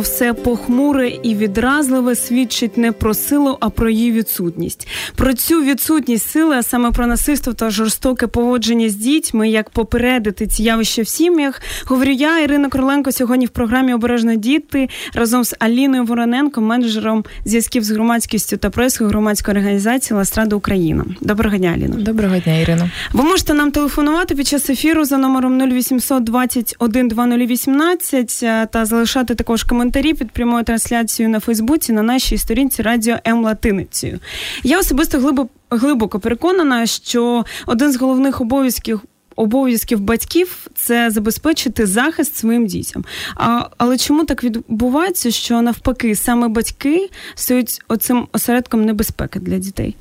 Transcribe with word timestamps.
Все 0.00 0.34
похмуре 0.34 1.08
і 1.22 1.34
відразливе 1.34 2.14
свідчить 2.14 2.76
не 2.76 2.92
про 2.92 3.14
силу, 3.14 3.56
а 3.60 3.70
про 3.70 3.90
її 3.90 4.12
відсутність. 4.12 4.88
Про 5.16 5.34
цю 5.34 5.62
відсутність 5.62 6.30
сили, 6.30 6.56
а 6.56 6.62
саме 6.62 6.90
про 6.90 7.06
насильство 7.06 7.52
та 7.52 7.70
жорстоке 7.70 8.26
поводження 8.26 8.88
з 8.88 8.94
дітьми, 8.94 9.48
як 9.48 9.70
попередити 9.70 10.46
ці 10.46 10.62
явища 10.62 11.02
в 11.02 11.08
сім'ях, 11.08 11.62
говорю 11.86 12.10
я, 12.10 12.40
Ірина 12.40 12.68
Короленко, 12.68 13.12
сьогодні 13.12 13.46
в 13.46 13.48
програмі 13.48 13.94
Обережно 13.94 14.34
діти 14.34 14.88
разом 15.14 15.44
з 15.44 15.54
Аліною 15.58 16.04
Вороненко, 16.04 16.60
менеджером 16.60 17.24
зв'язків 17.44 17.84
з 17.84 17.90
громадськістю 17.90 18.56
та 18.56 18.70
пресою 18.70 19.10
громадської 19.10 19.56
організації 19.56 20.16
Ластрада 20.16 20.56
Україна. 20.56 21.04
Доброго 21.20 21.56
дня, 21.56 21.72
Аліна. 21.76 21.96
Доброго 21.96 22.38
дня, 22.38 22.58
Ірино. 22.58 22.90
Ви 23.12 23.24
можете 23.24 23.54
нам 23.54 23.70
телефонувати 23.70 24.34
під 24.34 24.46
час 24.46 24.70
ефіру 24.70 25.04
за 25.04 25.18
номером 25.18 25.70
0800 25.72 26.24
21 26.24 27.08
2018 27.08 28.70
та 28.70 28.84
залишати 28.84 29.34
також 29.34 29.62
коментарі 29.62 30.14
під 30.14 30.30
прямою 30.30 30.64
трансляцією 30.64 31.32
на 31.32 31.40
Фейсбуці 31.40 31.92
на 31.92 32.02
нашій 32.02 32.38
сторінці 32.38 32.82
Радіо 32.82 33.16
М 33.26 33.44
Латиницею. 33.44 34.18
Я 34.62 34.78
особисто 34.78 35.05
глибоко, 35.14 35.50
глибоко 35.70 36.20
переконана, 36.20 36.86
що 36.86 37.44
один 37.66 37.92
з 37.92 37.96
головних 37.96 38.40
обов'язків. 38.40 39.00
Обов'язків 39.38 40.00
батьків 40.00 40.66
це 40.74 41.10
забезпечити 41.10 41.86
захист 41.86 42.36
своїм 42.36 42.66
дітям. 42.66 43.04
А, 43.34 43.68
Але 43.78 43.98
чому 43.98 44.24
так 44.24 44.44
відбувається, 44.44 45.30
що 45.30 45.62
навпаки 45.62 46.16
саме 46.16 46.48
батьки 46.48 47.10
стають 47.34 47.78
оцим 47.88 48.28
осередком 48.32 48.84
небезпеки 48.84 49.40
для 49.40 49.58
дітей? 49.58 49.96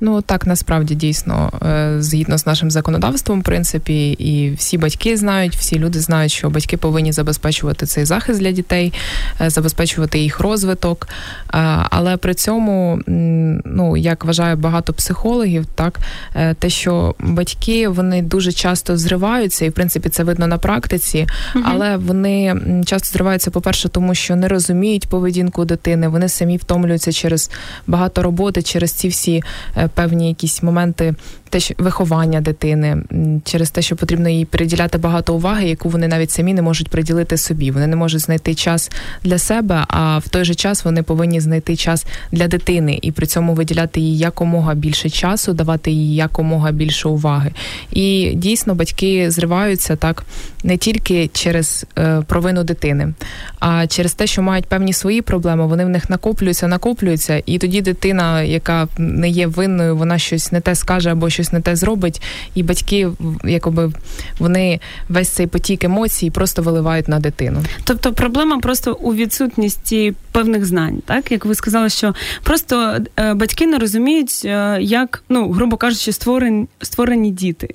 Ну 0.00 0.22
так 0.22 0.46
насправді 0.46 0.94
дійсно 0.94 1.52
е, 1.62 2.02
згідно 2.02 2.38
з 2.38 2.46
нашим 2.46 2.70
законодавством, 2.70 3.40
в 3.40 3.44
принципі, 3.44 4.10
і 4.10 4.50
всі 4.50 4.78
батьки 4.78 5.16
знають, 5.16 5.56
всі 5.56 5.78
люди 5.78 6.00
знають, 6.00 6.32
що 6.32 6.50
батьки 6.50 6.76
повинні 6.76 7.12
забезпечувати 7.12 7.86
цей 7.86 8.04
захист 8.04 8.40
для 8.40 8.52
дітей, 8.52 8.92
е, 9.40 9.50
забезпечувати 9.50 10.18
їх 10.18 10.40
розвиток. 10.40 11.08
Е, 11.08 11.58
але 11.90 12.16
при 12.16 12.34
цьому, 12.34 13.00
ну 13.06 13.96
як 13.96 14.24
вважає 14.24 14.56
багато 14.56 14.92
психологів, 14.92 15.66
так 15.74 15.98
те, 16.58 16.70
що 16.70 17.14
батьки 17.18 17.88
вони 17.88 18.22
дуже 18.22 18.52
часто 18.52 18.96
зриваються, 18.96 19.64
і 19.64 19.68
в 19.68 19.72
принципі 19.72 20.08
це 20.08 20.24
видно 20.24 20.46
на 20.46 20.58
практиці, 20.58 21.26
але 21.64 21.96
вони 21.96 22.56
часто 22.86 23.08
зриваються, 23.08 23.50
по-перше, 23.50 23.88
тому 23.88 24.14
що 24.14 24.36
не 24.36 24.48
розуміють 24.48 25.08
поведінку 25.08 25.64
дитини, 25.64 26.08
вони 26.08 26.28
самі 26.28 26.56
втомлюються 26.56 27.12
через 27.12 27.50
багато 27.86 28.22
роботи, 28.22 28.62
через 28.62 28.92
ці 28.92 29.08
всі 29.08 29.42
певні 29.94 30.28
якісь 30.28 30.62
моменти 30.62 31.14
те, 31.48 31.60
що 31.60 31.74
виховання 31.78 32.40
дитини, 32.40 32.96
через 33.44 33.70
те, 33.70 33.82
що 33.82 33.96
потрібно 33.96 34.28
їй 34.28 34.44
приділяти 34.44 34.98
багато 34.98 35.34
уваги, 35.34 35.68
яку 35.68 35.88
вони 35.88 36.08
навіть 36.08 36.30
самі 36.30 36.54
не 36.54 36.62
можуть 36.62 36.88
приділити 36.88 37.36
собі. 37.36 37.70
Вони 37.70 37.86
не 37.86 37.96
можуть 37.96 38.20
знайти 38.20 38.54
час 38.54 38.90
для 39.24 39.38
себе, 39.38 39.84
а 39.88 40.18
в 40.18 40.28
той 40.28 40.44
же 40.44 40.54
час 40.54 40.84
вони 40.84 41.02
повинні 41.02 41.40
знайти 41.40 41.76
час 41.76 42.06
для 42.32 42.48
дитини 42.48 42.98
і 43.02 43.12
при 43.12 43.26
цьому 43.26 43.54
виділяти 43.54 44.00
їй 44.00 44.18
якомога 44.18 44.74
більше 44.74 45.10
часу, 45.10 45.52
давати 45.52 45.90
їй 45.90 46.14
якомога 46.14 46.72
більше 46.72 47.08
уваги. 47.08 47.52
І 47.90 48.32
дійсно 48.34 48.74
батьки 48.74 49.30
зриваються 49.30 49.96
так 49.96 50.24
не 50.64 50.76
тільки 50.76 51.30
через 51.32 51.86
е, 51.98 52.22
провину 52.26 52.64
дитини, 52.64 53.14
а 53.58 53.86
через 53.86 54.14
те, 54.14 54.26
що 54.26 54.42
мають 54.42 54.66
певні 54.66 54.92
свої 54.92 55.22
проблеми. 55.22 55.66
Вони 55.66 55.84
в 55.84 55.88
них 55.88 56.10
накоплюються, 56.10 56.68
накоплюються, 56.68 57.42
і 57.46 57.58
тоді 57.58 57.80
дитина, 57.80 58.42
яка 58.42 58.88
не 58.98 59.28
є 59.28 59.46
винною, 59.76 59.96
вона 59.96 60.18
щось 60.18 60.52
не 60.52 60.60
те 60.60 60.74
скаже 60.74 61.12
або 61.12 61.30
щось 61.30 61.52
не 61.52 61.60
те 61.60 61.76
зробить, 61.76 62.22
і 62.54 62.62
батьки, 62.62 63.08
якоби 63.44 63.92
вони 64.38 64.80
весь 65.08 65.28
цей 65.28 65.46
потік 65.46 65.84
емоцій 65.84 66.30
просто 66.30 66.62
виливають 66.62 67.08
на 67.08 67.20
дитину. 67.20 67.62
Тобто 67.84 68.12
проблема 68.12 68.58
просто 68.58 68.92
у 68.92 69.14
відсутності 69.14 70.14
певних 70.36 70.66
знань, 70.66 71.02
так 71.06 71.32
як 71.32 71.44
ви 71.44 71.54
сказали, 71.54 71.88
що 71.88 72.14
просто 72.42 72.96
е, 73.18 73.34
батьки 73.34 73.66
не 73.66 73.78
розуміють, 73.78 74.42
е, 74.44 74.78
як 74.80 75.22
ну 75.28 75.50
грубо 75.52 75.76
кажучи, 75.76 76.12
створені 76.12 76.66
створені 76.82 77.30
діти. 77.30 77.74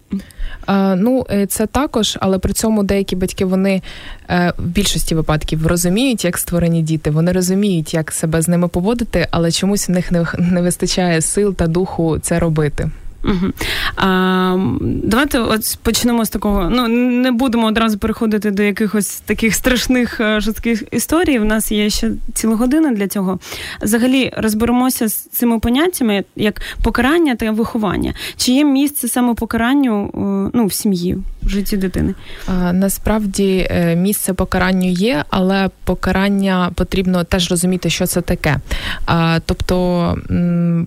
Е, 0.68 0.96
ну, 0.96 1.26
це 1.48 1.66
також, 1.68 2.18
але 2.22 2.40
при 2.40 2.54
цьому 2.54 2.84
деякі 2.84 3.16
батьки 3.16 3.46
вони 3.46 3.82
в 4.30 4.54
більшості 4.58 5.16
випадків 5.16 5.68
розуміють, 5.68 6.26
як 6.26 6.38
створені 6.38 6.82
діти. 6.82 7.10
Вони 7.10 7.32
розуміють, 7.32 7.94
як 7.94 8.12
себе 8.12 8.42
з 8.42 8.48
ними 8.48 8.68
поводити, 8.68 9.28
але 9.32 9.52
чомусь 9.52 9.90
у 9.90 9.92
них 9.92 10.12
не 10.40 10.62
вистачає 10.62 11.22
сил 11.22 11.56
та 11.56 11.68
духу 11.68 12.20
це 12.20 12.40
робити. 12.40 12.90
А, 13.96 14.58
Давайте 14.82 15.40
от 15.40 15.78
почнемо 15.84 16.26
з 16.26 16.30
такого. 16.30 16.70
Ну 16.70 16.88
не 16.88 17.32
будемо 17.32 17.68
одразу 17.68 17.98
переходити 17.98 18.52
до 18.52 18.64
якихось 18.64 19.20
таких 19.20 19.56
страшних 19.56 20.20
е, 20.20 20.42
жорстких 20.42 20.84
історій. 20.92 21.40
У 21.40 21.46
нас 21.46 21.72
є 21.72 21.90
ще 21.90 22.12
ціла 22.34 22.56
година 22.56 22.92
для 22.92 23.08
цього. 23.08 23.40
Взагалі 23.82 24.32
розберемося 24.38 25.08
з 25.08 25.14
цими 25.14 25.60
поняттями 25.60 26.24
як 26.36 26.62
покарання 26.84 27.36
та 27.36 27.52
виховання. 27.52 28.14
Чи 28.38 28.52
є 28.52 28.66
місце 28.66 29.08
саме 29.08 29.34
покаранню 29.34 30.06
е, 30.06 30.52
ну, 30.54 30.66
в 30.66 30.74
сім'ї, 30.74 31.18
в 31.44 31.50
житті 31.50 31.78
дитини? 31.78 32.14
А, 32.48 32.74
Насправді 32.74 33.68
е, 33.72 33.96
місце 33.96 34.34
покаранню 34.34 34.90
є, 34.90 35.26
але 35.30 35.70
покарання 35.84 36.72
потрібно 36.76 37.24
теж 37.24 37.52
розуміти, 37.52 37.90
що 37.90 38.06
це 38.06 38.22
таке. 38.22 38.58
А, 39.06 39.40
Тобто 39.46 40.18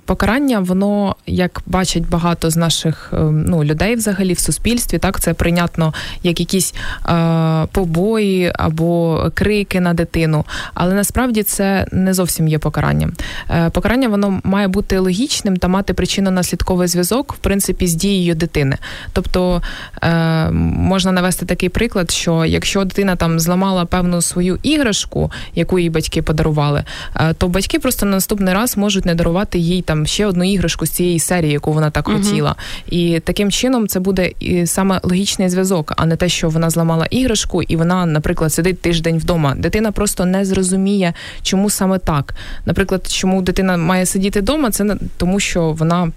покарання, 0.04 0.60
воно 0.60 1.16
як 1.26 1.62
бачать 1.66 2.08
багато 2.08 2.23
багато 2.24 2.50
з 2.50 2.56
наших 2.56 3.10
е, 3.12 3.16
ну, 3.22 3.64
людей 3.64 3.94
взагалі 3.94 4.32
в 4.32 4.38
суспільстві. 4.38 4.98
Так, 4.98 5.20
це 5.20 5.34
прийнятно 5.34 5.94
як 6.22 6.40
якісь 6.40 6.74
е, 7.08 7.66
побої 7.72 8.52
або 8.54 9.22
крики 9.34 9.80
на 9.80 9.94
дитину. 9.94 10.44
Але 10.74 10.94
насправді 10.94 11.42
це 11.42 11.86
не 11.92 12.14
зовсім 12.14 12.48
є 12.48 12.58
покаранням. 12.58 13.12
Е, 13.50 13.70
покарання 13.70 14.08
воно 14.08 14.40
має 14.44 14.68
бути 14.68 14.98
логічним 14.98 15.56
та 15.56 15.68
мати 15.68 15.92
причинно-наслідковий 15.92 16.86
зв'язок, 16.86 17.34
в 17.34 17.36
принципі, 17.36 17.86
з 17.86 17.94
дією 17.94 18.34
дитини. 18.34 18.76
Тобто 19.12 19.62
е, 20.02 20.50
можна 20.50 21.12
навести 21.12 21.46
такий 21.46 21.68
приклад, 21.68 22.10
що 22.10 22.44
якщо 22.44 22.84
дитина 22.84 23.16
там 23.16 23.40
зламала 23.40 23.84
певну 23.84 24.22
свою 24.22 24.58
іграшку, 24.62 25.32
яку 25.54 25.78
їй 25.78 25.90
батьки 25.90 26.22
подарували, 26.22 26.84
е, 27.16 27.34
то 27.34 27.48
батьки 27.48 27.78
просто 27.78 28.06
на 28.06 28.12
наступний 28.12 28.54
раз 28.54 28.76
можуть 28.76 29.06
не 29.06 29.14
дарувати 29.14 29.58
їй 29.58 29.82
там 29.82 30.06
ще 30.06 30.26
одну 30.26 30.44
іграшку 30.44 30.86
з 30.86 30.90
цієї 30.90 31.18
серії, 31.18 31.52
яку 31.52 31.72
вона 31.72 31.90
так 31.90 32.08
хотіла. 32.18 32.54
І 32.90 33.20
таким 33.20 33.50
чином 33.50 33.88
це 33.88 34.00
буде 34.00 34.32
і 34.40 34.66
саме 34.66 35.00
логічний 35.02 35.48
зв'язок, 35.48 35.92
а 35.96 36.06
не 36.06 36.16
те, 36.16 36.28
що 36.28 36.48
вона 36.48 36.70
зламала 36.70 37.06
іграшку, 37.06 37.62
і 37.62 37.76
вона, 37.76 38.06
наприклад, 38.06 38.52
сидить 38.52 38.80
тиждень 38.80 39.18
вдома. 39.18 39.54
Дитина 39.54 39.92
просто 39.92 40.24
не 40.24 40.44
зрозуміє, 40.44 41.12
чому 41.42 41.70
саме 41.70 41.98
так. 41.98 42.34
Наприклад, 42.66 43.06
чому 43.10 43.42
дитина 43.42 43.76
має 43.76 44.06
сидіти 44.06 44.40
вдома, 44.40 44.70
це 44.70 44.96
тому, 45.16 45.40
що 45.40 45.72
вона. 45.72 46.12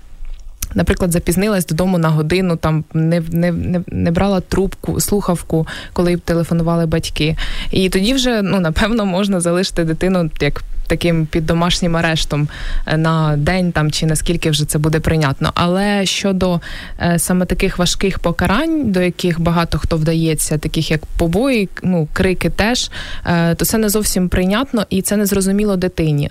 Наприклад, 0.76 1.12
запізнилась 1.12 1.66
додому 1.66 1.98
на 1.98 2.10
годину, 2.10 2.56
там 2.56 2.84
не 2.94 3.24
не, 3.32 3.52
не, 3.52 3.82
не 3.88 4.12
брала 4.12 4.42
трубку, 4.42 5.00
слухавку, 5.00 5.68
коли 5.94 6.18
телефонували 6.18 6.86
батьки. 6.86 7.38
І 7.72 7.90
тоді 7.90 8.14
вже 8.14 8.42
ну 8.42 8.60
напевно 8.60 9.06
можна 9.06 9.40
залишити 9.40 9.84
дитину 9.84 10.30
як 10.40 10.64
таким 10.88 11.26
під 11.26 11.46
домашнім 11.46 11.98
арештом 11.98 12.48
е, 12.86 12.98
на 12.98 13.38
день 13.38 13.72
там 13.72 13.92
чи 13.92 14.06
наскільки 14.06 14.50
вже 14.50 14.66
це 14.66 14.80
буде 14.80 15.00
прийнятно. 15.00 15.52
Але 15.56 16.06
щодо 16.06 16.62
е, 17.00 17.20
саме 17.20 17.46
таких 17.46 17.78
важких 17.78 18.20
покарань, 18.20 18.92
до 18.92 19.02
яких 19.02 19.42
багато 19.42 19.78
хто 19.78 19.98
вдається, 19.98 20.58
таких 20.58 20.92
як 20.92 21.06
побої, 21.06 21.70
ну 21.84 22.08
крики 22.14 22.50
теж, 22.50 22.92
е, 23.26 23.56
то 23.56 23.66
це 23.66 23.78
не 23.78 23.90
зовсім 23.90 24.30
прийнятно 24.30 24.86
і 24.90 25.02
це 25.02 25.18
не 25.18 25.26
зрозуміло 25.26 25.76
дитині. 25.76 26.30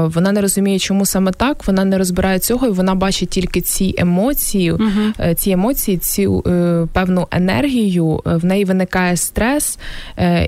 Вона 0.00 0.32
не 0.32 0.40
розуміє, 0.40 0.78
чому 0.78 1.06
саме 1.06 1.32
так, 1.32 1.66
вона 1.66 1.84
не 1.84 1.98
розбирає 1.98 2.38
цього, 2.38 2.66
і 2.66 2.70
вона 2.70 2.94
бачить 2.94 3.28
тільки 3.28 3.60
ці 3.60 3.94
емоції, 3.98 4.72
uh 4.72 5.34
ці 5.34 5.50
емоції, 5.50 5.98
цю 5.98 6.42
певну 6.92 7.28
енергію. 7.30 8.20
В 8.24 8.44
неї 8.44 8.64
виникає 8.64 9.16
стрес, 9.16 9.78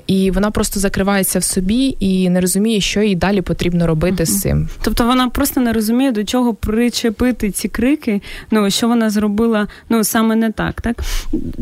і 0.07 0.31
вона 0.31 0.51
просто 0.51 0.79
закривається 0.79 1.39
в 1.39 1.43
собі 1.43 1.97
і 1.99 2.29
не 2.29 2.41
розуміє, 2.41 2.81
що 2.81 3.01
їй 3.01 3.15
далі 3.15 3.36
далі 3.37 3.41
потрібно 3.41 3.87
робити 3.87 4.25
з 4.25 4.39
цим. 4.39 4.67
Тобто 4.81 5.05
вона 5.05 5.29
просто 5.29 5.61
не 5.61 5.73
розуміє, 5.73 6.11
до 6.11 6.23
чого 6.23 6.53
причепити 6.53 7.51
ці 7.51 7.67
крики, 7.67 8.21
ну 8.51 8.69
що 8.69 8.87
вона 8.87 9.09
зробила 9.09 9.67
ну 9.89 10.03
саме 10.03 10.35
не 10.35 10.51
так, 10.51 10.81
так? 10.81 10.97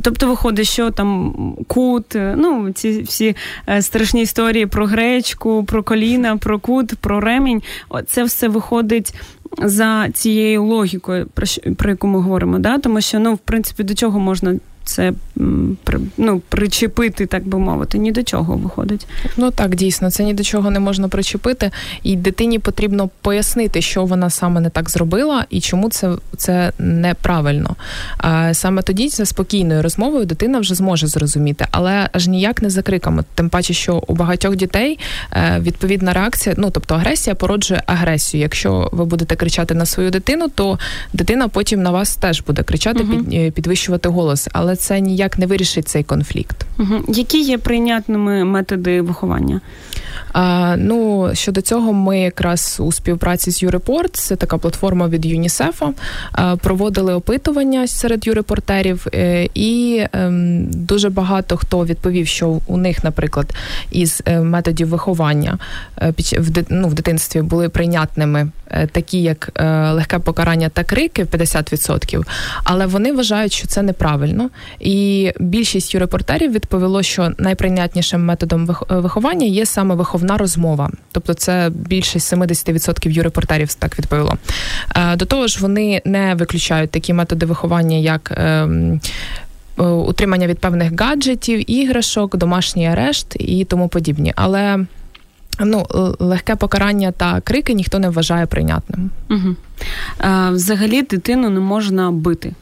Тобто, 0.04 0.28
виходить, 0.28 0.68
що 0.68 0.92
там 0.92 1.34
кут, 1.68 2.06
ну 2.16 2.72
ці 2.72 3.02
всі 3.02 3.36
е, 3.70 3.82
страшні 3.82 4.22
історії 4.22 4.66
про 4.66 4.86
гречку, 4.86 5.64
про 5.64 5.84
коліна, 5.84 6.38
про 6.38 6.60
кут, 6.60 6.96
про 6.96 7.20
ремінь. 7.20 7.62
Це 8.08 8.24
все 8.24 8.48
виходить. 8.48 9.14
За 9.58 10.10
цією 10.14 10.64
логікою, 10.64 11.28
про 11.34 11.46
про 11.78 11.90
яку 11.90 12.08
ми 12.08 12.20
говоримо, 12.20 12.60
да? 12.60 12.78
тому 12.78 13.02
що 13.02 13.20
ну, 13.20 13.34
в 13.34 13.38
принципі, 13.38 13.84
до 13.84 13.94
чого 13.94 14.20
можна 14.20 14.56
це 14.86 15.14
ну, 16.18 16.42
причепити, 16.50 17.26
так 17.26 17.48
би 17.48 17.60
мовити, 17.60 17.98
ні 17.98 18.12
до 18.12 18.24
чого 18.24 18.56
виходить. 18.58 19.08
Ну 19.38 19.52
так, 19.52 19.76
дійсно, 19.76 20.12
це 20.12 20.24
ні 20.24 20.34
до 20.34 20.44
чого 20.44 20.72
не 20.72 20.80
можна 20.80 21.08
причепити, 21.08 21.72
і 22.04 22.16
дитині 22.16 22.60
потрібно 22.60 23.10
пояснити, 23.22 23.82
що 23.82 24.06
вона 24.06 24.30
саме 24.30 24.62
не 24.62 24.70
так 24.70 24.90
зробила 24.90 25.46
і 25.50 25.62
чому 25.62 25.90
це 25.90 26.12
це 26.38 26.72
неправильно. 26.80 27.76
А 28.18 28.54
Саме 28.54 28.82
тоді 28.82 29.10
за 29.10 29.26
спокійною 29.26 29.82
розмовою 29.82 30.26
дитина 30.26 30.60
вже 30.60 30.76
зможе 30.76 31.08
зрозуміти, 31.08 31.66
але 31.72 32.10
аж 32.12 32.28
ніяк 32.28 32.62
не 32.62 32.70
за 32.70 32.82
криками. 32.82 33.24
Тим 33.36 33.50
паче, 33.50 33.74
що 33.74 34.04
у 34.08 34.16
багатьох 34.16 34.56
дітей 34.56 35.00
е, 35.32 35.60
відповідна 35.60 36.14
реакція, 36.14 36.56
ну 36.58 36.70
тобто 36.70 36.96
агресія 36.96 37.36
породжує 37.36 37.84
агресію. 37.86 38.42
Якщо 38.42 38.90
ви 38.92 39.06
будете 39.06 39.36
кричати 39.36 39.74
на 39.74 39.86
свою 39.86 40.12
дитину, 40.12 40.48
то 40.56 40.80
дитина 41.14 41.48
потім 41.48 41.84
на 41.84 41.92
вас 41.92 42.16
теж 42.16 42.42
буде 42.42 42.64
кричати, 42.64 43.04
угу. 43.04 43.24
під, 43.24 43.54
підвищувати 43.54 44.10
голос, 44.10 44.50
але 44.52 44.75
це 44.76 45.02
ніяк 45.02 45.38
не 45.38 45.46
вирішить 45.46 45.88
цей 45.88 46.04
конфлікт. 46.04 46.66
Угу. 46.80 47.04
Які 47.08 47.42
є 47.42 47.58
прийнятними 47.58 48.44
методи 48.44 49.02
виховання? 49.02 49.62
А, 50.34 50.76
Ну 50.78 51.30
щодо 51.34 51.62
цього, 51.62 51.94
ми 51.94 52.20
якраз 52.20 52.78
у 52.80 52.92
співпраці 52.92 53.52
з 53.52 53.64
YouReport, 53.64 54.10
це 54.14 54.36
така 54.36 54.58
платформа 54.58 55.08
від 55.08 55.26
ЮНІСЕФа, 55.26 55.94
проводили 56.62 57.14
опитування 57.14 57.88
серед 57.88 58.28
юрепортерів, 58.28 59.08
е, 59.14 59.50
і 59.54 60.04
ем, 60.14 60.66
дуже 60.72 61.10
багато 61.10 61.58
хто 61.58 61.86
відповів, 61.86 62.28
що 62.28 62.60
у 62.68 62.78
них, 62.78 63.04
наприклад, 63.04 63.56
із 63.92 64.22
е, 64.26 64.42
методів 64.42 64.88
виховання 64.88 65.58
е, 66.02 66.14
в 66.38 66.64
ну, 66.70 66.88
в 66.88 66.94
дитинстві 66.94 67.42
були 67.42 67.70
прийнятними 67.70 68.50
такі, 68.92 69.22
як 69.22 69.52
легке 69.94 70.20
покарання 70.20 70.70
та 70.70 70.84
крики 70.84 71.24
50%, 71.24 72.24
але 72.64 72.86
вони 72.86 73.14
вважають, 73.14 73.54
що 73.54 73.68
це 73.68 73.82
неправильно. 73.82 74.50
І 74.80 75.32
більшість 75.40 75.94
юрепортерів 75.94 76.52
відповіло, 76.52 77.04
що 77.04 77.32
найприйнятнішим 77.38 78.26
методом 78.26 78.70
виховання 78.90 79.46
є 79.46 79.66
саме 79.66 79.96
виховна 80.06 80.38
розмова, 80.38 80.90
тобто 81.12 81.34
це 81.34 81.72
більше 81.74 82.20
70% 82.20 83.10
юрепортерів 83.10 83.74
так 83.74 84.00
відповіло. 84.00 84.38
До 85.16 85.26
того 85.26 85.48
ж, 85.48 85.60
вони 85.62 86.02
не 86.06 86.36
виключають 86.36 86.92
такі 86.92 87.14
методи 87.14 87.46
виховання, 87.46 87.98
як 87.98 88.34
ем, 88.38 89.02
е, 89.80 89.84
утримання 89.84 90.48
від 90.48 90.60
певних 90.60 91.02
гаджетів, 91.02 91.72
іграшок, 91.72 92.38
домашній 92.38 92.88
арешт 92.88 93.36
і 93.40 93.66
тому 93.66 93.88
подібні. 93.88 94.34
Але 94.36 94.86
ну, 95.60 95.86
легке 96.20 96.56
покарання 96.56 97.12
та 97.12 97.42
крики 97.42 97.74
ніхто 97.74 98.00
не 98.00 98.10
вважає 98.10 98.46
прийнятним. 98.46 99.10
Угу. 99.30 99.56
Взагалі 100.52 101.02
дитину 101.02 101.50
не 101.50 101.60
можна 101.60 102.12
бити. 102.12 102.54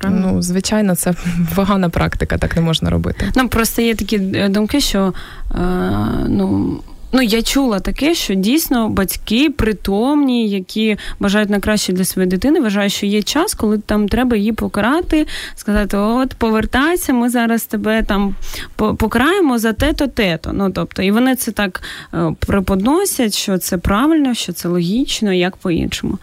Правильно? 0.00 0.32
Ну, 0.32 0.42
звичайно, 0.42 0.94
це 0.94 1.14
погана 1.54 1.88
практика, 1.88 2.38
так 2.38 2.56
не 2.56 2.62
можна 2.62 2.90
робити. 2.90 3.32
Ну, 3.36 3.48
просто 3.48 3.82
є 3.82 3.94
такі 3.94 4.16
е, 4.16 4.48
думки, 4.48 4.80
що 4.80 5.14
е, 5.54 5.60
ну, 6.28 6.80
Ну, 7.12 7.22
я 7.22 7.42
чула 7.42 7.80
таке, 7.80 8.14
що 8.14 8.34
дійсно 8.34 8.88
батьки 8.88 9.50
притомні, 9.50 10.48
які 10.48 10.96
бажають 11.20 11.50
на 11.50 11.60
краще 11.60 11.92
для 11.92 12.04
своєї 12.04 12.30
дитини, 12.30 12.60
вважають, 12.60 12.92
що 12.92 13.06
є 13.06 13.22
час, 13.22 13.54
коли 13.54 13.78
там 13.78 14.08
треба 14.08 14.36
її 14.36 14.52
покарати, 14.52 15.26
сказати: 15.56 15.96
От, 15.96 16.34
повертайся, 16.34 17.12
ми 17.12 17.28
зараз 17.30 17.64
тебе 17.64 18.02
там 18.02 18.34
покараємо 18.76 19.58
за 19.58 19.72
те-то, 19.72 20.06
те-то. 20.06 20.52
Ну 20.52 20.70
тобто, 20.70 21.02
і 21.02 21.10
вони 21.10 21.36
це 21.36 21.52
так 21.52 21.82
е, 22.14 22.34
преподносять, 22.38 23.34
що 23.34 23.58
це 23.58 23.78
правильно, 23.78 24.34
що 24.34 24.52
це 24.52 24.68
логічно, 24.68 25.32
як 25.32 25.56
по-іншому. 25.56 26.18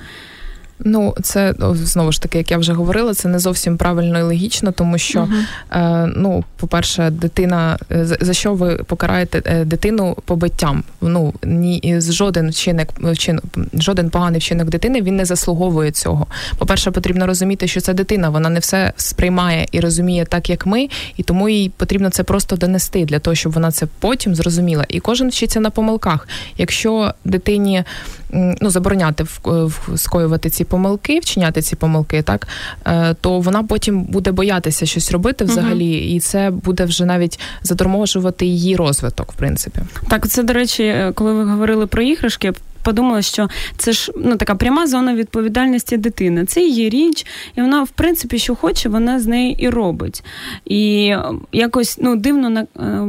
Ну, 0.80 1.16
це 1.24 1.54
знову 1.74 2.12
ж 2.12 2.22
таки, 2.22 2.38
як 2.38 2.52
я 2.52 2.58
вже 2.58 2.74
говорила, 2.74 3.14
це 3.14 3.30
не 3.30 3.40
зовсім 3.40 3.78
правильно 3.78 4.20
і 4.20 4.22
логічно, 4.22 4.72
тому 4.72 4.98
що, 4.98 5.20
uh-huh. 5.20 6.06
е, 6.06 6.14
ну, 6.16 6.44
по-перше, 6.58 7.10
дитина 7.10 7.78
е, 7.92 8.06
за 8.06 8.34
що 8.34 8.54
ви 8.54 8.76
покараєте 8.76 9.42
е, 9.46 9.66
дитину 9.66 10.18
побиттям? 10.26 10.84
Ну 11.02 11.34
ні, 11.44 12.00
жоден 12.00 12.50
вчинок 12.50 12.88
вчин, 13.00 13.40
жоден 13.74 14.10
поганий 14.10 14.40
вчинок 14.40 14.70
дитини 14.70 15.02
він 15.02 15.16
не 15.16 15.26
заслуговує 15.26 15.92
цього. 15.92 16.28
По-перше, 16.58 16.92
потрібно 16.92 17.28
розуміти, 17.28 17.68
що 17.68 17.82
це 17.82 17.94
дитина, 17.94 18.30
вона 18.30 18.50
не 18.50 18.60
все 18.60 18.94
сприймає 18.98 19.68
і 19.72 19.80
розуміє 19.80 20.26
так, 20.26 20.50
як 20.50 20.66
ми, 20.66 20.88
і 21.18 21.24
тому 21.24 21.50
їй 21.50 21.72
потрібно 21.78 22.10
це 22.10 22.24
просто 22.24 22.56
донести 22.56 23.06
для 23.06 23.20
того, 23.20 23.36
щоб 23.36 23.52
вона 23.52 23.72
це 23.72 23.88
потім 24.00 24.36
зрозуміла. 24.36 24.86
І 24.90 25.00
кожен 25.00 25.30
вчиться 25.30 25.60
на 25.60 25.70
помилках. 25.70 26.28
Якщо 26.58 27.14
дитині 27.26 27.84
ну 28.32 28.70
забороняти 28.70 29.26
скоювати 29.96 30.50
ці 30.50 30.64
помилки, 30.64 31.20
вчиняти 31.20 31.62
ці 31.62 31.76
помилки, 31.76 32.22
так 32.22 32.48
е, 32.86 33.16
то 33.22 33.40
вона 33.40 33.64
потім 33.64 34.04
буде 34.04 34.32
боятися 34.32 34.86
щось 34.86 35.12
робити 35.12 35.46
взагалі, 35.46 35.92
uh 35.92 36.16
і 36.16 36.20
це 36.20 36.52
буде 36.52 36.86
вже 36.86 37.06
навіть 37.06 37.40
заторможувати 37.64 38.46
її 38.46 38.76
розвиток, 38.76 39.32
в 39.32 39.36
принципі. 39.36 39.80
Так, 40.10 40.28
це 40.28 40.44
до 40.44 40.54
речі, 40.54 40.96
коли 41.16 41.34
ви 41.34 41.44
говорили 41.44 41.88
про 41.88 42.04
іграшки. 42.04 42.54
Подумала, 42.82 43.22
що 43.22 43.50
це 43.78 43.92
ж 43.92 44.12
ну 44.18 44.36
така 44.36 44.56
пряма 44.56 44.88
зона 44.88 45.16
відповідальності 45.16 45.98
дитини. 45.98 46.46
Це 46.46 46.62
її 46.62 46.90
річ, 46.90 47.26
і 47.56 47.62
вона, 47.62 47.84
в 47.84 47.90
принципі, 47.90 48.40
що 48.40 48.56
хоче, 48.56 48.90
вона 48.90 49.20
з 49.20 49.28
нею 49.28 49.56
і 49.60 49.70
робить. 49.70 50.24
І 50.66 51.14
якось 51.52 51.98
ну 52.02 52.16
дивно 52.16 52.50
на 52.50 52.62
е, 52.62 53.08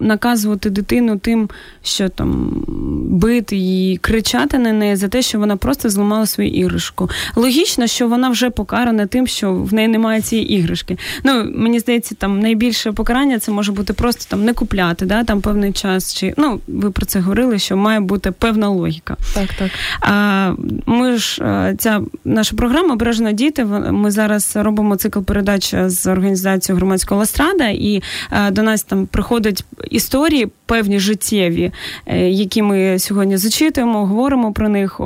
наказувати 0.00 0.70
дитину 0.70 1.18
тим, 1.18 1.50
що 1.82 2.08
там 2.08 2.64
бити 3.10 3.56
її, 3.56 3.96
кричати 3.96 4.58
на 4.58 4.72
неї 4.72 4.96
за 4.96 5.08
те, 5.08 5.22
що 5.22 5.38
вона 5.38 5.56
просто 5.56 5.88
зламала 5.88 6.26
свою 6.26 6.50
іграшку. 6.50 7.10
Логічно, 7.36 7.86
що 7.86 8.08
вона 8.08 8.30
вже 8.30 8.50
покарана 8.50 9.06
тим, 9.06 9.26
що 9.26 9.52
в 9.52 9.74
неї 9.74 9.88
немає 9.88 10.20
цієї 10.20 10.50
іграшки. 10.50 10.98
Ну, 11.24 11.44
мені 11.54 11.78
здається, 11.80 12.14
там 12.14 12.40
найбільше 12.40 12.92
покарання 12.92 13.38
це 13.38 13.52
може 13.52 13.72
бути 13.72 13.92
просто 13.92 14.24
там 14.28 14.44
не 14.44 14.52
купляти, 14.52 15.06
да, 15.06 15.24
там 15.24 15.40
певний 15.40 15.72
час. 15.72 16.14
Чи 16.14 16.34
ну 16.36 16.60
ви 16.68 16.90
про 16.90 17.06
це 17.06 17.20
говорили, 17.20 17.58
що 17.58 17.76
має 17.76 18.00
бути 18.00 18.30
певна 18.30 18.68
логіка. 18.68 19.16
Так, 19.34 19.48
так. 19.58 19.70
А 20.00 20.52
ми 20.86 21.16
ж 21.16 21.42
ця 21.78 22.00
наша 22.24 22.56
програма 22.56 22.94
«Обережно 22.94 23.32
діти. 23.32 23.64
Ми 23.64 24.10
зараз 24.10 24.56
робимо 24.56 24.96
цикл 24.96 25.20
передач 25.20 25.74
з 25.86 26.06
організацією 26.06 26.76
громадського 26.76 27.18
ластрада, 27.18 27.68
і 27.68 28.02
до 28.50 28.62
нас 28.62 28.82
там 28.82 29.06
приходить 29.06 29.64
історії 29.90 30.48
певні 30.66 31.00
життєві, 31.00 31.72
е, 32.06 32.30
які 32.30 32.62
ми 32.62 32.98
сьогодні 32.98 33.36
зачитуємо, 33.36 34.06
говоримо 34.06 34.52
про 34.52 34.68
них. 34.68 35.00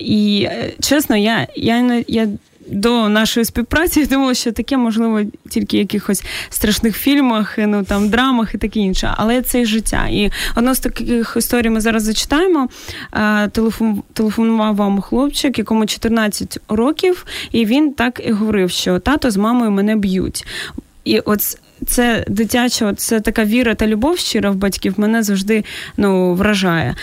І 0.00 0.46
е, 0.50 0.72
чесно, 0.80 1.16
я 1.16 1.46
я, 1.56 2.04
я 2.08 2.28
до 2.66 3.08
нашої 3.08 3.44
співпраці 3.44 4.06
думала, 4.06 4.34
що 4.34 4.52
таке 4.52 4.76
можливо 4.76 5.20
тільки 5.48 5.76
в 5.76 5.80
якихось 5.80 6.24
страшних 6.48 6.96
фільмах, 6.96 7.54
ну 7.58 7.84
там 7.84 8.08
драмах 8.08 8.54
і 8.54 8.58
таке 8.58 8.80
інше. 8.80 9.14
Але 9.16 9.42
це 9.42 9.64
життя. 9.64 10.08
І 10.10 10.30
одну 10.56 10.74
з 10.74 10.80
таких 10.80 11.34
історій 11.38 11.70
ми 11.70 11.80
зараз 11.80 12.02
зачитаємо. 12.02 12.68
Телефон, 13.52 14.02
телефонував 14.12 14.76
вам 14.76 15.00
хлопчик, 15.00 15.58
якому 15.58 15.86
14 15.86 16.58
років, 16.68 17.26
і 17.52 17.64
він 17.64 17.92
так 17.92 18.22
і 18.26 18.32
говорив, 18.32 18.70
що 18.70 18.98
тато 18.98 19.30
з 19.30 19.36
мамою 19.36 19.70
мене 19.70 19.96
б'ють. 19.96 20.44
І 21.04 21.18
от 21.18 21.58
це 21.86 22.24
дитяча, 22.28 22.94
це 22.94 23.20
така 23.20 23.44
віра 23.44 23.74
та 23.74 23.86
любов 23.86 24.18
щира 24.18 24.50
в 24.50 24.54
батьків 24.54 24.94
мене 24.96 25.22
завжди 25.22 25.64
ну, 25.96 26.34
вражає. 26.34 26.94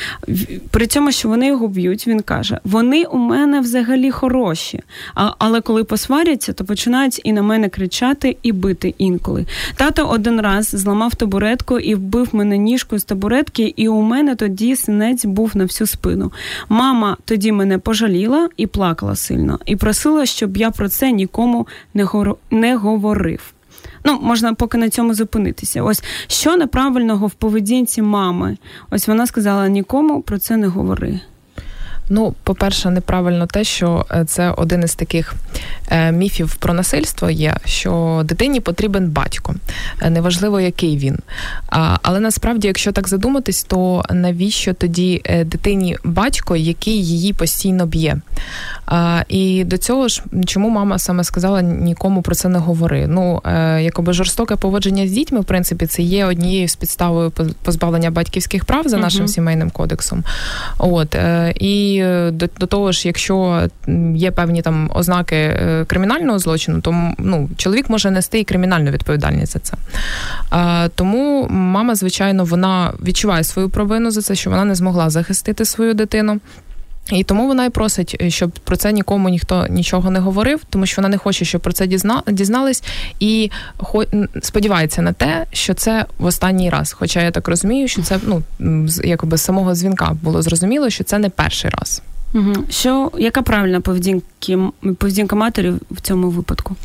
При 0.71 0.87
цьому, 0.87 1.11
що 1.11 1.29
вони 1.29 1.47
його 1.47 1.67
б'ють, 1.67 2.07
він 2.07 2.19
каже: 2.21 2.59
вони 2.63 3.03
у 3.03 3.17
мене 3.17 3.59
взагалі 3.59 4.11
хороші. 4.11 4.79
А, 5.15 5.31
Але 5.37 5.61
коли 5.61 5.83
посваряться, 5.83 6.53
то 6.53 6.65
починають 6.65 7.21
і 7.23 7.33
на 7.33 7.41
мене 7.41 7.69
кричати 7.69 8.37
і 8.43 8.51
бити 8.51 8.93
інколи. 8.97 9.45
Тато 9.75 10.07
один 10.07 10.41
раз 10.41 10.65
зламав 10.65 11.15
табуретку 11.15 11.79
і 11.79 11.95
вбив 11.95 12.29
мене 12.31 12.57
ніжкою 12.57 12.99
з 12.99 13.03
табуретки, 13.03 13.73
і 13.75 13.87
у 13.87 14.01
мене 14.01 14.35
тоді 14.35 14.75
синець 14.75 15.25
був 15.25 15.57
на 15.57 15.63
всю 15.63 15.87
спину. 15.87 16.31
Мама 16.69 17.17
тоді 17.25 17.51
мене 17.51 17.77
пожаліла 17.77 18.49
і 18.57 18.67
плакала 18.67 19.15
сильно, 19.15 19.59
і 19.65 19.75
просила, 19.75 20.25
щоб 20.25 20.57
я 20.57 20.71
про 20.71 20.89
це 20.89 21.11
нікому 21.11 21.67
не 22.51 22.75
говорив. 22.75 23.53
Ну, 24.05 24.19
можна 24.21 24.53
поки 24.53 24.77
на 24.77 24.89
цьому 24.89 25.13
зупинитися. 25.13 25.83
Ось 25.83 26.03
що 26.27 26.57
неправильного 26.57 27.27
в 27.27 27.31
поведінці 27.31 28.01
мами? 28.01 28.57
Ось 28.91 29.07
вона 29.07 29.27
сказала: 29.27 29.67
нікому 29.67 30.21
про 30.21 30.39
це 30.39 30.57
не 30.57 30.67
говори. 30.67 31.19
Ну, 32.13 32.35
по-перше, 32.43 32.89
неправильно 32.89 33.47
те, 33.47 33.63
що 33.63 34.05
е, 34.11 34.25
це 34.25 34.49
один 34.49 34.83
із 34.83 34.95
таких 34.95 35.33
е, 35.89 36.11
міфів 36.11 36.55
про 36.55 36.73
насильство 36.73 37.29
є, 37.29 37.55
що 37.65 38.21
дитині 38.25 38.59
потрібен 38.59 39.09
батько, 39.09 39.55
е, 40.01 40.09
неважливо, 40.09 40.59
який 40.59 40.97
він. 40.97 41.17
Але 42.01 42.19
насправді, 42.19 42.67
якщо 42.67 42.91
так 42.91 43.07
задуматись, 43.07 43.63
то 43.63 44.03
навіщо 44.09 44.73
тоді 44.73 45.21
дитині 45.45 45.97
батько, 46.03 46.55
який 46.55 47.05
її 47.05 47.33
постійно 47.33 47.85
б'є? 47.85 48.17
І 49.27 49.63
до 49.63 49.77
цього 49.77 50.07
ж, 50.07 50.23
чому 50.45 50.69
мама 50.69 50.99
саме 50.99 51.23
сказала 51.23 51.61
нікому 51.61 52.21
про 52.21 52.35
це 52.35 52.49
не 52.49 52.59
говори? 52.59 53.07
Ну, 53.07 53.41
якоби 53.81 54.13
жорстоке 54.13 54.55
поводження 54.55 55.07
з 55.07 55.11
дітьми, 55.11 55.39
в 55.39 55.45
принципі, 55.45 55.85
це 55.85 56.01
є 56.01 56.25
однією 56.25 56.67
з 56.67 56.75
підставою 56.75 57.31
позбавлення 57.63 58.11
батьківських 58.11 58.65
прав 58.65 58.87
за 58.87 58.97
нашим 58.97 59.25
uh 59.25 59.27
сімейним 59.27 59.69
кодексом. 59.69 60.23
От 60.77 61.15
і 61.55 62.00
до, 62.31 62.49
до 62.59 62.65
того 62.65 62.91
ж, 62.91 63.07
якщо 63.07 63.67
є 64.15 64.31
певні 64.31 64.61
там 64.61 64.91
ознаки 64.93 65.59
кримінального 65.87 66.39
злочину, 66.39 66.81
то 66.81 67.13
ну, 67.17 67.49
чоловік 67.57 67.89
може 67.89 68.11
нести 68.11 68.39
і 68.39 68.43
кримінальну 68.43 68.91
відповідальність 68.91 69.53
за 69.53 69.59
це. 69.59 69.73
Тому 70.95 71.47
мама, 71.49 71.95
звичайно, 71.95 72.45
вона 72.45 72.93
відчуває 73.03 73.43
свою 73.43 73.69
провину 73.69 74.11
за 74.11 74.21
це, 74.21 74.35
що 74.35 74.49
вона 74.49 74.65
не 74.65 74.75
змогла 74.75 75.09
захистити 75.09 75.65
свою 75.65 75.93
дитину. 75.93 76.39
І 77.09 77.23
тому 77.23 77.47
вона 77.47 77.65
і 77.65 77.69
просить, 77.69 78.17
е, 78.21 78.29
щоб 78.29 78.51
про 78.51 78.75
це 78.75 78.91
нікому 78.91 79.29
ніхто 79.29 79.67
нічого 79.69 80.11
не 80.11 80.19
говорив, 80.19 80.61
тому 80.69 80.85
що 80.85 81.01
вона 81.01 81.09
не 81.09 81.17
хоче, 81.17 81.45
щоб 81.45 81.61
про 81.61 81.73
це 81.73 81.87
дізна, 81.87 82.23
дізнались, 82.27 82.83
і 83.19 83.51
сподівається 84.41 85.01
на 85.01 85.13
те, 85.13 85.45
що 85.51 85.73
це 85.73 86.05
в 86.19 86.25
останній 86.25 86.69
раз. 86.69 86.93
Хоча 86.93 87.21
я 87.21 87.31
так 87.31 87.47
розумію, 87.47 87.87
що 87.87 88.01
це 88.01 88.19
ну 88.23 88.43
якби 89.03 89.37
з 89.37 89.41
самого 89.41 89.75
дзвінка 89.75 90.17
було 90.21 90.41
зрозуміло, 90.41 90.89
що 90.89 91.03
це 91.03 91.19
не 91.19 91.29
перший 91.29 91.71
раз. 91.79 92.01
Угу. 92.33 92.53
Що 92.69 93.11
яка 93.17 93.41
правильна 93.41 93.81
поведінки 93.81 94.59
поведінка 94.97 95.35
матері 95.35 95.73
в 95.91 96.01
цьому 96.01 96.29
випадку? 96.29 96.75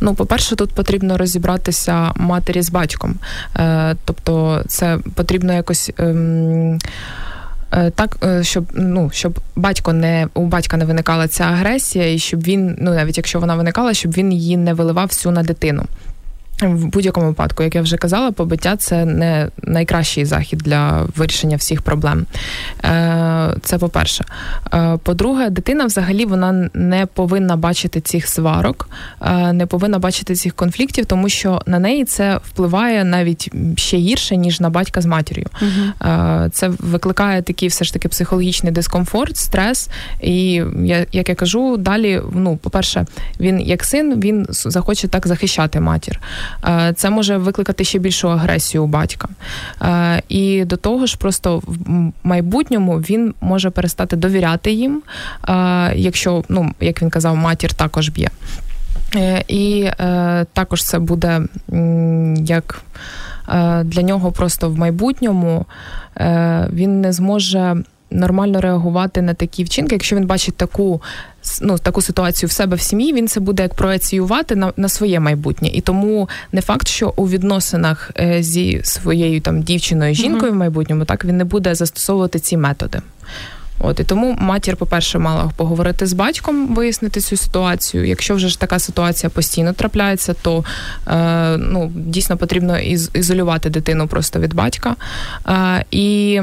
Ну, 0.00 0.14
по-перше, 0.14 0.56
тут 0.56 0.72
потрібно 0.72 1.18
розібратися 1.18 2.12
матері 2.16 2.62
з 2.62 2.70
батьком, 2.70 3.14
Е, 3.56 3.96
тобто, 4.04 4.62
це 4.68 4.98
потрібно 5.14 5.52
якось. 5.52 5.90
Е, 5.98 6.78
так, 7.70 8.16
е, 8.24 8.44
щоб 8.44 8.66
ну 8.74 9.10
щоб 9.12 9.40
батько 9.56 9.92
не 9.92 10.28
у 10.34 10.46
батька 10.46 10.76
не 10.76 10.84
виникала 10.84 11.28
ця 11.28 11.44
агресія, 11.44 12.12
і 12.12 12.18
щоб 12.18 12.42
він, 12.42 12.76
ну 12.80 12.94
навіть 12.94 13.16
якщо 13.16 13.40
вона 13.40 13.54
виникала, 13.54 13.94
щоб 13.94 14.12
він 14.12 14.32
її 14.32 14.56
не 14.56 14.74
виливав 14.74 15.06
всю 15.06 15.32
на 15.32 15.42
дитину. 15.42 15.84
В 16.62 16.86
будь-якому 16.86 17.26
випадку, 17.26 17.62
як 17.62 17.74
я 17.74 17.82
вже 17.82 17.96
казала, 17.96 18.32
побиття 18.32 18.76
це 18.76 19.04
не 19.04 19.48
найкращий 19.62 20.24
захід 20.24 20.58
для 20.58 21.06
вирішення 21.16 21.56
всіх 21.56 21.82
проблем. 21.82 22.26
Е, 22.84 23.54
це 23.62 23.78
по-перше. 23.78 24.24
Е, 24.74 24.98
по-друге, 25.02 25.50
дитина 25.50 25.84
взагалі 25.84 26.24
вона 26.24 26.70
не 26.74 27.06
повинна 27.06 27.56
бачити 27.56 28.00
цих 28.00 28.28
сварок, 28.28 28.88
е, 29.20 29.52
не 29.52 29.66
повинна 29.66 29.98
бачити 29.98 30.34
цих 30.34 30.54
конфліктів, 30.54 31.06
тому 31.06 31.28
що 31.28 31.62
на 31.66 31.78
неї 31.78 32.04
це 32.04 32.40
впливає 32.44 33.04
навіть 33.04 33.50
ще 33.76 33.96
гірше, 33.96 34.36
ніж 34.36 34.60
на 34.60 34.70
батька 34.70 35.00
з 35.00 35.06
матір'ю. 35.06 35.46
Угу. 35.62 36.10
Це 36.52 36.68
викликає 36.68 37.42
такий 37.42 37.68
все 37.68 37.84
ж 37.84 37.92
таки 37.92 38.08
психологічний 38.08 38.72
дискомфорт, 38.72 39.36
стрес. 39.36 39.88
І 40.20 40.62
як 41.12 41.28
я 41.28 41.34
кажу, 41.34 41.76
далі, 41.76 42.22
ну, 42.32 42.56
по-перше, 42.56 43.06
він 43.40 43.60
як 43.60 43.84
син 43.84 44.20
він 44.20 44.46
захоче 44.50 45.08
так 45.08 45.26
захищати 45.26 45.80
матір. 45.80 46.20
Е, 46.64 46.92
це 46.96 47.10
може 47.10 47.36
викликати 47.36 47.84
ще 47.84 47.98
більшу 47.98 48.30
агресію 48.30 48.84
у 48.84 48.86
батька. 48.86 49.28
Е, 49.82 50.22
і 50.28 50.64
до 50.64 50.76
того 50.76 51.06
ж, 51.06 51.16
просто 51.18 51.62
в 51.66 51.76
майбутньому 52.22 52.96
він 52.98 53.34
може 53.40 53.70
перестати 53.70 54.16
довіряти 54.16 54.72
їм, 54.72 55.02
е, 55.48 55.52
якщо, 55.96 56.44
ну 56.48 56.72
як 56.80 57.02
він 57.02 57.10
казав, 57.10 57.36
матір 57.36 57.74
також 57.74 58.08
б'є. 58.08 58.28
І 59.48 59.90
також 60.52 60.84
це 60.84 60.98
буде 60.98 61.42
як 62.36 62.82
для 63.84 64.02
нього 64.02 64.32
просто 64.32 64.70
в 64.70 64.78
майбутньому 64.78 65.66
він 66.72 67.00
не 67.00 67.12
зможе 67.12 67.76
нормально 68.16 68.60
реагувати 68.60 69.22
на 69.22 69.34
такі 69.34 69.64
вчинки. 69.64 69.94
Якщо 69.94 70.16
він 70.16 70.26
бачить 70.26 70.56
таку 70.56 71.02
ну, 71.62 71.78
таку 71.78 72.02
ситуацію 72.02 72.48
в 72.48 72.52
себе 72.52 72.76
в 72.76 72.80
сім'ї, 72.80 73.12
він 73.12 73.28
це 73.28 73.40
буде 73.40 73.62
як 73.62 73.74
проеціювати 73.74 74.56
на 74.56 74.72
на 74.76 74.88
своє 74.88 75.20
майбутнє. 75.20 75.68
І 75.68 75.80
тому 75.80 76.28
не 76.52 76.60
факт, 76.60 76.88
що 76.88 77.12
у 77.16 77.28
відносинах 77.28 78.10
е, 78.18 78.42
зі 78.42 78.80
своєю 78.84 79.40
там 79.40 79.62
дівчиною 79.62 80.14
жінкою 80.14 80.52
mm-hmm. 80.52 80.54
в 80.54 80.58
майбутньому 80.58 81.04
так 81.04 81.24
він 81.24 81.36
не 81.36 81.44
буде 81.44 81.74
застосовувати 81.74 82.38
ці 82.38 82.56
методи. 82.56 83.00
От 83.78 84.00
і 84.00 84.04
тому 84.04 84.36
матір, 84.40 84.76
по-перше, 84.76 85.18
мала 85.18 85.50
поговорити 85.56 86.06
з 86.06 86.12
батьком, 86.12 86.74
вияснити 86.74 87.20
цю 87.20 87.36
ситуацію. 87.36 88.04
Якщо 88.04 88.34
вже 88.34 88.48
ж 88.48 88.60
така 88.60 88.78
ситуація 88.78 89.30
постійно 89.30 89.72
трапляється, 89.72 90.34
то 90.34 90.64
е, 91.08 91.56
ну 91.56 91.92
дійсно 91.94 92.36
потрібно 92.36 92.78
із- 92.78 93.10
ізолювати 93.14 93.70
дитину 93.70 94.08
просто 94.08 94.40
від 94.40 94.54
батька. 94.54 94.96
Е, 95.48 95.84
і 95.90 96.40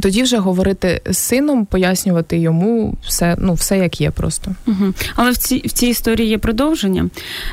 тоді 0.00 0.22
вже 0.22 0.36
говорити 0.36 1.00
з 1.06 1.18
сином, 1.18 1.66
пояснювати 1.66 2.38
йому 2.38 2.94
все, 3.06 3.36
ну 3.38 3.54
все 3.54 3.78
як 3.78 4.00
є, 4.00 4.10
просто. 4.10 4.50
Угу. 4.66 4.94
Але 5.14 5.30
в 5.30 5.36
цій 5.36 5.62
в 5.66 5.72
цій 5.72 5.86
історії 5.86 6.28
є 6.28 6.38
продовження. 6.38 7.10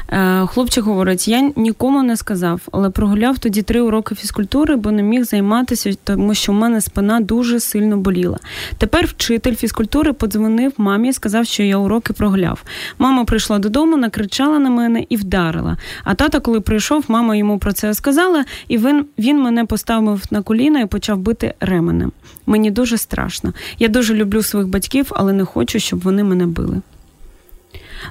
Е, 0.10 0.46
Хлопчик 0.48 0.84
говорить: 0.84 1.28
я 1.28 1.52
нікому 1.56 2.04
не 2.04 2.18
сказав, 2.18 2.62
але 2.72 2.90
прогуляв 2.90 3.40
тоді 3.40 3.62
три 3.62 3.82
уроки 3.82 4.16
фізкультури, 4.16 4.76
бо 4.76 4.92
не 4.92 5.04
міг 5.04 5.24
займатися, 5.24 5.94
тому 6.04 6.34
що 6.34 6.52
в 6.52 6.56
мене 6.56 6.82
спина 6.82 7.20
дуже 7.20 7.60
сильно 7.60 7.98
боліла. 7.98 8.38
Тепер 8.78 9.06
вчитель 9.06 9.56
фізкультури 9.56 10.14
подзвонив 10.14 10.74
мамі 10.78 11.14
сказав, 11.14 11.46
що 11.46 11.64
я 11.64 11.78
уроки 11.78 12.14
прогуляв. 12.14 12.64
Мама 13.00 13.26
прийшла 13.26 13.60
додому, 13.60 13.98
накричала 13.98 14.60
на 14.60 14.70
мене 14.70 15.06
і 15.10 15.16
вдарила. 15.16 15.78
А 16.04 16.14
тата, 16.16 16.40
коли 16.40 16.62
прийшов, 16.62 17.06
мама 17.08 17.36
йому 17.36 17.60
про 17.60 17.74
це 17.74 17.94
сказала, 17.94 18.46
і 18.68 18.78
він, 18.78 19.06
він 19.18 19.42
мене 19.42 19.66
поставив 19.66 20.24
на 20.32 20.42
коліна 20.42 20.80
і 20.80 20.86
почав 20.86 21.18
бити 21.18 21.54
ременем. 21.60 22.12
Мені 22.46 22.72
дуже 22.72 22.98
страшно. 22.98 23.54
Я 23.80 23.88
дуже 23.88 24.14
люблю 24.14 24.44
своїх 24.44 24.68
батьків, 24.68 25.12
але 25.16 25.34
не 25.34 25.46
хочу, 25.46 25.80
щоб 25.80 26.00
вони 26.00 26.24
мене 26.24 26.46
били. 26.48 26.82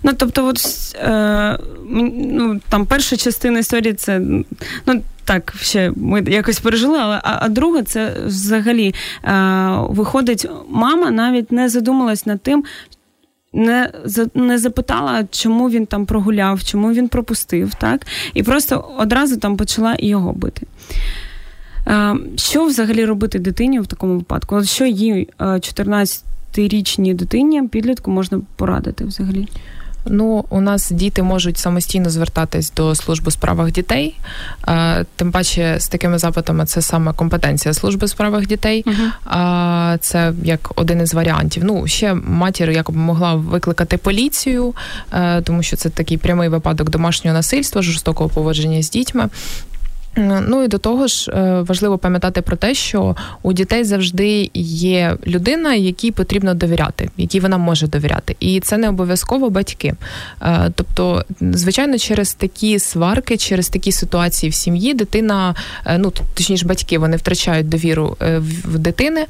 Ну, 0.03 0.13
тобто, 0.17 0.47
от, 0.47 0.59
е, 0.95 1.59
ну, 1.91 2.61
там 2.69 2.87
перша 2.87 3.17
частина 3.17 3.59
історії 3.59 3.95
це. 3.95 4.21
ну, 4.87 5.03
так, 5.25 5.55
ще 5.61 5.93
ми 5.97 6.25
якось 6.27 6.61
пережили, 6.61 6.99
але 6.99 7.21
а, 7.25 7.39
а 7.41 7.49
друга, 7.49 7.83
це 7.83 8.17
взагалі 8.27 8.95
е, 9.25 9.33
виходить, 9.89 10.47
мама 10.69 11.11
навіть 11.11 11.53
не 11.53 11.69
задумалась 11.69 12.27
над 12.27 12.41
тим, 12.43 12.65
не 13.53 13.91
не 14.35 14.59
запитала, 14.59 15.25
чому 15.31 15.71
він 15.71 15.87
там 15.87 16.07
прогуляв, 16.07 16.65
чому 16.65 16.93
він 16.93 17.09
пропустив, 17.09 17.75
так? 17.75 18.07
І 18.35 18.43
просто 18.43 18.95
одразу 18.99 19.37
там 19.37 19.57
почала 19.57 19.97
його 19.99 20.33
бити. 20.33 20.67
Що 22.37 22.65
взагалі 22.65 23.05
робити 23.05 23.39
дитині 23.39 23.81
в 23.81 23.87
такому 23.87 24.15
випадку? 24.17 24.65
Що 24.65 24.87
їй 24.87 25.29
14-річній 25.39 27.15
дитині 27.15 27.63
підлітку 27.63 28.11
можна 28.11 28.41
порадити 28.57 29.05
взагалі? 29.05 29.49
Ну, 30.09 30.45
у 30.51 30.61
нас 30.61 30.91
діти 30.91 31.23
можуть 31.23 31.59
самостійно 31.59 32.11
звертатись 32.11 32.73
до 32.77 32.95
служби 32.95 33.31
справах 33.31 33.73
дітей. 33.73 34.15
Тим 35.17 35.33
паче 35.33 35.77
з 35.79 35.89
такими 35.89 36.19
запитами 36.19 36.67
це 36.67 36.83
саме 36.83 37.13
компетенція 37.13 37.75
служби 37.75 38.09
справах 38.09 38.47
дітей. 38.47 38.85
Uh-huh. 38.87 39.99
Це 39.99 40.33
як 40.43 40.73
один 40.77 41.01
із 41.01 41.15
варіантів. 41.15 41.65
Ну, 41.65 41.87
ще 41.87 42.15
матір 42.15 42.71
якоби 42.71 42.99
могла 42.99 43.35
викликати 43.35 43.97
поліцію, 43.97 44.75
тому 45.45 45.63
що 45.63 45.77
це 45.77 45.89
такий 45.91 46.19
прямий 46.19 46.49
випадок 46.49 46.91
домашнього 46.91 47.37
насильства, 47.37 47.83
жорстокого 47.83 48.31
поводження 48.31 48.83
з 48.83 48.91
дітьми. 48.91 49.29
Ну 50.17 50.65
і 50.65 50.69
до 50.69 50.79
того 50.79 51.07
ж 51.07 51.31
е, 51.31 51.63
важливо 51.63 51.99
пам'ятати 51.99 52.43
про 52.43 52.57
те, 52.57 52.75
що 52.75 53.17
у 53.43 53.53
дітей 53.53 53.85
завжди 53.85 54.51
є 54.55 55.17
людина, 55.27 55.75
якій 55.75 56.11
потрібно 56.11 56.55
довіряти, 56.55 57.11
якій 57.17 57.41
вона 57.41 57.59
може 57.59 57.87
довіряти, 57.87 58.37
і 58.41 58.61
це 58.61 58.77
не 58.77 58.89
обов'язково 58.89 59.51
батьки. 59.51 59.95
Е, 60.43 60.73
тобто, 60.75 61.25
звичайно, 61.41 61.99
через 61.99 62.35
такі 62.35 62.79
сварки, 62.79 63.37
через 63.37 63.69
такі 63.69 63.93
ситуації 63.93 64.51
в 64.51 64.55
сім'ї 64.55 64.95
дитина, 64.95 65.55
е, 65.87 65.99
ну 65.99 66.13
точніше, 66.35 66.67
батьки 66.67 66.99
вони 66.99 67.17
втрачають 67.17 67.69
довіру 67.69 68.17
в 68.65 68.79
дитини, 68.79 69.27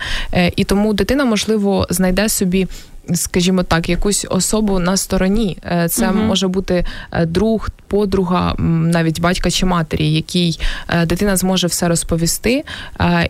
і 0.57 0.65
тому 0.65 0.95
дитина 0.95 1.25
можливо 1.25 1.87
знайде 1.91 2.29
собі 2.29 2.67
скажімо 3.15 3.63
так, 3.63 3.89
якусь 3.89 4.27
особу 4.31 4.79
на 4.79 4.97
стороні. 4.97 5.59
Е, 5.65 5.89
це 5.89 6.09
угу. 6.09 6.19
може 6.19 6.49
бути 6.49 6.85
е, 7.13 7.27
друг, 7.27 7.69
подруга, 7.87 8.55
навіть 8.59 9.21
батька 9.21 9.51
чи 9.51 9.67
матері, 9.67 10.13
якій 10.13 10.59
е, 10.89 11.07
дитина 11.07 11.37
зможе 11.37 11.67
все 11.67 11.89
розповісти. 11.89 12.65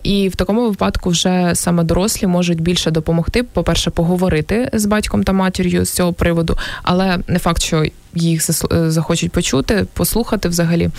І 0.02 0.28
в 0.28 0.37
такому 0.37 0.68
випадку 0.68 1.11
вже 1.11 1.50
саме 1.54 1.85
дорослі 1.85 2.26
можуть 2.26 2.61
більше 2.61 2.90
допомогти. 2.90 3.42
По 3.42 3.62
перше, 3.62 3.90
поговорити 3.90 4.71
з 4.73 4.87
батьком 4.87 5.25
та 5.25 5.33
матір'ю 5.33 5.85
з 5.85 5.92
цього 5.92 6.12
приводу, 6.12 6.59
але 6.83 7.18
не 7.28 7.38
факт, 7.38 7.62
що 7.62 7.85
їх 8.14 8.42
захочуть 8.71 9.33
почути, 9.33 9.87
послухати 9.92 10.49
взагалі. 10.49 10.90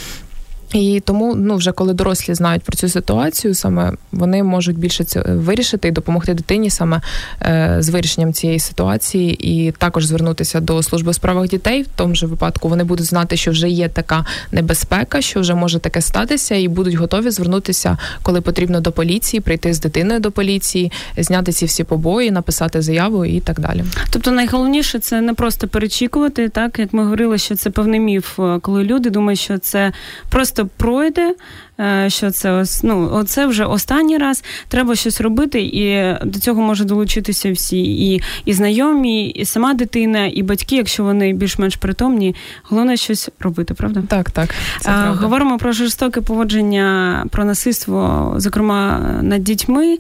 І 0.74 1.02
тому, 1.06 1.36
ну 1.36 1.56
вже 1.56 1.72
коли 1.72 1.94
дорослі 1.94 2.34
знають 2.34 2.64
про 2.64 2.78
цю 2.78 2.90
ситуацію, 2.90 3.54
саме 3.54 3.94
вони 4.12 4.44
можуть 4.44 4.78
більше 4.78 5.04
це 5.04 5.22
вирішити 5.22 5.88
і 5.88 5.92
допомогти 5.92 6.34
дитині 6.34 6.70
саме 6.70 7.02
е, 7.42 7.78
з 7.80 7.90
вирішенням 7.90 8.34
цієї 8.34 8.60
ситуації, 8.60 9.50
і 9.52 9.72
також 9.72 10.06
звернутися 10.06 10.60
до 10.60 10.84
служби 10.84 11.10
у 11.10 11.14
справах 11.14 11.48
дітей. 11.48 11.82
В 11.82 11.88
тому 11.96 12.16
ж 12.16 12.26
випадку 12.26 12.70
вони 12.70 12.84
будуть 12.84 13.06
знати, 13.06 13.38
що 13.38 13.52
вже 13.52 13.70
є 13.70 13.90
така 13.90 14.26
небезпека, 14.52 15.22
що 15.22 15.40
вже 15.40 15.56
може 15.56 15.80
таке 15.80 16.02
статися, 16.02 16.56
і 16.56 16.68
будуть 16.68 16.94
готові 16.94 17.30
звернутися, 17.30 17.98
коли 18.22 18.42
потрібно 18.42 18.82
до 18.82 18.92
поліції, 18.92 19.42
прийти 19.42 19.74
з 19.74 19.80
дитиною 19.80 20.20
до 20.20 20.32
поліції, 20.32 20.92
зняти 21.18 21.52
ці 21.52 21.66
всі 21.66 21.84
побої, 21.84 22.32
написати 22.32 22.82
заяву 22.82 23.26
і 23.26 23.40
так 23.40 23.60
далі. 23.60 23.84
Тобто, 24.10 24.32
найголовніше 24.32 25.00
це 25.00 25.22
не 25.22 25.34
просто 25.34 25.68
перечікувати, 25.68 26.50
так 26.50 26.80
як 26.80 26.94
ми 26.94 27.04
говорили, 27.04 27.38
що 27.38 27.56
це 27.56 27.70
певний 27.70 28.00
міф, 28.00 28.40
коли 28.62 28.84
люди 28.84 29.10
думають, 29.10 29.40
що 29.40 29.58
це 29.58 29.92
просто 30.30 30.57
просто 30.58 30.70
пройде. 30.78 31.36
е, 31.80 32.10
що 32.10 32.32
це 32.32 32.52
ось 32.52 32.84
ну, 32.84 33.10
оце 33.14 33.46
вже 33.46 33.66
останній 33.66 34.18
раз. 34.18 34.44
Треба 34.68 34.96
щось 34.96 35.22
робити, 35.22 35.62
і 35.62 36.16
до 36.24 36.40
цього 36.40 36.62
може 36.62 36.86
долучитися 36.86 37.52
всі 37.52 37.80
і 38.14 38.22
і 38.46 38.54
знайомі, 38.54 39.30
і 39.30 39.46
сама 39.46 39.74
дитина, 39.74 40.28
і 40.28 40.44
батьки, 40.44 40.76
якщо 40.76 41.04
вони 41.04 41.34
більш-менш 41.34 41.76
притомні. 41.76 42.36
Головне 42.64 42.98
щось 42.98 43.30
робити, 43.40 43.74
правда? 43.74 44.04
Так, 44.08 44.32
так. 44.32 44.50
Це 44.80 44.90
а, 44.92 45.12
Говоримо 45.12 45.58
про 45.58 45.72
жорстоке 45.72 46.22
поводження, 46.22 47.26
про 47.32 47.46
насильство, 47.46 48.34
зокрема 48.38 49.00
над 49.22 49.44
дітьми. 49.44 49.98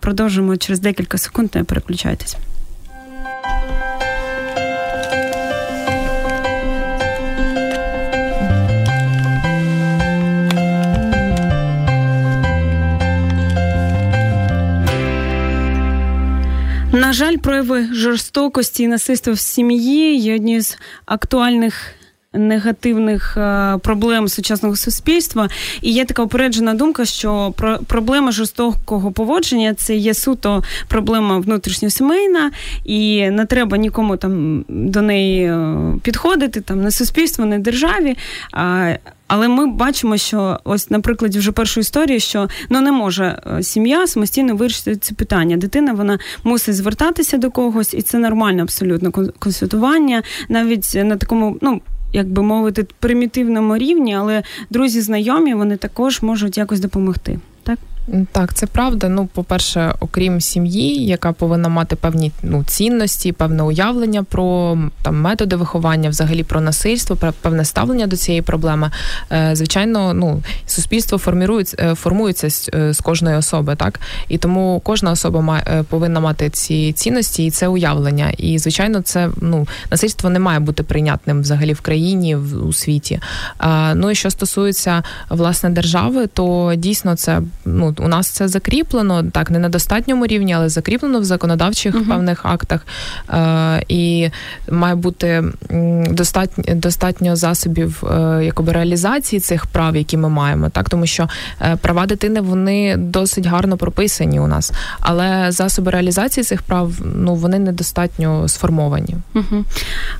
Продовжимо 0.00 0.56
через 0.56 0.80
декілька 0.80 1.18
секунд. 1.18 1.50
Не 1.54 1.64
переключайтесь. 1.64 2.36
На 17.08 17.14
жаль, 17.14 17.36
прояви 17.36 17.88
жорстокості 17.92 18.82
і 18.82 18.88
насильства 18.88 19.32
в 19.32 19.38
сім'ї 19.38 20.16
є 20.18 20.34
одні 20.34 20.60
з 20.60 20.78
актуальних. 21.06 21.97
Негативних 22.38 23.36
е, 23.36 23.78
проблем 23.82 24.28
сучасного 24.28 24.76
суспільства, 24.76 25.48
і 25.82 25.92
є 25.92 26.04
така 26.04 26.22
упереджена 26.22 26.74
думка, 26.74 27.04
що 27.04 27.54
проблема 27.86 28.32
жорстокого 28.32 29.12
поводження 29.12 29.74
це 29.74 29.96
є 29.96 30.14
суто 30.14 30.62
проблема 30.88 31.38
внутрішньосімейна, 31.38 32.50
і 32.84 33.30
не 33.30 33.46
треба 33.46 33.76
нікому 33.76 34.16
там 34.16 34.64
до 34.68 35.02
неї 35.02 35.44
е, 35.44 35.76
підходити, 36.02 36.60
там 36.60 36.82
не 36.82 36.90
суспільство, 36.90 37.44
не 37.44 37.58
державі. 37.58 38.16
Але 39.28 39.48
ми 39.48 39.66
бачимо, 39.66 40.16
що 40.16 40.58
ось 40.64 40.90
на 40.90 41.00
прикладі 41.00 41.38
вже 41.38 41.52
першої 41.52 41.82
історії, 41.82 42.20
що 42.20 42.48
ну 42.70 42.80
не 42.80 42.92
може 42.92 43.42
е, 43.58 43.62
сім'я 43.62 44.06
самостійно 44.06 44.56
вирішити 44.56 44.96
це 44.96 45.14
питання. 45.14 45.56
Дитина 45.56 45.92
вона 45.92 46.18
мусить 46.44 46.76
звертатися 46.76 47.38
до 47.38 47.50
когось, 47.50 47.94
і 47.94 48.02
це 48.02 48.18
нормальне 48.18 48.62
абсолютно 48.62 49.12
консультування, 49.38 50.22
навіть 50.48 50.94
на 50.94 51.16
такому, 51.16 51.58
ну. 51.60 51.80
Як 52.12 52.28
би 52.28 52.42
мовити, 52.42 52.86
примітивному 52.98 53.76
рівні, 53.76 54.14
але 54.14 54.42
друзі 54.70 55.00
знайомі 55.00 55.54
вони 55.54 55.76
також 55.76 56.22
можуть 56.22 56.58
якось 56.58 56.80
допомогти. 56.80 57.38
Так, 58.32 58.54
це 58.54 58.66
правда. 58.66 59.08
Ну, 59.08 59.26
по-перше, 59.26 59.94
окрім 60.00 60.40
сім'ї, 60.40 61.06
яка 61.06 61.32
повинна 61.32 61.68
мати 61.68 61.96
певні 61.96 62.32
ну, 62.42 62.64
цінності, 62.64 63.32
певне 63.32 63.62
уявлення 63.62 64.22
про 64.22 64.78
там 65.02 65.20
методи 65.20 65.56
виховання, 65.56 66.10
взагалі 66.10 66.42
про 66.42 66.60
насильство, 66.60 67.16
про 67.16 67.32
певне 67.32 67.64
ставлення 67.64 68.06
до 68.06 68.16
цієї 68.16 68.42
проблеми. 68.42 68.90
Е, 69.32 69.50
звичайно, 69.56 70.14
ну 70.14 70.42
суспільство 70.66 71.18
формірується, 71.18 71.76
е, 71.80 71.94
формується 71.94 72.48
е, 72.74 72.92
з 72.92 73.00
кожної 73.00 73.36
особи, 73.36 73.76
так 73.76 74.00
і 74.28 74.38
тому 74.38 74.80
кожна 74.84 75.10
особа 75.10 75.40
має 75.40 75.84
повинна 75.88 76.20
мати 76.20 76.50
ці 76.50 76.92
цінності 76.92 77.46
і 77.46 77.50
це 77.50 77.68
уявлення. 77.68 78.30
І 78.30 78.58
звичайно, 78.58 79.00
це 79.02 79.30
ну 79.40 79.68
насильство 79.90 80.30
не 80.30 80.38
має 80.38 80.60
бути 80.60 80.82
прийнятним 80.82 81.40
взагалі 81.40 81.72
в 81.72 81.80
країні 81.80 82.36
в 82.36 82.68
у 82.68 82.72
світі. 82.72 83.20
Ну 83.94 84.10
і 84.10 84.14
що 84.14 84.30
стосується 84.30 85.02
власне 85.28 85.70
держави, 85.70 86.26
то 86.26 86.74
дійсно 86.76 87.16
це 87.16 87.42
ну 87.64 87.94
у 88.00 88.08
нас 88.08 88.28
це 88.28 88.48
закріплено 88.48 89.24
так, 89.32 89.50
не 89.50 89.58
на 89.58 89.68
достатньому 89.68 90.26
рівні, 90.26 90.52
але 90.52 90.68
закріплено 90.68 91.20
в 91.20 91.24
законодавчих 91.24 91.94
uh 91.94 92.08
певних 92.08 92.46
актах. 92.46 92.86
Е, 93.30 93.84
І 93.88 94.30
має 94.70 94.94
бути 94.94 95.44
достатньо 96.10 96.64
достатньо 96.74 97.36
засобів 97.36 98.04
е, 98.04 98.44
якоби 98.44 98.72
реалізації 98.72 99.40
цих 99.40 99.66
прав, 99.66 99.96
які 99.96 100.16
ми 100.16 100.28
маємо, 100.28 100.68
так? 100.68 100.90
Тому 100.90 101.06
що 101.06 101.28
е, 101.62 101.76
права 101.76 102.06
дитини 102.06 102.40
вони 102.40 102.96
досить 102.96 103.46
гарно 103.46 103.76
прописані 103.76 104.40
у 104.40 104.46
нас, 104.46 104.72
але 105.00 105.52
засоби 105.52 105.90
реалізації 105.90 106.44
цих 106.44 106.62
прав 106.62 106.92
ну 107.14 107.34
вони 107.34 107.58
недостатньо 107.58 108.48
сформовані. 108.48 109.16
uh 109.34 109.64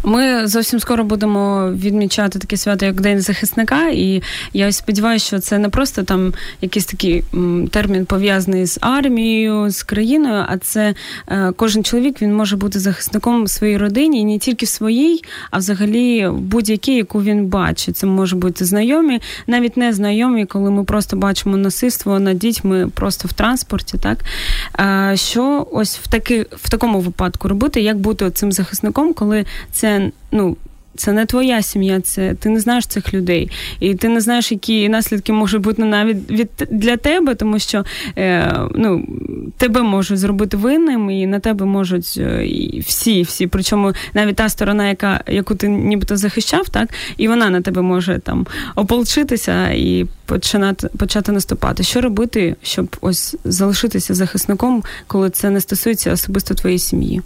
Ми 0.04 0.46
зовсім 0.46 0.80
скоро 0.80 1.04
будемо 1.04 1.72
відмічати 1.72 2.38
таке 2.38 2.56
свято, 2.56 2.86
як 2.86 3.00
День 3.00 3.20
захисника, 3.20 3.88
і 3.88 4.22
я 4.52 4.72
сподіваюся, 4.72 5.26
що 5.26 5.38
це 5.38 5.58
не 5.58 5.68
просто 5.68 6.02
там 6.02 6.32
якісь 6.60 6.84
такі 6.86 7.24
термін 7.68 8.06
пов'язаний 8.06 8.66
з 8.66 8.78
армією, 8.80 9.70
з 9.70 9.82
країною, 9.82 10.44
а 10.48 10.58
це 10.58 10.94
е, 11.28 11.52
кожен 11.56 11.84
чоловік 11.84 12.22
він 12.22 12.34
може 12.34 12.56
бути 12.56 12.78
захисником 12.78 13.44
в 13.44 13.50
своїй 13.50 13.76
родині, 13.76 14.24
не 14.24 14.38
тільки 14.38 14.66
в 14.66 14.68
своїй, 14.68 15.24
а 15.50 15.58
взагалі 15.58 16.28
в 16.28 16.38
будь-якій, 16.40 16.94
яку 16.94 17.22
він 17.22 17.46
бачить. 17.46 17.96
Це 17.96 18.06
може 18.06 18.36
бути 18.36 18.64
знайомі, 18.64 19.20
навіть 19.46 19.76
не 19.76 19.92
знайомі, 19.92 20.46
коли 20.46 20.70
ми 20.70 20.84
просто 20.84 21.16
бачимо 21.16 21.56
насильство 21.56 22.18
над 22.18 22.38
дітьми 22.38 22.90
просто 22.94 23.28
в 23.28 23.32
транспорті. 23.32 23.98
Так 24.02 24.18
що 25.18 25.66
ось 25.72 25.98
в 25.98 26.08
таки, 26.08 26.46
в 26.52 26.70
такому 26.70 27.00
випадку 27.00 27.48
робити, 27.48 27.80
як 27.80 27.98
бути 27.98 28.30
цим 28.30 28.52
захисником, 28.52 29.12
коли 29.12 29.44
це 29.72 30.10
ну 30.32 30.56
це 30.98 31.12
не 31.12 31.26
твоя 31.26 31.62
сім'я, 31.62 32.00
це 32.00 32.34
ти 32.34 32.48
не 32.48 32.60
знаєш 32.60 32.86
цих 32.86 33.14
людей, 33.14 33.50
і 33.80 33.94
ти 33.94 34.08
не 34.08 34.20
знаєш, 34.20 34.52
які 34.52 34.88
наслідки 34.88 35.32
можуть 35.32 35.62
бути 35.62 35.84
навіть 35.84 36.30
від 36.30 36.48
для 36.70 36.96
тебе, 36.96 37.34
тому 37.34 37.58
що 37.58 37.84
е, 38.18 38.52
ну, 38.74 39.08
тебе 39.56 39.82
можуть 39.82 40.18
зробити 40.18 40.56
винним, 40.56 41.10
і 41.10 41.26
на 41.26 41.40
тебе 41.40 41.66
можуть 41.66 42.14
е, 42.18 42.48
всі, 42.86 43.22
всі. 43.22 43.46
Причому 43.46 43.92
навіть 44.14 44.36
та 44.36 44.48
сторона, 44.48 44.88
яка 44.88 45.20
яку 45.26 45.54
ти 45.54 45.68
нібито 45.68 46.16
захищав, 46.16 46.68
так 46.68 46.88
і 47.16 47.28
вона 47.28 47.50
на 47.50 47.60
тебе 47.60 47.82
може 47.82 48.18
там 48.18 48.46
ополчитися 48.76 49.70
і 49.70 50.06
починати 50.26 50.88
почати 50.98 51.32
наступати. 51.32 51.82
Що 51.82 52.00
робити, 52.00 52.56
щоб 52.62 52.96
ось 53.00 53.36
залишитися 53.44 54.14
захисником, 54.14 54.82
коли 55.06 55.30
це 55.30 55.50
не 55.50 55.60
стосується 55.60 56.12
особисто 56.12 56.54
твоєї 56.54 56.78
сім'ї? 56.78 57.22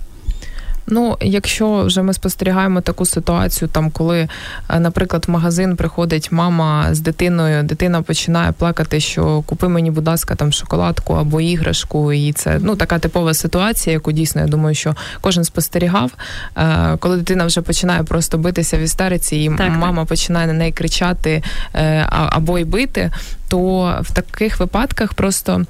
Ну, 0.86 1.16
якщо 1.20 1.84
вже 1.84 2.02
ми 2.02 2.12
спостерігаємо 2.12 2.80
таку 2.80 3.06
ситуацію, 3.06 3.68
там 3.68 3.90
коли, 3.90 4.28
е, 4.68 4.80
наприклад, 4.80 5.24
в 5.28 5.30
магазин 5.30 5.76
приходить 5.76 6.32
мама 6.32 6.94
з 6.94 7.00
дитиною, 7.00 7.62
дитина 7.62 8.02
починає 8.02 8.52
плакати, 8.52 9.00
що 9.00 9.42
купи 9.46 9.68
мені, 9.68 9.90
будь 9.90 10.06
ласка, 10.06 10.34
там 10.34 10.52
шоколадку 10.52 11.14
або 11.14 11.40
іграшку, 11.40 12.12
і 12.12 12.32
це 12.32 12.58
ну 12.62 12.76
така 12.76 12.98
типова 12.98 13.34
ситуація, 13.34 13.94
яку 13.94 14.12
дійсно 14.12 14.40
я 14.40 14.46
думаю, 14.46 14.74
що 14.74 14.94
кожен 15.20 15.44
спостерігав. 15.44 16.10
Е, 16.56 16.96
коли 17.00 17.16
дитина 17.16 17.46
вже 17.46 17.60
починає 17.60 18.02
просто 18.02 18.38
битися 18.38 18.78
в 18.78 18.80
істериці, 18.80 19.36
і 19.36 19.48
так, 19.58 19.70
мама 19.70 20.02
так. 20.02 20.08
починає 20.08 20.46
на 20.46 20.52
неї 20.52 20.72
кричати 20.72 21.42
е, 21.74 22.06
або 22.08 22.58
й 22.58 22.64
бити, 22.64 23.10
то 23.48 23.98
в 24.02 24.14
таких 24.14 24.60
випадках 24.60 25.14
просто. 25.14 25.64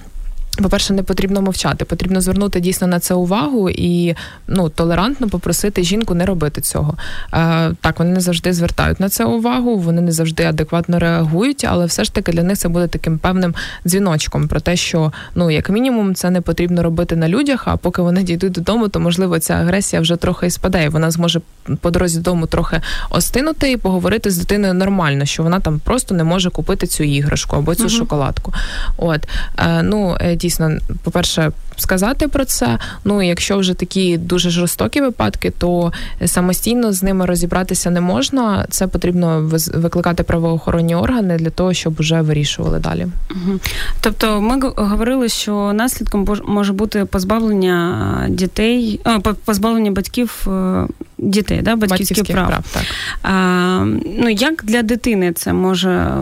По-перше, 0.58 0.92
не 0.92 1.02
потрібно 1.02 1.42
мовчати, 1.42 1.84
потрібно 1.84 2.20
звернути 2.20 2.60
дійсно 2.60 2.86
на 2.86 3.00
це 3.00 3.14
увагу 3.14 3.70
і 3.70 4.14
ну 4.46 4.68
толерантно 4.68 5.28
попросити 5.28 5.82
жінку 5.82 6.14
не 6.14 6.26
робити 6.26 6.60
цього. 6.60 6.94
Е, 7.34 7.72
Так, 7.80 7.98
вони 7.98 8.10
не 8.10 8.20
завжди 8.20 8.52
звертають 8.52 9.00
на 9.00 9.08
це 9.08 9.24
увагу, 9.24 9.76
вони 9.76 10.00
не 10.00 10.12
завжди 10.12 10.44
адекватно 10.44 10.98
реагують, 10.98 11.64
але 11.68 11.86
все 11.86 12.04
ж 12.04 12.14
таки 12.14 12.32
для 12.32 12.42
них 12.42 12.58
це 12.58 12.68
буде 12.68 12.86
таким 12.86 13.18
певним 13.18 13.54
дзвіночком 13.86 14.48
про 14.48 14.60
те, 14.60 14.76
що 14.76 15.12
ну 15.34 15.50
як 15.50 15.70
мінімум 15.70 16.14
це 16.14 16.30
не 16.30 16.40
потрібно 16.40 16.82
робити 16.82 17.16
на 17.16 17.28
людях. 17.28 17.62
А 17.66 17.76
поки 17.76 18.02
вони 18.02 18.22
дійдуть 18.22 18.52
додому, 18.52 18.88
то 18.88 19.00
можливо 19.00 19.38
ця 19.38 19.54
агресія 19.54 20.02
вже 20.02 20.16
трохи 20.16 20.46
і 20.46 20.50
спаде. 20.50 20.84
і 20.84 20.88
Вона 20.88 21.10
зможе 21.10 21.40
по 21.80 21.90
дорозі 21.90 22.18
додому 22.18 22.46
трохи 22.46 22.80
остинути 23.10 23.70
і 23.70 23.76
поговорити 23.76 24.30
з 24.30 24.38
дитиною 24.38 24.74
нормально, 24.74 25.24
що 25.24 25.42
вона 25.42 25.60
там 25.60 25.78
просто 25.78 26.14
не 26.14 26.24
може 26.24 26.50
купити 26.50 26.86
цю 26.86 27.04
іграшку 27.04 27.56
або 27.56 27.74
цю 27.74 27.84
uh 27.84 27.88
шоколадку. 27.88 28.52
От 28.96 29.28
е, 29.58 29.82
ну 29.82 30.16
е, 30.20 30.36
дійсно, 30.42 30.78
по-перше, 31.02 31.52
сказати 31.82 32.28
про 32.28 32.44
це. 32.44 32.78
Ну 33.04 33.22
якщо 33.22 33.58
вже 33.58 33.74
такі 33.74 34.18
дуже 34.18 34.50
жорстокі 34.50 35.00
випадки, 35.00 35.52
то 35.58 35.92
самостійно 36.24 36.92
з 36.92 37.02
ними 37.02 37.26
розібратися 37.26 37.90
не 37.90 38.00
можна. 38.00 38.66
Це 38.70 38.86
потрібно 38.86 39.50
викликати 39.74 40.22
правоохоронні 40.22 40.94
органи 40.94 41.36
для 41.36 41.50
того, 41.50 41.72
щоб 41.72 41.94
вже 41.98 42.20
вирішували 42.20 42.78
далі. 42.78 43.06
Угу. 43.30 43.58
Тобто, 44.00 44.40
ми 44.40 44.60
говорили, 44.76 45.28
що 45.28 45.72
наслідком 45.72 46.26
може 46.46 46.72
бути 46.72 47.04
позбавлення 47.04 48.26
дітей, 48.28 49.00
позбавлення 49.44 49.90
батьків 49.90 50.46
е, 50.46 50.86
дітей, 51.18 51.62
да, 51.62 51.76
батьківських, 51.76 52.18
батьківських 52.18 52.36
прав. 52.36 52.48
прав 52.48 52.64
так. 52.72 52.82
А, 53.22 53.84
Ну 54.18 54.28
як 54.28 54.64
для 54.64 54.82
дитини 54.82 55.32
це 55.32 55.52
може 55.52 56.12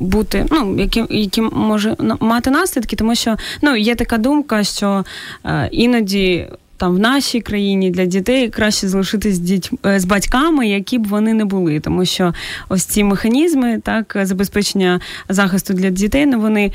бути, 0.00 0.46
ну 0.50 0.76
які, 0.78 1.04
які 1.10 1.40
може 1.40 1.96
мати 2.20 2.50
наслідки, 2.50 2.96
тому 2.96 3.14
що 3.14 3.36
ну 3.62 3.76
є 3.76 3.94
така 3.94 4.18
думка, 4.18 4.35
що 4.62 5.04
е, 5.44 5.68
іноді. 5.72 6.46
Там 6.78 6.94
в 6.94 6.98
нашій 6.98 7.40
країні 7.40 7.90
для 7.90 8.04
дітей 8.04 8.50
краще 8.50 8.88
залишитись 8.88 9.34
з 9.34 9.70
е, 9.86 10.00
з 10.00 10.04
батьками, 10.04 10.68
які 10.68 10.98
б 10.98 11.06
вони 11.06 11.34
не 11.34 11.44
були, 11.44 11.80
тому 11.80 12.04
що 12.04 12.34
ось 12.68 12.84
ці 12.84 13.04
механізми, 13.04 13.80
так 13.84 14.16
забезпечення 14.22 15.00
захисту 15.28 15.74
для 15.74 15.90
дітей, 15.90 16.26
ну 16.26 16.40
вони 16.40 16.72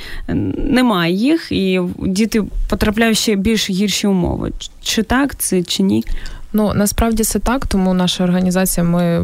немає 0.58 1.14
їх, 1.14 1.52
і 1.52 1.82
діти 2.00 2.44
потрапляють 2.70 3.18
ще 3.18 3.36
більш 3.36 3.70
гірші 3.70 4.08
умови. 4.08 4.52
Чи 4.82 5.04
так 5.04 5.36
це 5.36 5.64
чи 5.64 5.84
ні? 5.84 6.04
Ну 6.54 6.74
насправді 6.74 7.24
це 7.24 7.40
так, 7.40 7.66
тому 7.66 7.94
наша 7.94 8.24
організація 8.24 8.84
ми 8.84 9.20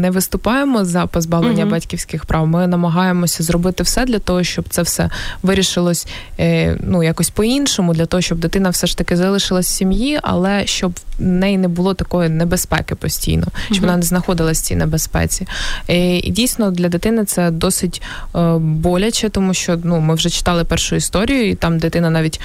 не 0.00 0.10
виступаємо 0.10 0.84
за 0.84 1.06
позбавлення 1.06 1.64
mm-hmm. 1.64 1.70
батьківських 1.70 2.24
прав. 2.24 2.46
Ми 2.46 2.66
намагаємося 2.66 3.42
зробити 3.42 3.82
все 3.82 4.04
для 4.04 4.18
того, 4.18 4.42
щоб 4.42 4.64
це 4.68 4.82
все 4.82 5.10
вирішилось 5.42 6.06
е, 6.40 6.78
ну 6.80 7.02
якось 7.02 7.30
по-іншому, 7.30 7.94
для 7.94 8.06
того, 8.06 8.20
щоб 8.20 8.38
дитина 8.38 8.70
все 8.70 8.86
ж 8.86 8.98
таки 8.98 9.16
залишилась 9.16 9.66
в 9.66 9.70
сім'ї, 9.70 10.18
але 10.22 10.66
щоб 10.66 10.92
в 11.18 11.22
неї 11.22 11.58
не 11.58 11.68
було 11.68 11.94
такої 11.94 12.28
небезпеки 12.28 12.94
постійно, 12.94 13.46
щоб 13.66 13.76
mm-hmm. 13.76 13.80
вона 13.80 13.96
не 13.96 14.02
знаходилась 14.02 14.60
в 14.60 14.62
цій 14.62 14.76
небезпеці. 14.76 15.46
Е, 15.90 16.18
і 16.18 16.30
дійсно 16.30 16.70
для 16.70 16.88
дитини 16.88 17.24
це 17.24 17.50
досить 17.50 18.02
е, 18.36 18.54
боляче, 18.58 19.28
тому 19.28 19.54
що 19.54 19.78
ну 19.84 20.00
ми 20.00 20.14
вже 20.14 20.30
читали 20.30 20.64
першу 20.64 20.96
історію, 20.96 21.48
і 21.50 21.54
там 21.54 21.78
дитина 21.78 22.10
навіть 22.10 22.40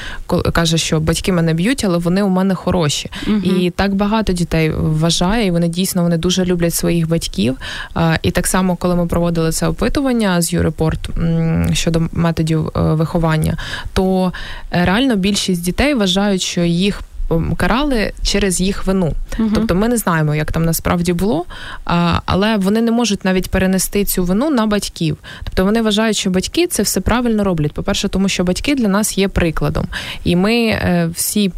каже, 0.53 0.77
що 0.77 0.99
батьки 0.99 1.31
мене 1.31 1.53
б'ють, 1.53 1.83
але 1.83 1.97
вони 1.97 2.23
у 2.23 2.29
мене 2.29 2.55
хороші. 2.55 3.09
Mm-hmm. 3.27 3.59
І 3.59 3.69
так 3.69 3.95
багато 3.95 4.18
дітей 4.23 4.71
вважає, 4.71 5.45
і 5.45 5.51
вони 5.51 5.67
дійсно 5.67 6.03
вони 6.03 6.17
дуже 6.17 6.45
люблять 6.45 6.73
своїх 6.73 7.09
батьків. 7.09 7.57
І 8.21 8.31
так 8.31 8.47
само, 8.47 8.75
коли 8.75 8.95
ми 8.95 9.05
проводили 9.07 9.51
це 9.51 9.67
опитування 9.67 10.41
з 10.41 10.53
Юрепорт 10.53 11.09
щодо 11.73 12.01
методів 12.13 12.67
е, 12.67 12.81
виховання, 12.81 13.57
то 13.93 14.33
е, 14.71 14.85
реально 14.85 15.15
більшість 15.15 15.63
дітей 15.63 15.93
вважають, 15.93 16.41
що 16.41 16.61
їх 16.61 17.01
карали 17.57 18.13
через 18.23 18.61
їх 18.61 18.85
вину. 18.85 19.13
uh 19.39 19.51
Тобто 19.55 19.75
ми 19.75 19.87
не 19.87 19.97
знаємо, 19.97 20.35
як 20.35 20.51
там 20.51 20.65
насправді 20.65 21.13
було, 21.13 21.45
але 22.25 22.57
вони 22.57 22.81
не 22.81 22.91
можуть 22.91 23.25
навіть 23.25 23.49
перенести 23.51 24.05
цю 24.05 24.23
вину 24.23 24.49
на 24.49 24.65
батьків. 24.65 25.17
Тобто 25.43 25.65
вони 25.65 25.81
вважають, 25.81 26.17
що 26.17 26.29
батьки 26.29 26.67
це 26.67 26.83
все 26.83 27.01
правильно 27.01 27.43
роблять. 27.43 27.73
По-перше, 27.73 28.09
тому 28.09 28.29
що 28.29 28.43
батьки 28.43 28.75
для 28.75 28.87
нас 28.87 29.17
є 29.17 29.27
прикладом, 29.27 29.85
і 30.23 30.35
ми 30.35 30.53
е, 30.55 31.09
всі 31.15 31.51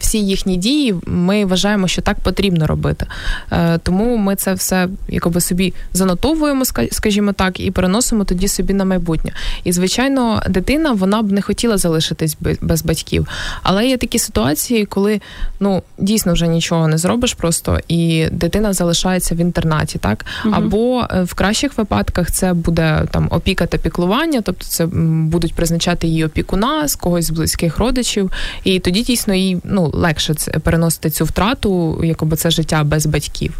всі 0.00 0.18
їхні 0.18 0.56
дії 0.56 0.94
ми 1.06 1.44
вважаємо, 1.44 1.88
що 1.88 2.02
так 2.02 2.20
потрібно 2.20 2.66
робити. 2.66 3.06
Е, 3.52 3.78
тому 3.78 4.16
ми 4.16 4.36
це 4.36 4.54
все 4.54 4.88
якоби 5.08 5.40
собі 5.40 5.74
занотовуємо, 5.92 6.64
скажімо 6.90 7.32
так, 7.32 7.60
і 7.60 7.70
переносимо 7.70 8.24
тоді 8.24 8.48
собі 8.48 8.74
на 8.74 8.84
майбутнє. 8.84 9.32
І 9.64 9.72
звичайно, 9.72 10.42
дитина 10.48 10.92
вона 10.92 11.22
б 11.22 11.32
не 11.32 11.42
хотіла 11.42 11.78
залишитись 11.78 12.36
без 12.60 12.82
батьків. 12.82 13.26
Але 13.62 13.86
є 13.86 13.96
такі 13.96 14.18
ситуації, 14.18 14.86
коли 14.86 15.20
ну 15.60 15.82
дійсно 15.98 16.32
вже 16.32 16.46
нічого 16.48 16.88
не 16.88 16.98
зробиш, 16.98 17.34
просто 17.34 17.78
і 17.88 18.26
дитина 18.32 18.72
залишається 18.72 19.34
в 19.34 19.38
інтернаті, 19.38 19.98
так 19.98 20.24
угу. 20.44 20.54
або 20.56 21.06
е, 21.10 21.22
в 21.22 21.34
кращих 21.34 21.78
випадках 21.78 22.30
це 22.30 22.52
буде 22.52 23.06
там 23.10 23.28
опіка 23.30 23.66
та 23.66 23.78
піклування, 23.78 24.40
тобто 24.40 24.64
це 24.64 24.86
будуть 24.86 25.54
призначати 25.54 26.06
її 26.06 26.24
опікуна 26.24 26.88
з 26.88 26.94
когось 26.94 27.24
з 27.24 27.30
близьких 27.30 27.78
родичів, 27.78 28.30
і 28.64 28.78
тоді 28.78 29.02
дійсно 29.02 29.34
їй 29.34 29.58
ну 29.64 29.89
легше 29.92 30.34
переносити 30.62 31.10
цю 31.10 31.24
втрату, 31.24 32.00
якоби 32.04 32.36
це 32.36 32.50
життя 32.50 32.84
без 32.84 33.06
батьків. 33.06 33.58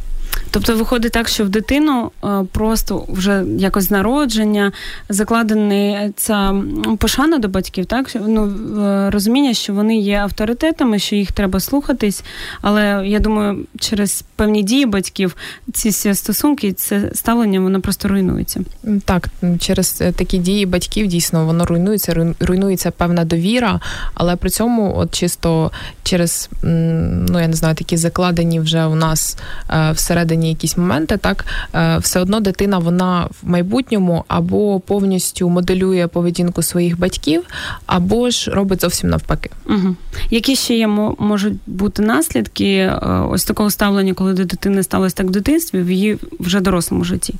Тобто 0.50 0.76
виходить 0.76 1.12
так, 1.12 1.28
що 1.28 1.44
в 1.44 1.48
дитину 1.48 2.10
е, 2.24 2.28
просто 2.52 3.04
вже 3.08 3.44
якось 3.58 3.84
з 3.84 3.90
народження 3.90 4.72
закладена 5.08 6.10
ця 6.16 6.62
пошана 6.98 7.38
до 7.38 7.48
батьків, 7.48 7.86
так 7.86 8.10
ну 8.26 8.46
е, 8.82 9.10
розуміння, 9.10 9.54
що 9.54 9.72
вони 9.72 9.98
є 9.98 10.16
авторитетами, 10.18 10.98
що 10.98 11.16
їх 11.16 11.32
треба 11.32 11.60
слухатись. 11.60 12.24
Але 12.62 13.02
я 13.06 13.18
думаю, 13.18 13.66
через 13.78 14.24
певні 14.36 14.62
дії 14.62 14.86
батьків 14.86 15.36
ці 15.72 16.14
стосунки, 16.14 16.72
це 16.72 17.10
ставлення, 17.14 17.60
воно 17.60 17.80
просто 17.80 18.08
руйнується. 18.08 18.60
Так, 19.04 19.28
через 19.58 19.98
е, 20.00 20.12
такі 20.12 20.38
дії 20.38 20.66
батьків 20.66 21.06
дійсно 21.06 21.46
воно 21.46 21.66
руйнується, 21.66 22.34
руйнується 22.40 22.90
певна 22.90 23.24
довіра, 23.24 23.80
але 24.14 24.36
при 24.36 24.50
цьому, 24.50 24.94
от 24.96 25.14
чисто 25.14 25.70
через 26.02 26.50
ну 26.62 27.40
я 27.40 27.48
не 27.48 27.54
знаю, 27.54 27.74
такі 27.74 27.96
закладені 27.96 28.60
вже 28.60 28.86
у 28.86 28.94
нас 28.94 29.36
всередині 29.92 30.19
всередині 30.20 30.48
якісь 30.48 30.76
моменти, 30.76 31.16
так 31.16 31.44
е, 31.74 31.98
все 31.98 32.20
одно 32.20 32.40
дитина 32.40 32.78
вона 32.78 33.28
в 33.42 33.48
майбутньому 33.48 34.24
або 34.28 34.80
повністю 34.80 35.48
моделює 35.48 36.06
поведінку 36.06 36.62
своїх 36.62 36.98
батьків, 36.98 37.42
або 37.86 38.30
ж 38.30 38.50
робить 38.50 38.80
зовсім 38.80 39.10
навпаки. 39.10 39.50
Угу. 39.66 39.96
Які 40.30 40.56
ще 40.56 40.74
є 40.74 40.86
можуть 41.18 41.54
бути 41.66 42.02
наслідки 42.02 42.76
е, 42.76 42.98
ось 43.30 43.44
такого 43.44 43.70
ставлення, 43.70 44.14
коли 44.14 44.32
до 44.32 44.44
дитини 44.44 44.82
сталося 44.82 45.16
так 45.16 45.26
в 45.26 45.30
дитинстві, 45.30 45.82
в 45.82 45.90
її 45.90 46.18
вже 46.40 46.60
дорослому 46.60 47.04
житті? 47.04 47.34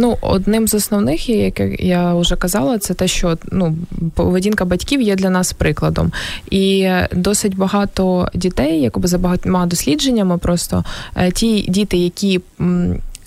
Ну, 0.00 0.18
одним 0.20 0.68
з 0.68 0.74
основних, 0.74 1.28
як 1.28 1.60
я 1.80 2.14
вже 2.14 2.36
казала, 2.36 2.78
це 2.78 2.94
те, 2.94 3.08
що 3.08 3.38
ну 3.52 3.76
поведінка 4.14 4.64
батьків 4.64 5.00
є 5.00 5.16
для 5.16 5.30
нас 5.30 5.52
прикладом, 5.52 6.12
і 6.50 6.90
досить 7.12 7.56
багато 7.56 8.28
дітей, 8.34 8.80
якоби 8.80 9.08
за 9.08 9.18
багатьма 9.18 9.66
дослідженнями, 9.66 10.38
просто 10.38 10.84
е, 11.16 11.30
ті 11.30 11.62
діти, 11.62 11.96
які 11.96 12.40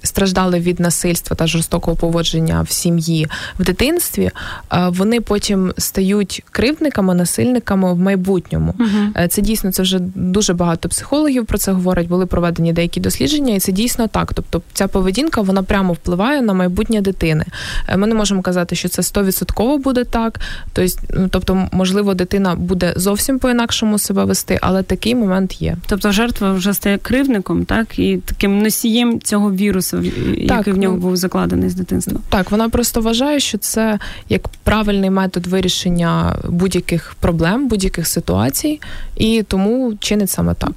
страждали 0.04 0.60
від 0.60 0.80
насильства 0.80 1.36
та 1.36 1.48
жорстокого 1.48 1.98
поводження 1.98 2.62
в 2.62 2.72
сім'ї 2.72 3.28
в 3.60 3.64
дитинстві, 3.64 4.32
е, 4.74 4.88
вони 4.90 5.22
потім 5.22 5.74
стають 5.78 6.44
кривдниками, 6.52 7.16
насильниками 7.16 7.94
в 7.94 8.00
майбутньому. 8.00 8.74
uh 8.80 9.28
Це 9.28 9.42
дійсно 9.42 9.72
це 9.72 9.82
вже 9.82 10.00
дуже 10.16 10.54
багато 10.54 10.90
психологів 10.90 11.46
про 11.46 11.58
це 11.58 11.72
говорять. 11.72 12.08
Були 12.08 12.26
проведені 12.26 12.74
деякі 12.74 13.00
дослідження, 13.00 13.56
і 13.56 13.60
це 13.60 13.72
дійсно 13.72 14.08
так. 14.08 14.34
Тобто, 14.34 14.62
ця 14.74 14.88
поведінка 14.88 15.42
вона 15.42 15.64
прямо 15.64 15.94
впливає 15.94 16.42
на 16.42 16.54
майбутнє 16.54 17.02
дитини. 17.02 17.46
Е, 17.88 17.98
ми 17.98 18.08
не 18.08 18.16
можемо 18.16 18.42
казати, 18.42 18.76
що 18.76 18.90
це 18.90 19.04
стовідсотково 19.04 19.78
буде 19.78 20.04
так. 20.04 20.40
Тобто, 20.74 20.96
ну, 21.14 21.28
тобто, 21.32 21.68
можливо, 21.72 22.14
дитина 22.14 22.56
буде 22.56 22.94
зовсім 22.96 23.40
по-інакшому 23.40 24.00
себе 24.00 24.26
вести, 24.26 24.60
але 24.62 24.84
такий 24.84 25.16
момент 25.16 25.62
є. 25.62 25.78
Тобто, 25.88 26.12
жертва 26.12 26.54
вже 26.54 26.74
стає 26.74 26.98
кривдником, 26.98 27.66
так 27.66 28.00
і 28.00 28.18
таким 28.18 28.62
носієм 28.62 29.22
цього 29.22 29.52
вірусу 29.52 29.91
який 30.38 30.74
в 30.74 30.78
нього 30.78 30.96
ну, 30.96 31.02
був 31.02 31.16
закладений 31.16 31.70
з 31.70 31.76
дитинства. 31.76 32.20
Так, 32.30 32.52
вона 32.52 32.70
просто 32.70 33.02
вважає, 33.02 33.40
що 33.40 33.58
це 33.58 34.00
як 34.30 34.48
правильний 34.48 35.10
метод 35.10 35.48
вирішення 35.48 36.36
будь-яких 36.50 37.16
проблем, 37.20 37.68
будь-яких 37.68 38.08
ситуацій, 38.08 38.80
і 39.18 39.44
тому 39.48 39.94
чинить 40.00 40.30
саме 40.30 40.54
так. 40.54 40.72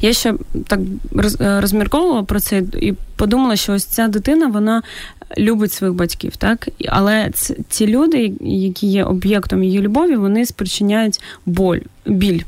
Я 0.00 0.12
ще 0.12 0.34
так 0.66 0.80
е, 1.40 1.60
розмірковувала 1.60 2.22
про 2.22 2.40
це 2.40 2.62
і 2.80 2.94
подумала, 3.16 3.56
що 3.56 3.72
ось 3.72 3.84
ця 3.84 4.08
дитина 4.08 4.46
вона 4.46 4.82
любить 5.38 5.72
своїх 5.72 5.96
батьків, 5.96 6.36
так 6.36 6.68
але 6.88 7.30
ці 7.68 7.86
люди, 7.86 8.32
які 8.40 8.86
є 8.86 9.04
об'єктом 9.04 9.64
її 9.64 9.80
любові, 9.80 10.16
вони 10.16 10.46
спричиняють 10.46 11.20
боль, 11.46 11.78
біль 12.06 12.40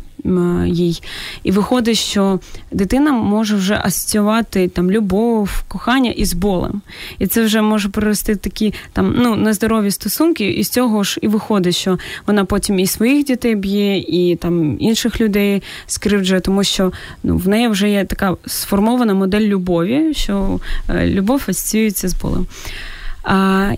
їй. 0.66 1.02
І 1.42 1.50
виходить, 1.50 1.96
що 1.96 2.40
дитина 2.72 3.12
може 3.12 3.56
вже 3.56 3.80
асоціювати 3.84 4.68
там 4.68 4.90
любов, 4.90 5.64
кохання 5.68 6.10
із 6.10 6.32
болем. 6.32 6.82
І 7.18 7.26
це 7.26 7.44
вже 7.44 7.62
може 7.62 7.88
привести 7.88 8.36
такі 8.36 8.74
там 8.92 9.14
ну 9.18 9.36
нездорові 9.36 9.90
стосунки, 9.90 10.50
і 10.50 10.64
з 10.64 10.68
цього 10.68 11.02
ж 11.02 11.18
і 11.22 11.28
виходить, 11.28 11.76
що 11.76 11.98
вона 12.26 12.44
потім 12.44 12.78
і 12.78 12.86
своїх 12.86 13.24
дітей 13.24 13.54
б'є, 13.54 13.98
і 13.98 14.36
там 14.36 14.76
інших 14.80 15.20
людей 15.20 15.62
скривджує, 15.86 16.40
тому 16.40 16.64
що 16.64 16.92
ну 17.22 17.36
в 17.36 17.48
неї 17.48 17.68
вже 17.68 17.90
є 17.90 18.04
така 18.04 18.36
сформована 18.46 19.14
модель 19.14 19.40
любові, 19.40 20.14
що 20.14 20.60
е, 20.88 21.06
любов 21.06 21.42
асоціюється 21.48 22.08
з 22.08 22.14
болем. 22.14 22.46
А, 23.22 23.72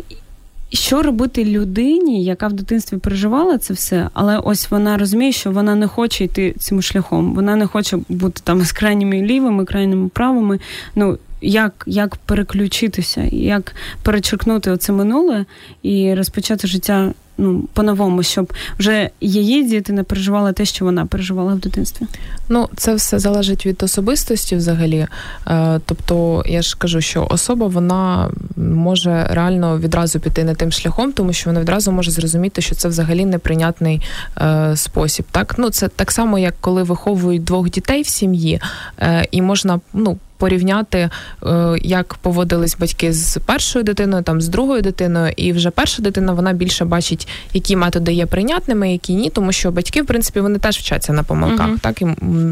що 0.72 1.02
робити 1.02 1.44
людині, 1.44 2.24
яка 2.24 2.48
в 2.48 2.52
дитинстві 2.52 2.96
переживала 2.96 3.58
це 3.58 3.74
все, 3.74 4.10
але 4.12 4.38
ось 4.38 4.70
вона 4.70 4.98
розуміє, 4.98 5.32
що 5.32 5.50
вона 5.50 5.74
не 5.74 5.86
хоче 5.86 6.24
йти 6.24 6.54
цим 6.58 6.82
шляхом. 6.82 7.34
Вона 7.34 7.56
не 7.56 7.66
хоче 7.66 7.98
бути 8.08 8.40
там 8.44 8.60
з 8.62 8.72
крайніми 8.72 9.22
лівими, 9.22 9.64
крайніми 9.64 10.08
правими. 10.08 10.60
Ну 10.94 11.18
як 11.40 11.84
як 11.86 12.16
переключитися, 12.16 13.22
як 13.32 13.74
перечеркнути 14.02 14.70
оце 14.70 14.92
минуле 14.92 15.44
і 15.82 16.14
розпочати 16.14 16.66
життя 16.68 17.12
ну 17.38 17.64
по-новому, 17.72 18.22
щоб 18.22 18.52
вже 18.78 19.10
її 19.20 19.64
діти 19.64 19.92
не 19.92 20.02
переживали 20.02 20.52
те, 20.52 20.64
що 20.64 20.84
вона 20.84 21.06
переживала 21.06 21.54
в 21.54 21.58
дитинстві. 21.58 22.06
Ну 22.48 22.68
це 22.76 22.94
все 22.94 23.18
залежить 23.18 23.66
від 23.66 23.82
особистості, 23.82 24.56
взагалі. 24.56 25.06
Е, 25.46 25.80
тобто, 25.86 26.42
я 26.46 26.62
ж 26.62 26.76
кажу, 26.78 27.00
що 27.00 27.26
особа 27.30 27.66
вона 27.66 28.30
може 28.56 29.26
реально 29.30 29.78
відразу 29.78 30.20
піти 30.20 30.44
не 30.44 30.54
тим 30.54 30.72
шляхом, 30.72 31.12
тому 31.12 31.32
що 31.32 31.50
вона 31.50 31.60
відразу 31.60 31.92
може 31.92 32.10
зрозуміти, 32.10 32.62
що 32.62 32.74
це 32.74 32.88
взагалі 32.88 33.24
неприйнятний 33.24 34.02
е, 34.38 34.76
спосіб. 34.76 35.26
Так, 35.30 35.54
ну 35.58 35.70
це 35.70 35.88
так 35.88 36.12
само, 36.12 36.38
як 36.38 36.54
коли 36.60 36.82
виховують 36.82 37.44
двох 37.44 37.70
дітей 37.70 38.02
в 38.02 38.06
сім'ї, 38.06 38.60
е, 38.98 39.28
і 39.30 39.42
можна 39.42 39.80
ну 39.92 40.18
порівняти, 40.38 41.10
е, 41.42 41.78
як 41.82 42.14
поводились 42.14 42.76
батьки 42.80 43.12
з 43.12 43.38
першою 43.46 43.84
дитиною, 43.84 44.22
там 44.22 44.40
з 44.40 44.48
другою 44.48 44.82
дитиною, 44.82 45.32
і 45.36 45.52
вже 45.52 45.70
перша 45.70 46.02
дитина 46.02 46.32
вона 46.32 46.52
більше 46.52 46.84
бачить, 46.84 47.28
які 47.52 47.76
методи 47.76 48.12
є 48.12 48.26
прийнятними, 48.26 48.92
які 48.92 49.14
ні, 49.14 49.30
тому 49.30 49.52
що 49.52 49.70
батьки, 49.70 50.02
в 50.02 50.06
принципі, 50.06 50.40
вони 50.40 50.58
теж 50.58 50.78
вчаться 50.78 51.12
на 51.12 51.22
помилках. 51.22 51.70
uh 51.70 51.80
Так 51.80 52.02
і 52.02 52.06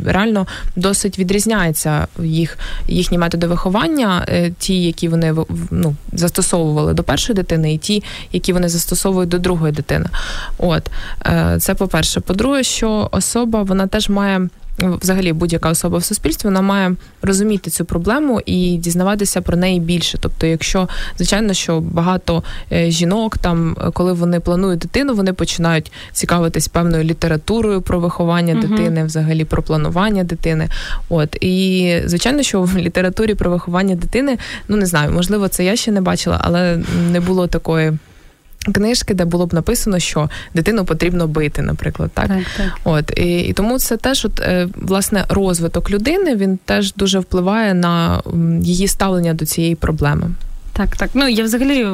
реально 0.07 0.47
досить 0.77 1.19
відрізняється 1.19 2.07
їх 2.23 2.59
їхні 2.89 3.19
методи 3.19 3.47
виховання, 3.47 4.25
е, 4.29 4.51
ті, 4.59 4.83
які 4.83 5.09
вони 5.09 5.35
ну, 5.71 5.97
застосовували 6.13 6.95
до 6.95 7.03
першої 7.03 7.37
дитини, 7.37 7.75
і 7.75 7.79
ті, 7.79 8.03
які 8.33 8.53
вони 8.53 8.69
застосовують 8.69 9.29
до 9.29 9.39
другої 9.39 9.73
дитини. 9.73 10.07
От 10.59 10.91
е, 11.27 11.57
це 11.61 11.75
по 11.75 11.89
перше. 11.89 12.21
По-друге, 12.21 12.63
що 12.63 13.09
особа 13.13 13.63
вона 13.63 13.87
теж 13.87 14.09
має 14.09 14.49
взагалі 14.79 15.33
будь-яка 15.33 15.71
особа 15.71 15.99
в 15.99 16.05
суспільстві 16.05 16.49
вона 16.49 16.61
має 16.61 16.97
розуміти 17.23 17.71
цю 17.71 17.85
проблему 17.85 18.41
і 18.47 18.77
дізнаватися 18.77 19.41
про 19.41 19.57
неї 19.57 19.81
більше. 19.81 20.19
Тобто, 20.21 20.47
якщо 20.47 20.89
звичайно, 21.17 21.53
що 21.53 21.81
багато 21.81 22.43
е, 22.73 22.91
жінок 22.91 23.39
там, 23.39 23.77
коли 23.93 24.13
вони 24.13 24.41
планують 24.41 24.79
дитину, 24.79 25.15
вони 25.15 25.33
починають 25.33 25.93
цікавитись 26.13 26.69
певною 26.69 27.05
літературою 27.05 27.83
про 27.83 28.01
виховання 28.01 28.55
uh 28.55 28.69
дитини, 28.69 29.05
взагалі 29.05 29.45
про 29.45 29.63
планування 29.63 30.25
дитини. 30.25 30.69
От 31.09 31.37
і 31.41 32.03
звичайно, 32.05 32.43
що 32.43 32.63
в 32.63 32.77
літературі 32.77 33.35
про 33.35 33.51
виховання 33.51 33.95
дитини, 33.95 34.39
ну 34.69 34.77
не 34.77 34.87
знаю, 34.87 35.13
можливо, 35.13 35.49
це 35.49 35.65
я 35.65 35.77
ще 35.77 35.93
не 35.93 36.01
бачила, 36.01 36.41
але 36.43 36.81
не 37.13 37.21
було 37.21 37.47
такої 37.47 37.93
книжки, 38.73 39.15
де 39.15 39.25
було 39.25 39.47
б 39.47 39.55
написано, 39.55 39.99
що 39.99 40.31
дитину 40.55 40.85
потрібно 40.85 41.27
бити, 41.27 41.63
наприклад, 41.63 42.11
так, 42.15 42.29
так, 42.29 42.45
так. 42.57 42.79
от 42.85 43.19
і, 43.19 43.41
і 43.41 43.53
тому 43.53 43.79
це 43.79 43.97
теж, 43.97 44.25
от 44.25 44.41
е, 44.41 44.69
власне, 44.77 45.25
розвиток 45.29 45.91
людини 45.91 46.37
він 46.37 46.59
теж 46.65 46.95
дуже 46.95 47.19
впливає 47.19 47.75
на 47.75 48.23
її 48.61 48.89
ставлення 48.89 49.35
до 49.35 49.47
цієї 49.47 49.75
проблеми. 49.75 50.31
Так, 50.77 50.97
так. 50.97 51.11
Ну 51.15 51.29
я 51.29 51.45
взагалі 51.45 51.87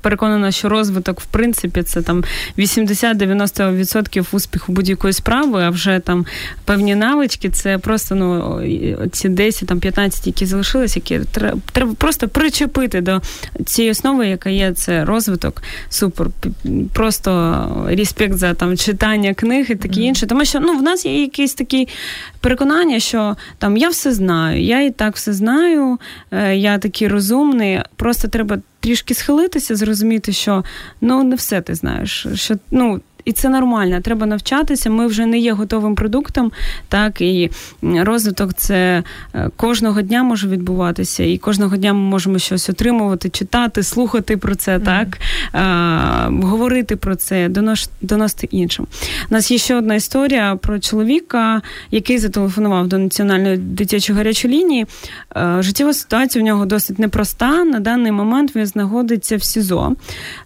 переконана, 0.00 0.50
що 0.50 0.68
розвиток, 0.68 1.20
в 1.20 1.24
принципі, 1.24 1.82
це 1.82 2.02
там 2.02 2.24
80-90% 2.58 4.26
успіху 4.32 4.72
будь-якої 4.72 5.12
справи, 5.12 5.62
а 5.62 5.70
вже 5.70 5.98
там 5.98 6.26
певні 6.64 6.94
навички, 6.94 7.50
це 7.50 7.78
просто 7.78 8.14
ну 8.14 8.60
ці 9.12 9.28
10 9.28 9.68
там 9.68 9.80
15, 9.80 10.26
які 10.26 10.46
залишились, 10.46 10.96
які 10.96 11.20
треба 11.72 11.94
просто 11.98 12.28
причепити 12.28 13.00
до 13.00 13.20
цієї 13.66 13.92
основи, 13.92 14.26
яка 14.26 14.50
є 14.50 14.72
це 14.72 15.04
розвиток. 15.04 15.62
Супер. 15.88 16.26
Просто 16.92 17.66
респект 17.88 18.34
за 18.34 18.54
там 18.54 18.76
читання 18.76 19.34
книг 19.34 19.66
і 19.70 19.74
таке 19.74 20.00
інше. 20.00 20.26
Тому 20.26 20.44
що 20.44 20.60
ну 20.60 20.78
в 20.78 20.82
нас 20.82 21.06
є 21.06 21.20
якийсь 21.20 21.54
такий 21.54 21.88
переконання, 22.40 23.00
що 23.00 23.36
там 23.58 23.76
я 23.76 23.88
все 23.88 24.12
знаю, 24.12 24.62
я 24.62 24.82
і 24.82 24.90
так 24.90 25.16
все 25.16 25.32
знаю, 25.32 25.98
е, 26.30 26.56
я 26.56 26.78
такий 26.78 27.08
розумний. 27.08 27.80
Просто 27.96 28.11
треба 28.28 28.58
трішки 28.80 29.14
схилитися, 29.14 29.76
зрозуміти, 29.76 30.32
що 30.32 30.64
ну 31.00 31.24
не 31.24 31.36
все 31.36 31.60
ти 31.60 31.74
знаєш. 31.74 32.26
що 32.34 32.54
ну 32.70 33.00
і 33.24 33.32
це 33.32 33.48
нормально. 33.48 34.00
Треба 34.00 34.26
навчатися. 34.26 34.90
Ми 34.90 35.06
вже 35.06 35.26
не 35.26 35.38
є 35.38 35.52
готовим 35.52 35.94
продуктом, 35.94 36.52
так 36.88 37.20
і 37.20 37.50
розвиток 37.82 38.54
це 38.54 39.02
е, 39.34 39.50
кожного 39.56 40.02
дня 40.02 40.22
може 40.22 40.48
відбуватися, 40.48 41.24
і 41.24 41.38
кожного 41.38 41.76
дня 41.76 41.92
ми 41.92 42.00
можемо 42.00 42.38
щось 42.38 42.70
отримувати, 42.70 43.28
читати, 43.28 43.82
слухати 43.82 44.36
про 44.36 44.54
це, 44.54 44.76
mm-hmm. 44.76 44.84
так 44.84 45.18
а, 45.52 46.28
говорити 46.42 46.96
про 46.96 47.16
це, 47.16 47.48
донос, 47.48 47.90
доносити 48.00 48.48
іншим. 48.50 48.86
У 49.30 49.34
нас 49.34 49.50
є 49.50 49.58
ще 49.58 49.76
одна 49.76 49.94
історія 49.94 50.56
про 50.56 50.78
чоловіка, 50.78 51.62
який 51.90 52.18
зателефонував 52.18 52.88
до 52.88 52.98
національної 52.98 53.56
дитячої 53.56 54.18
гарячої 54.18 54.54
лінії. 54.54 54.86
Е, 55.36 55.56
життєва 55.60 55.92
ситуація 55.92 56.44
у 56.44 56.46
нього 56.46 56.66
досить 56.66 56.98
непроста. 56.98 57.64
На 57.64 57.80
даний 57.80 58.12
момент 58.12 58.56
він 58.56 58.66
знаходиться 58.66 59.36
в 59.36 59.42
СІЗО, 59.42 59.96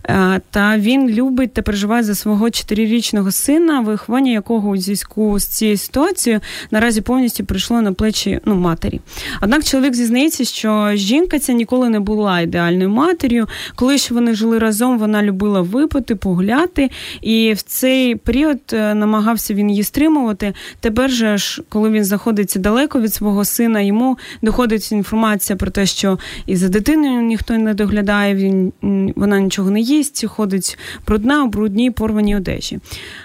е, 0.04 0.40
та 0.50 0.78
він 0.78 1.10
любить 1.10 1.52
та 1.52 1.62
переживає 1.62 2.02
за 2.02 2.14
свого 2.14 2.50
чотирирічного 2.66 3.30
сина, 3.30 3.80
виховання 3.80 4.32
якого 4.32 4.68
у 4.68 4.76
зв'язку 4.76 5.38
з 5.38 5.46
цією 5.46 5.76
ситуацією 5.76 6.40
наразі 6.70 7.00
повністю 7.00 7.44
прийшло 7.44 7.82
на 7.82 7.92
плечі 7.92 8.40
ну, 8.44 8.54
матері. 8.54 9.00
Однак 9.42 9.64
чоловік 9.64 9.94
зізнається, 9.94 10.44
що 10.44 10.90
жінка 10.94 11.38
ця 11.38 11.52
ніколи 11.52 11.88
не 11.88 12.00
була 12.00 12.40
ідеальною 12.40 12.90
матір'ю. 12.90 13.46
Коли 13.74 13.98
ще 13.98 14.14
вони 14.14 14.34
жили 14.34 14.58
разом, 14.58 14.98
вона 14.98 15.22
любила 15.22 15.60
випити, 15.60 16.14
погуляти, 16.14 16.90
і 17.20 17.52
в 17.52 17.62
цей 17.62 18.14
період 18.14 18.58
е, 18.72 18.94
намагався 18.94 19.54
він 19.54 19.70
її 19.70 19.82
стримувати. 19.82 20.54
Тепер 20.80 21.10
же 21.10 21.38
ж, 21.38 21.62
коли 21.68 21.90
він 21.90 22.04
знаходиться 22.04 22.58
далеко 22.58 23.00
від 23.00 23.14
свого 23.14 23.44
сина, 23.44 23.80
йому 23.80 24.18
доходить 24.42 24.92
інформація 24.92 25.56
про 25.56 25.70
те, 25.70 25.86
що 25.86 26.18
і 26.46 26.56
за 26.56 26.68
дитиною 26.68 27.22
ніхто 27.22 27.58
не 27.58 27.74
доглядає, 27.74 28.34
він 28.34 28.72
вона 29.16 29.40
нічого 29.40 29.70
не 29.70 29.80
їсть, 29.80 30.24
ходить 30.26 30.78
брудна, 31.06 31.46
брудні, 31.46 31.90
порвані 31.90 32.36
одежі 32.36 32.55
мережі. 32.56 32.78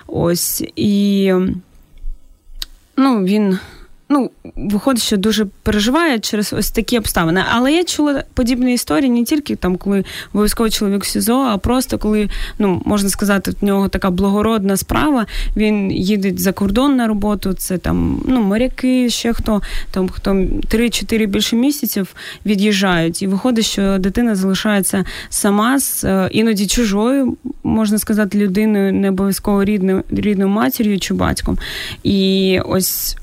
Ось 0.07 0.63
і 0.75 1.33
ну, 2.97 3.23
він 3.23 3.59
ну, 4.11 4.31
виходить, 4.55 5.03
що 5.03 5.17
дуже 5.17 5.45
переживає 5.63 6.19
через 6.19 6.53
ось 6.53 6.71
такі 6.71 6.97
обставини. 6.97 7.43
Але 7.51 7.73
я 7.73 7.83
чула 7.83 8.23
подібні 8.33 8.73
історії 8.73 9.09
не 9.09 9.23
тільки 9.23 9.55
там, 9.55 9.75
коли 9.77 10.03
обов'язково 10.33 10.69
чоловік 10.69 11.03
в 11.03 11.07
СІЗО, 11.07 11.37
а 11.37 11.57
просто 11.57 11.97
коли, 11.97 12.29
ну, 12.59 12.81
можна 12.85 13.09
сказати, 13.09 13.51
в 13.61 13.65
нього 13.65 13.87
така 13.87 14.09
благородна 14.09 14.77
справа. 14.77 15.25
Він 15.55 15.91
їде 15.91 16.33
за 16.37 16.51
кордон 16.51 16.95
на 16.95 17.07
роботу, 17.07 17.53
це 17.53 17.77
там 17.77 18.21
ну, 18.27 18.41
моряки, 18.41 19.09
ще 19.09 19.33
хто 19.33 19.61
там 19.91 20.09
хто 20.09 20.31
3-4 20.31 21.27
більше 21.27 21.55
місяців 21.55 22.15
від'їжджають. 22.45 23.21
І 23.21 23.27
виходить, 23.27 23.65
що 23.65 23.97
дитина 23.97 24.35
залишається 24.35 25.05
сама 25.29 25.79
з 25.79 26.03
е, 26.03 26.29
іноді 26.31 26.67
чужою, 26.67 27.37
можна 27.63 27.97
сказати, 27.97 28.37
людиною, 28.37 28.93
не 28.93 29.09
обов'язково 29.09 29.63
рідною 29.63 30.03
рідною 30.09 30.49
матір'ю 30.49 30.99
чи 30.99 31.13
батьком. 31.13 31.57
І 32.03 32.59
ось 32.65 33.17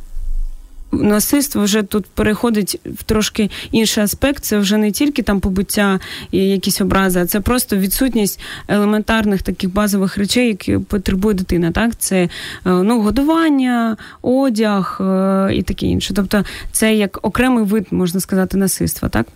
насильство 0.92 1.62
вже 1.62 1.82
тут 1.82 2.06
переходить 2.06 2.80
в 2.84 3.02
трошки 3.02 3.50
інший 3.72 4.04
аспект. 4.04 4.44
Це 4.44 4.58
вже 4.58 4.76
не 4.76 4.92
тільки 4.92 5.22
там 5.22 5.40
побуття 5.40 6.00
і 6.30 6.38
якісь 6.38 6.80
образи, 6.80 7.20
а 7.20 7.26
це 7.26 7.40
просто 7.40 7.76
відсутність 7.76 8.40
елементарних 8.68 9.42
таких 9.42 9.72
базових 9.72 10.18
речей, 10.18 10.48
які 10.48 10.78
потребує 10.78 11.34
дитина. 11.34 11.72
Так, 11.72 11.96
це 11.98 12.22
е, 12.22 12.28
ну, 12.64 13.00
годування, 13.00 13.96
одяг 14.22 14.98
е, 15.00 15.50
і 15.54 15.62
таке 15.62 15.86
інше. 15.86 16.14
Тобто, 16.14 16.44
це 16.72 16.94
як 16.94 17.18
окремий 17.22 17.64
вид, 17.64 17.86
можна 17.90 18.20
сказати, 18.20 18.56
насильства, 18.56 19.08
так. 19.08 19.26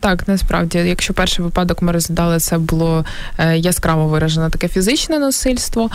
Так, 0.00 0.28
насправді, 0.28 0.78
якщо 0.78 1.14
перший 1.14 1.44
випадок 1.44 1.82
ми 1.82 1.92
розглядали, 1.92 2.38
це 2.38 2.58
було 2.58 3.04
е, 3.38 3.58
яскраво 3.58 4.06
виражене 4.06 4.50
таке 4.50 4.68
фізичне 4.68 5.18
насильство, 5.18 5.90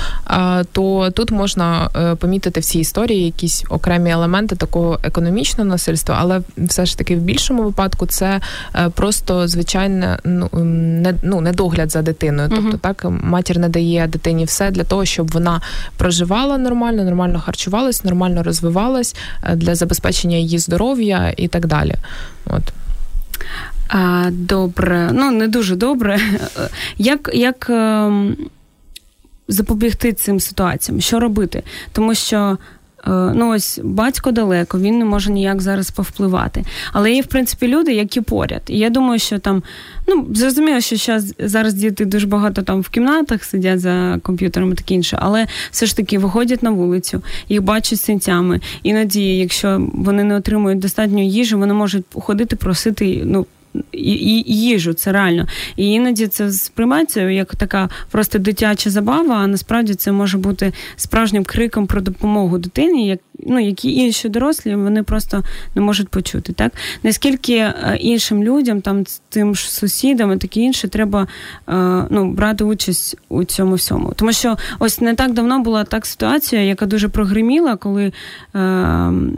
то 0.71 1.11
тут 1.11 1.31
можна 1.31 1.89
е, 1.95 2.15
помітити 2.15 2.59
в 2.59 2.63
цій 2.63 2.79
історії 2.79 3.25
якісь 3.25 3.65
окремі 3.69 4.09
елементи 4.09 4.55
такого 4.55 4.99
економічного 5.03 5.69
насильства, 5.69 6.17
але 6.19 6.41
все 6.57 6.85
ж 6.85 6.97
таки 6.97 7.15
в 7.15 7.19
більшому 7.19 7.63
випадку 7.63 8.05
це 8.05 8.41
е, 8.75 8.89
просто 8.89 9.47
звичайне 9.47 10.19
ну 10.23 10.49
не 10.63 11.13
ну 11.23 11.41
недогляд 11.41 11.91
за 11.91 12.01
дитиною. 12.01 12.49
Тобто, 12.49 12.77
так 12.77 13.05
матір 13.09 13.59
не 13.59 13.69
дає 13.69 14.07
дитині 14.07 14.45
все 14.45 14.71
для 14.71 14.83
того, 14.83 15.05
щоб 15.05 15.31
вона 15.31 15.61
проживала 15.97 16.57
нормально, 16.57 17.03
нормально 17.03 17.39
харчувалась, 17.45 18.03
нормально 18.03 18.43
розвивалась 18.43 19.15
для 19.53 19.75
забезпечення 19.75 20.37
її 20.37 20.59
здоров'я 20.59 21.33
і 21.37 21.47
так 21.47 21.65
далі. 21.65 21.95
От. 22.45 22.63
А, 23.87 24.29
Добре, 24.31 25.09
ну 25.13 25.31
не 25.31 25.47
дуже 25.47 25.75
добре. 25.75 26.19
Як 26.97 27.29
як 27.33 27.69
ем, 27.69 28.37
запобігти 29.47 30.13
цим 30.13 30.39
ситуаціям? 30.39 31.01
Що 31.01 31.19
робити? 31.19 31.63
Тому 31.91 32.15
що. 32.15 32.57
Е, 33.07 33.11
ну, 33.35 33.49
ось 33.49 33.79
батько 33.83 34.31
далеко, 34.31 34.79
він 34.79 34.99
не 34.99 35.05
може 35.05 35.31
ніяк 35.31 35.61
зараз 35.61 35.91
повпливати. 35.91 36.63
Але 36.93 37.13
є, 37.13 37.21
в 37.21 37.25
принципі, 37.25 37.67
люди, 37.67 37.93
які 37.93 38.21
поряд. 38.21 38.61
І 38.67 38.77
я 38.77 38.89
думаю, 38.89 39.19
що 39.19 39.39
там, 39.39 39.63
ну, 40.07 40.27
зрозуміло, 40.33 40.81
що 40.81 40.97
зараз, 40.97 41.33
зараз 41.39 41.73
діти 41.73 42.05
дуже 42.05 42.27
багато 42.27 42.61
там 42.61 42.81
в 42.81 42.89
кімнатах 42.89 43.43
сидять 43.43 43.79
за 43.79 44.19
комп'ютером 44.23 44.71
і 44.71 44.75
таке 44.75 44.93
інше, 44.93 45.17
але 45.21 45.47
все 45.71 45.85
ж 45.85 45.97
таки 45.97 46.17
виходять 46.17 46.63
на 46.63 46.71
вулицю, 46.71 47.21
їх 47.49 47.63
бачать 47.63 48.01
синцями. 48.01 48.61
Іноді, 48.83 49.37
якщо 49.37 49.87
вони 49.93 50.23
не 50.23 50.35
отримують 50.35 50.79
достатньо 50.79 51.21
їжі, 51.21 51.55
вони 51.55 51.73
можуть 51.73 52.05
ходити 52.13 52.55
просити, 52.55 53.21
ну 53.25 53.45
і, 53.91 54.43
їжу, 54.47 54.93
це 54.93 55.11
реально. 55.11 55.47
І 55.75 55.91
іноді 55.91 56.27
це 56.27 56.51
сприймається 56.51 57.29
як 57.29 57.55
така 57.55 57.89
просто 58.11 58.39
дитяча 58.39 58.89
забава, 58.89 59.35
а 59.35 59.47
насправді 59.47 59.95
це 59.95 60.11
може 60.11 60.37
бути 60.37 60.73
справжнім 60.95 61.43
криком 61.43 61.87
про 61.87 62.01
допомогу 62.01 62.57
дитині, 62.57 63.07
як 63.07 63.19
ну, 63.39 63.59
які 63.59 63.95
інші 63.95 64.29
дорослі 64.29 64.75
вони 64.75 65.03
просто 65.03 65.43
не 65.75 65.81
можуть 65.81 66.09
почути. 66.09 66.53
Так 66.53 66.73
наскільки 67.03 67.53
е, 67.53 67.97
іншим 67.99 68.43
людям, 68.43 68.81
там 68.81 69.03
тим 69.29 69.55
ж 69.55 69.71
сусідам 69.71 70.31
і 70.33 70.37
таке 70.37 70.59
інше, 70.59 70.87
треба 70.87 71.27
е, 71.69 71.73
ну, 72.09 72.31
брати 72.31 72.63
участь 72.63 73.17
у 73.29 73.43
цьому 73.43 73.75
всьому. 73.75 74.13
Тому 74.15 74.33
що 74.33 74.57
ось 74.79 75.01
не 75.01 75.15
так 75.15 75.33
давно 75.33 75.59
була 75.59 75.83
так 75.83 76.05
ситуація, 76.05 76.61
яка 76.61 76.85
дуже 76.85 77.09
прогриміла, 77.09 77.75
коли 77.75 78.05
е, 78.05 78.11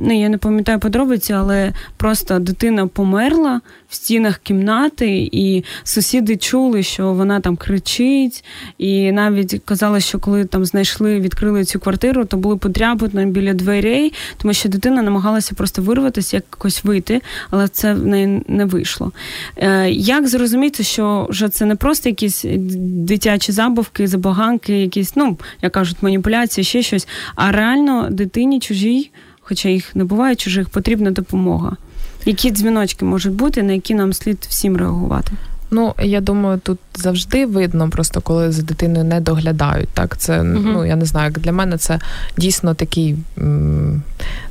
ну 0.02 0.20
я 0.20 0.30
не 0.30 0.38
пам'ятаю 0.38 0.80
подробиці, 0.80 1.34
але 1.34 1.74
просто 1.98 2.40
дитина 2.40 2.88
померла 2.88 3.62
в 3.90 3.96
стінах 3.96 4.38
кімнати, 4.38 5.30
і 5.32 5.64
сусіди 5.84 6.38
чули, 6.38 6.84
що 6.84 7.14
вона 7.14 7.40
там 7.40 7.56
кричить, 7.58 8.44
і 8.78 9.12
навіть 9.12 9.62
казали, 9.66 10.00
що 10.00 10.20
коли 10.20 10.46
там 10.46 10.66
знайшли, 10.66 11.20
відкрили 11.20 11.66
цю 11.66 11.80
квартиру, 11.80 12.26
то 12.26 12.38
були 12.38 12.58
подряпини 12.58 13.26
біля 13.26 13.54
дверей, 13.86 14.14
тому 14.38 14.54
що 14.54 14.70
дитина 14.70 15.02
намагалася 15.02 15.56
просто 15.56 15.82
вирватися, 15.82 16.38
якось 16.38 16.84
вийти, 16.84 17.22
але 17.50 17.68
це 17.68 17.94
в 17.94 18.06
неї 18.06 18.44
не 18.48 18.66
вийшло. 18.66 19.12
Е, 19.58 19.90
як 19.90 20.28
зрозуміти, 20.28 20.84
що 20.84 21.28
вже 21.30 21.50
це 21.50 21.66
не 21.66 21.76
просто 21.76 22.10
якісь 22.10 22.46
дитячі 22.80 23.52
забавки, 23.52 24.08
забаганки, 24.08 24.82
якісь, 24.82 25.16
ну 25.16 25.38
як 25.62 25.72
кажуть, 25.72 25.98
маніпуляції, 26.02 26.66
ще 26.66 26.82
щось, 26.82 27.08
а 27.36 27.52
реально 27.52 28.08
дитині 28.12 28.60
чужій 28.60 29.12
хоча 29.42 29.70
їх 29.70 29.96
не 29.96 30.04
буває 30.04 30.36
чужих, 30.36 30.70
потрібна 30.70 31.12
допомога. 31.12 31.78
Які 32.26 32.52
дзвіночки 32.52 33.06
можуть 33.06 33.34
бути, 33.34 33.64
на 33.64 33.74
які 33.74 33.94
нам 33.96 34.14
слід 34.14 34.46
всім 34.50 34.78
реагувати? 34.78 35.32
Ну, 35.76 35.94
я 36.00 36.22
думаю, 36.22 36.60
тут 36.60 36.80
завжди 36.94 37.46
видно, 37.46 37.90
просто 37.90 38.22
коли 38.22 38.52
за 38.52 38.62
дитиною 38.62 39.06
не 39.06 39.20
доглядають. 39.20 39.90
Так, 39.90 40.18
це 40.18 40.40
uh 40.40 40.62
ну 40.64 40.86
я 40.86 40.96
не 40.96 41.06
знаю, 41.06 41.26
як 41.26 41.40
для 41.40 41.52
мене 41.52 41.78
це 41.78 42.00
дійсно 42.38 42.74
такий. 42.74 43.16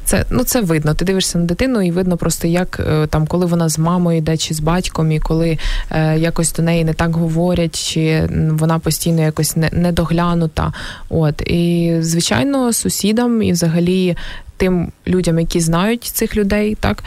Це 0.04 0.24
ну 0.30 0.44
це 0.44 0.60
видно. 0.60 0.94
Ти 0.94 1.04
дивишся 1.04 1.38
на 1.38 1.44
дитину, 1.44 1.82
і 1.82 1.90
видно 1.90 2.16
просто, 2.16 2.48
як 2.48 2.80
е, 2.80 3.06
там, 3.06 3.26
коли 3.26 3.46
вона 3.46 3.68
з 3.68 3.78
мамою 3.78 4.18
йде 4.18 4.36
чи 4.36 4.54
з 4.54 4.60
батьком, 4.60 5.12
і 5.12 5.20
коли 5.20 5.58
е, 5.90 6.18
якось 6.18 6.52
до 6.52 6.62
неї 6.62 6.84
не 6.84 6.92
так 6.92 7.16
говорять, 7.16 7.90
чи 7.90 8.28
вона 8.50 8.78
постійно 8.78 9.22
якось 9.22 9.56
не, 9.56 9.70
недоглянута. 9.72 10.72
От 11.08 11.42
і 11.42 11.96
звичайно, 12.00 12.72
сусідам 12.72 13.42
і 13.42 13.52
взагалі 13.52 14.16
тим 14.56 14.92
людям, 15.06 15.38
які 15.38 15.60
знають 15.60 16.04
цих 16.04 16.36
людей, 16.36 16.76
так 16.80 17.04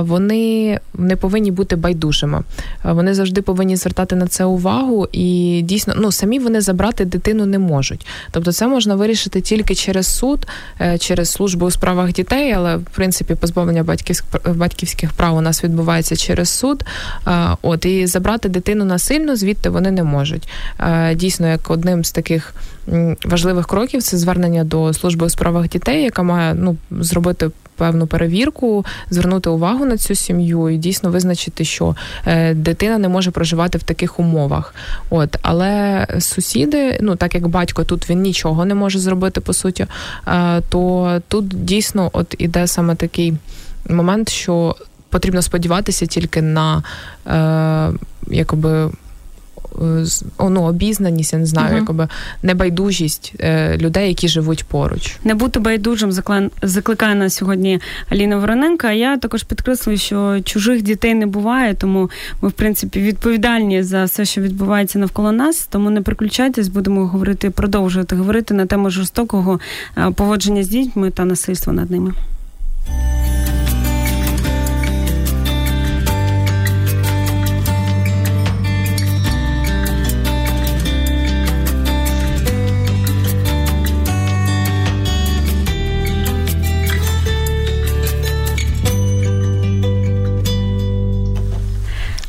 вони 0.00 0.78
не 0.94 1.16
повинні 1.16 1.50
бути 1.50 1.76
байдужими. 1.76 2.42
Вони 2.84 3.14
завжди 3.14 3.42
повинні 3.42 3.76
звертати 3.76 4.16
на 4.16 4.26
це 4.26 4.44
увагу, 4.44 5.08
і 5.12 5.60
дійсно 5.64 5.94
ну 5.96 6.12
самі 6.12 6.38
вони 6.38 6.60
забрати 6.60 7.04
дитину 7.04 7.46
не 7.46 7.58
можуть. 7.58 8.06
Тобто, 8.30 8.52
це 8.52 8.66
можна 8.66 8.94
вирішити 8.94 9.40
тільки 9.40 9.74
через 9.74 10.06
суд, 10.06 10.46
е, 10.80 10.98
через 10.98 11.30
службу 11.30 11.66
у 11.66 11.70
справах 11.70 12.12
дітей, 12.12 12.52
але 12.52 12.76
в 12.76 12.84
принципі 12.84 13.34
позбавлення 13.34 13.82
батьківських 13.82 14.54
батьківських 14.54 15.12
прав 15.12 15.36
у 15.36 15.40
нас 15.40 15.64
відбувається 15.64 16.16
через 16.16 16.48
суд. 16.48 16.84
От 17.62 17.84
і 17.84 18.06
забрати 18.06 18.48
дитину 18.48 18.84
насильно 18.84 19.36
звідти 19.36 19.70
вони 19.70 19.90
не 19.90 20.02
можуть. 20.02 20.48
Дійсно, 21.14 21.48
як 21.48 21.70
одним 21.70 22.04
з 22.04 22.12
таких 22.12 22.54
важливих 23.24 23.66
кроків 23.66 24.02
це 24.02 24.18
звернення 24.18 24.64
до 24.64 24.92
служби 24.92 25.26
у 25.26 25.28
справах 25.28 25.68
дітей, 25.68 26.02
яка 26.02 26.22
має 26.22 26.54
ну 26.54 26.76
зробити 26.90 27.39
певну 27.80 28.06
перевірку, 28.06 28.84
звернути 29.10 29.50
увагу 29.50 29.84
на 29.84 29.96
цю 29.96 30.14
сім'ю 30.14 30.68
і 30.68 30.76
дійсно 30.76 31.10
визначити, 31.10 31.64
що 31.64 31.96
е, 32.26 32.54
дитина 32.54 32.98
не 32.98 33.08
може 33.08 33.30
проживати 33.30 33.78
в 33.78 33.82
таких 33.82 34.20
умовах. 34.20 34.74
От, 35.10 35.36
але 35.42 36.06
сусіди, 36.18 36.98
ну 37.00 37.16
так 37.16 37.34
як 37.34 37.48
батько 37.48 37.84
тут 37.84 38.10
він 38.10 38.20
нічого 38.20 38.64
не 38.64 38.74
може 38.74 38.98
зробити 38.98 39.40
по 39.40 39.52
суті, 39.52 39.86
е, 40.28 40.60
то 40.68 41.20
тут 41.28 41.64
дійсно 41.64 42.10
от 42.12 42.34
іде 42.38 42.66
саме 42.66 42.94
такий 42.94 43.34
момент, 43.88 44.28
що 44.28 44.76
потрібно 45.08 45.42
сподіватися 45.42 46.06
тільки 46.06 46.42
на 46.42 46.82
е, 47.26 47.98
якоби 48.30 48.90
ну, 50.40 50.62
обізнаність, 50.62 51.32
я 51.32 51.38
не 51.38 51.46
знаю, 51.46 51.74
uh 51.74 51.78
якоби 51.78 52.08
небайдужість 52.42 53.32
е, 53.40 53.76
людей, 53.78 54.08
які 54.08 54.28
живуть 54.28 54.64
поруч. 54.64 55.16
Не 55.24 55.34
бути 55.34 55.60
байдужим 55.60 56.12
закликає 56.62 57.14
нас 57.14 57.34
сьогодні 57.34 57.80
Аліна 58.08 58.36
Вороненка. 58.36 58.88
А 58.88 58.92
я 58.92 59.16
також 59.16 59.42
підкреслюю, 59.42 59.98
що 59.98 60.40
чужих 60.44 60.82
дітей 60.82 61.14
не 61.14 61.26
буває, 61.26 61.74
тому 61.74 62.10
ми, 62.42 62.48
в 62.48 62.52
принципі, 62.52 63.00
відповідальні 63.00 63.82
за 63.82 64.04
все, 64.04 64.24
що 64.24 64.40
відбувається 64.40 64.98
навколо 64.98 65.32
нас. 65.32 65.66
Тому 65.70 65.90
не 65.90 66.02
приключайтесь, 66.02 66.68
будемо 66.68 67.06
говорити, 67.06 67.50
продовжувати 67.50 68.16
говорити 68.16 68.54
на 68.54 68.66
тему 68.66 68.90
жорстокого 68.90 69.60
е, 69.98 70.10
поводження 70.10 70.62
з 70.62 70.68
дітьми 70.68 71.10
та 71.10 71.24
насильства 71.24 71.72
над 71.72 71.90
ними. 71.90 72.12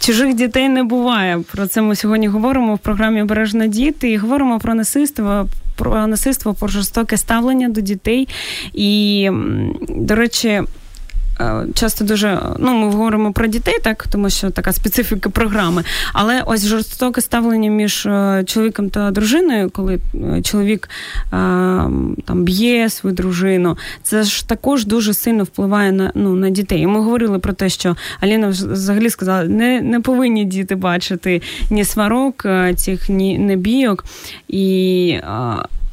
Чужих 0.02 0.34
дітей 0.34 0.70
не 0.70 0.84
буває. 0.84 1.40
Про 1.52 1.68
це 1.68 1.82
ми 1.82 1.96
сьогодні 1.96 2.28
говоримо 2.28 2.76
в 2.76 2.80
програмі 2.80 3.24
Бережна 3.24 3.68
діти 3.68 4.12
і 4.12 4.18
говоримо 4.18 4.60
про 4.60 4.74
насильство, 4.74 5.48
про 5.76 6.08
насильство, 6.08 6.54
про 6.54 6.68
жорстоке 6.68 7.18
ставлення 7.18 7.70
до 7.70 7.82
дітей. 7.82 8.28
І, 8.74 9.30
до 9.90 10.16
речі, 10.16 10.62
часто 11.74 12.06
дуже 12.06 12.40
ну 12.60 12.74
ми 12.74 12.90
говоримо 12.90 13.34
про 13.34 13.48
дітей, 13.48 13.80
так 13.84 14.08
тому 14.08 14.30
що 14.30 14.50
така 14.50 14.74
специфіка 14.74 15.30
програми. 15.30 15.84
Але 16.14 16.42
ось 16.46 16.66
жорстоке 16.66 17.22
ставлення 17.22 17.70
між 17.70 18.06
е, 18.06 18.44
чоловіком 18.48 18.90
та 18.90 19.12
дружиною, 19.12 19.70
коли 19.70 20.00
е, 20.16 20.42
чоловік 20.42 20.90
там 22.26 22.44
б'є 22.44 22.90
свою 22.90 23.16
дружину, 23.16 23.78
це 24.04 24.24
ж 24.24 24.48
також 24.48 24.86
дуже 24.86 25.14
сильно 25.14 25.44
впливає 25.44 25.92
на 25.92 26.12
ну 26.16 26.36
на 26.36 26.50
дітей. 26.50 26.82
І 26.82 26.88
Ми 26.88 27.00
говорили 27.00 27.40
про 27.40 27.54
те, 27.54 27.70
що 27.70 27.96
Аліна 28.20 28.48
взагалі 28.48 29.10
сказала, 29.10 29.44
не 29.44 29.82
не 29.82 30.00
повинні 30.00 30.46
діти 30.46 30.76
бачити 30.76 31.42
ні 31.70 31.86
сварок, 31.86 32.46
цих 32.76 33.10
ні 33.10 33.38
не 33.38 33.56
бійок. 33.56 34.06
І 34.48 35.18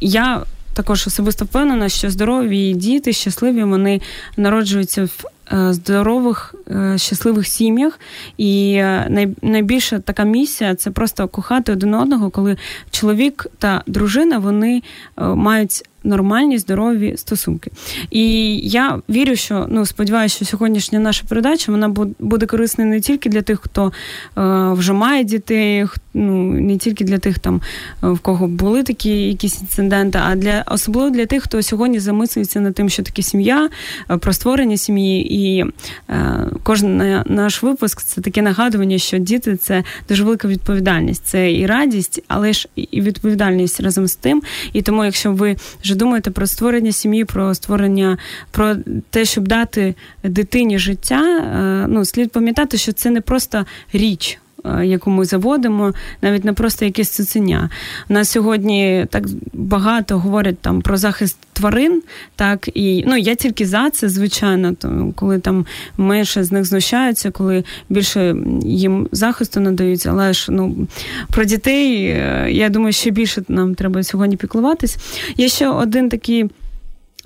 я 0.00 0.42
також 0.78 1.06
особисто 1.06 1.44
впевнена, 1.44 1.88
що 1.88 2.10
здорові 2.10 2.72
діти, 2.72 3.12
щасливі, 3.12 3.64
вони 3.64 4.00
народжуються 4.36 5.04
в 5.04 5.24
е, 5.52 5.72
здорових, 5.72 6.54
щасливих 6.96 7.46
сім'ях. 7.46 8.00
І 8.36 8.72
е, 8.72 9.28
найбільша 9.42 9.98
така 9.98 10.24
місія 10.24 10.74
це 10.74 10.90
просто 10.90 11.28
кохати 11.28 11.72
один 11.72 11.94
одного, 11.94 12.30
коли 12.30 12.56
чоловік 12.90 13.46
та 13.58 13.82
дружина 13.86 14.38
вони 14.38 14.82
мають 15.16 15.82
нормальні 16.04 16.58
здорові 16.58 17.14
стосунки. 17.16 17.70
І 18.10 18.56
я 18.56 19.02
вірю, 19.10 19.36
що 19.36 19.66
ну 19.70 19.86
сподіваюся, 19.86 20.36
що 20.36 20.44
сьогоднішня 20.44 20.98
наша 20.98 21.24
передача 21.28 21.72
вона 21.72 21.88
буде 22.18 22.46
корисна 22.46 22.84
не 22.84 23.00
тільки 23.00 23.28
для 23.28 23.42
тих, 23.42 23.60
хто 23.60 23.92
е, 24.38 24.72
вже 24.72 24.92
має 24.92 25.24
дітей, 25.24 25.86
ну 26.14 26.52
не 26.52 26.78
тільки 26.78 27.04
для 27.04 27.18
тих, 27.18 27.38
там 27.38 27.60
е, 28.04 28.08
в 28.08 28.18
кого 28.18 28.46
були 28.46 28.82
такі 28.82 29.10
якісь 29.10 29.60
інциденти, 29.60 30.18
а 30.22 30.36
для 30.36 30.64
особливо 30.66 31.10
для 31.10 31.26
тих, 31.26 31.42
хто 31.42 31.62
сьогодні 31.62 32.00
замислюється 32.00 32.60
над 32.60 32.74
тим, 32.74 32.88
що 32.88 33.02
таке 33.02 33.22
сім'я, 33.22 33.68
е, 34.10 34.16
про 34.16 34.32
створення 34.32 34.76
сім'ї, 34.76 35.34
і 35.34 35.64
е, 36.10 36.46
кожен 36.62 37.22
наш 37.26 37.62
випуск 37.62 38.02
це 38.02 38.20
таке 38.20 38.42
нагадування, 38.42 38.98
що 38.98 39.18
діти 39.18 39.56
це 39.56 39.84
дуже 40.08 40.24
велика 40.24 40.48
відповідальність. 40.48 41.26
Це 41.26 41.52
і 41.52 41.66
радість, 41.66 42.22
але 42.28 42.52
ж 42.52 42.68
і 42.76 43.00
відповідальність 43.00 43.80
разом 43.80 44.08
з 44.08 44.16
тим. 44.16 44.42
І 44.72 44.82
тому, 44.82 45.04
якщо 45.04 45.32
ви 45.32 45.56
вже 45.82 45.94
думаєте 45.94 46.30
про 46.30 46.46
створення 46.46 46.92
сім'ї, 46.92 47.24
про 47.24 47.54
створення, 47.54 48.18
про 48.50 48.76
те, 49.10 49.24
щоб 49.24 49.48
дати 49.48 49.94
дитині 50.24 50.78
життя, 50.78 51.22
е, 51.22 51.86
ну 51.88 52.04
слід 52.04 52.32
пам'ятати, 52.32 52.76
що 52.76 52.92
це 52.92 53.10
не 53.10 53.20
просто 53.20 53.66
річ. 53.92 54.38
Е, 54.64 54.86
яку 54.86 55.10
ми 55.10 55.24
заводимо, 55.24 55.92
навіть 56.22 56.44
не 56.44 56.52
просто 56.52 56.84
якесь 56.84 57.10
цуценя. 57.10 57.70
У 58.08 58.12
нас 58.12 58.28
сьогодні 58.28 59.06
так 59.10 59.24
багато 59.52 60.18
говорять 60.18 60.58
там 60.58 60.82
про 60.82 60.96
захист 60.96 61.38
тварин, 61.52 62.02
так 62.36 62.68
і 62.74 63.04
ну 63.06 63.16
я 63.16 63.34
тільки 63.34 63.66
за 63.66 63.90
це, 63.90 64.08
звичайно, 64.08 64.74
то 64.74 65.12
коли 65.16 65.38
там 65.38 65.66
менше 65.96 66.44
з 66.44 66.52
них 66.52 66.64
знущаються, 66.64 67.30
коли 67.30 67.64
більше 67.88 68.36
їм 68.62 69.08
захисту 69.12 69.60
надають, 69.60 70.06
але 70.06 70.32
ж 70.32 70.52
ну 70.52 70.86
про 71.30 71.44
дітей 71.44 72.04
е, 72.06 72.46
я 72.50 72.68
думаю, 72.68 72.92
ще 72.92 73.10
більше 73.10 73.42
нам 73.48 73.74
треба 73.74 74.02
сьогодні 74.02 74.36
піклуватись. 74.36 74.96
Є 75.36 75.48
ще 75.48 75.68
один 75.68 76.08
такий. 76.08 76.50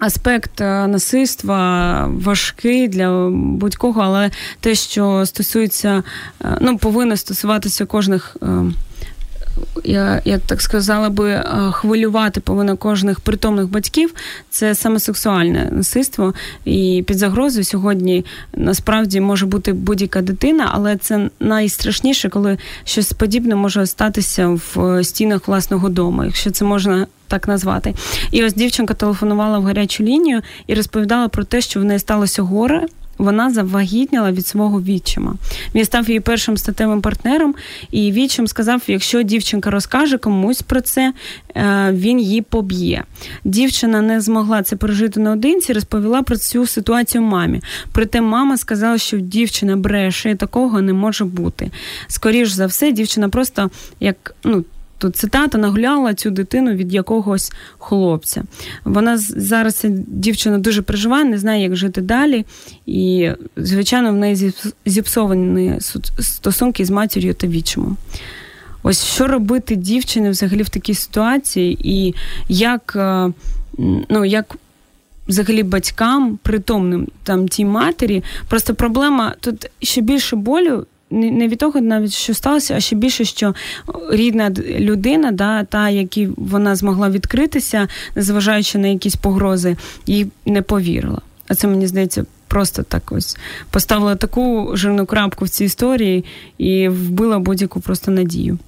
Аспект 0.03 0.61
е, 0.61 0.87
насильства 0.87 2.07
важкий 2.07 2.89
для 2.89 3.31
будь-кого, 3.31 4.01
але 4.01 4.31
те, 4.61 4.75
що 4.75 5.27
стосується, 5.27 6.03
е, 6.45 6.59
ну 6.61 6.79
повинно 6.79 7.17
стосуватися 7.17 7.87
кожних. 7.87 8.37
Е, 9.59 9.81
я 9.85 10.23
я 10.25 10.39
так 10.39 10.63
сказала 10.63 11.11
би, 11.11 11.45
хвилювати 11.73 12.41
повинно 12.41 12.77
кожних 12.77 13.21
притомних 13.21 13.71
батьків. 13.71 14.15
Це 14.51 14.75
саме 14.75 15.01
сексуальне 15.01 15.69
насильство. 15.73 16.35
І 16.65 17.05
під 17.07 17.19
загрозою 17.19 17.65
сьогодні 17.65 18.25
насправді 18.55 19.21
може 19.21 19.47
бути 19.47 19.73
будь-яка 19.73 20.23
дитина, 20.23 20.71
але 20.73 20.97
це 20.97 21.31
найстрашніше, 21.41 22.29
коли 22.29 22.59
щось 22.85 23.13
подібне 23.13 23.55
може 23.55 23.87
статися 23.87 24.49
в 24.49 25.05
стінах 25.05 25.49
власного 25.49 25.89
дому, 25.89 26.25
якщо 26.25 26.51
це 26.51 26.65
можна 26.65 27.07
так 27.29 27.49
назвати. 27.49 27.95
І 28.31 28.45
ось 28.45 28.55
дівчинка 28.55 28.95
телефонувала 28.95 29.59
в 29.59 29.65
гарячу 29.65 30.05
лінію 30.05 30.43
і 30.67 30.75
розповідала 30.75 31.29
про 31.29 31.45
те, 31.45 31.61
що 31.61 31.81
в 31.81 31.85
неї 31.85 31.99
сталося 31.99 32.43
горе. 32.43 32.87
Вона 33.19 33.51
завагітніла 33.51 34.33
від 34.33 34.47
свого 34.47 34.83
відчима. 34.83 35.35
Він 35.75 35.85
став 35.85 36.09
її 36.09 36.21
першим 36.21 36.57
статевим 36.57 37.01
партнером, 37.01 37.55
і 37.91 38.13
відчим 38.13 38.47
сказав: 38.47 38.83
якщо 38.87 39.23
дівчинка 39.23 39.71
розкаже 39.71 40.19
комусь 40.19 40.63
про 40.63 40.81
це, 40.81 41.13
е, 41.57 41.91
він 41.93 42.21
її 42.21 42.43
поб'є. 42.43 43.05
Дівчина 43.45 44.01
не 44.01 44.21
змогла 44.21 44.63
це 44.63 44.77
пережити 44.77 45.21
наодинці, 45.21 45.73
розповіла 45.73 46.23
про 46.23 46.37
цю 46.37 46.67
ситуацію 46.67 47.23
мамі. 47.23 47.61
Проте 47.93 48.21
мама 48.21 48.57
сказала, 48.57 48.99
що 48.99 49.19
дівчина 49.19 49.77
бреше 49.77 50.35
такого 50.35 50.81
не 50.81 50.93
може 50.93 51.25
бути. 51.25 51.71
Скоріш 52.07 52.51
за 52.51 52.67
все, 52.67 52.93
дівчина 52.93 53.29
просто 53.29 53.71
як 54.01 54.35
ну 54.45 54.65
тут 55.03 55.17
цитата 55.17 55.59
нагуляла 55.59 56.15
цю 56.15 56.31
дитину 56.31 56.73
від 56.73 56.93
якогось 56.93 57.53
хлопця. 57.79 58.43
Вона 58.85 59.19
зараз 59.19 59.87
дівчина 60.07 60.59
дуже 60.59 60.83
переживає, 60.83 61.25
не 61.25 61.39
знає, 61.39 61.63
як 61.63 61.77
жити 61.77 62.01
далі. 62.01 62.45
І, 62.87 63.31
звичайно, 63.57 64.13
в 64.13 64.17
неї 64.17 64.53
зіпсовані 64.87 65.79
стосунки 66.19 66.85
з 66.85 66.91
матір'ю 66.91 67.35
та 67.35 67.47
вічимом. 67.47 67.97
Ось 68.83 69.05
що 69.05 69.27
робити 69.27 69.77
дівчині 69.77 70.31
взагалі 70.31 70.63
в 70.63 70.69
такій 70.69 70.95
ситуації, 70.95 71.79
і 71.85 72.15
як 72.49 72.93
е, 72.97 73.33
ну, 74.09 74.25
як 74.25 74.57
взагалі 75.29 75.63
батькам, 75.63 76.39
притомним 76.43 77.09
там 77.23 77.49
тій 77.49 77.65
матері, 77.65 78.25
просто 78.49 78.75
проблема 78.75 79.35
тут 79.41 79.71
ще 79.81 80.01
більше 80.01 80.37
болю. 80.37 80.87
Не 81.13 81.49
від 81.49 81.59
того, 81.59 81.81
навіть 81.81 82.13
що 82.13 82.35
сталося, 82.35 82.75
а 82.75 82.81
ще 82.81 82.97
більше, 82.97 83.25
що 83.25 83.55
рідна 84.11 84.51
людина, 84.79 85.33
да, 85.33 85.65
та, 85.65 85.89
якій 85.89 86.29
вона 86.37 86.77
змогла 86.77 87.11
відкритися, 87.11 87.89
незважаючи 88.17 88.79
на 88.79 88.89
якісь 88.89 89.17
погрози, 89.17 89.77
їй 90.07 90.27
не 90.47 90.63
повірила. 90.63 91.21
А 91.49 91.55
це 91.55 91.69
мені 91.69 91.87
здається 91.87 92.25
просто 92.49 92.83
так 92.83 93.13
ось 93.13 93.37
поставила 93.71 94.17
таку 94.17 94.71
жирну 94.75 95.07
крапку 95.07 95.45
в 95.45 95.49
цій 95.49 95.65
історії 95.65 96.25
і 96.59 96.89
вбила 96.89 97.39
будь-яку 97.39 97.81
просто 97.81 98.11
надію. 98.11 98.59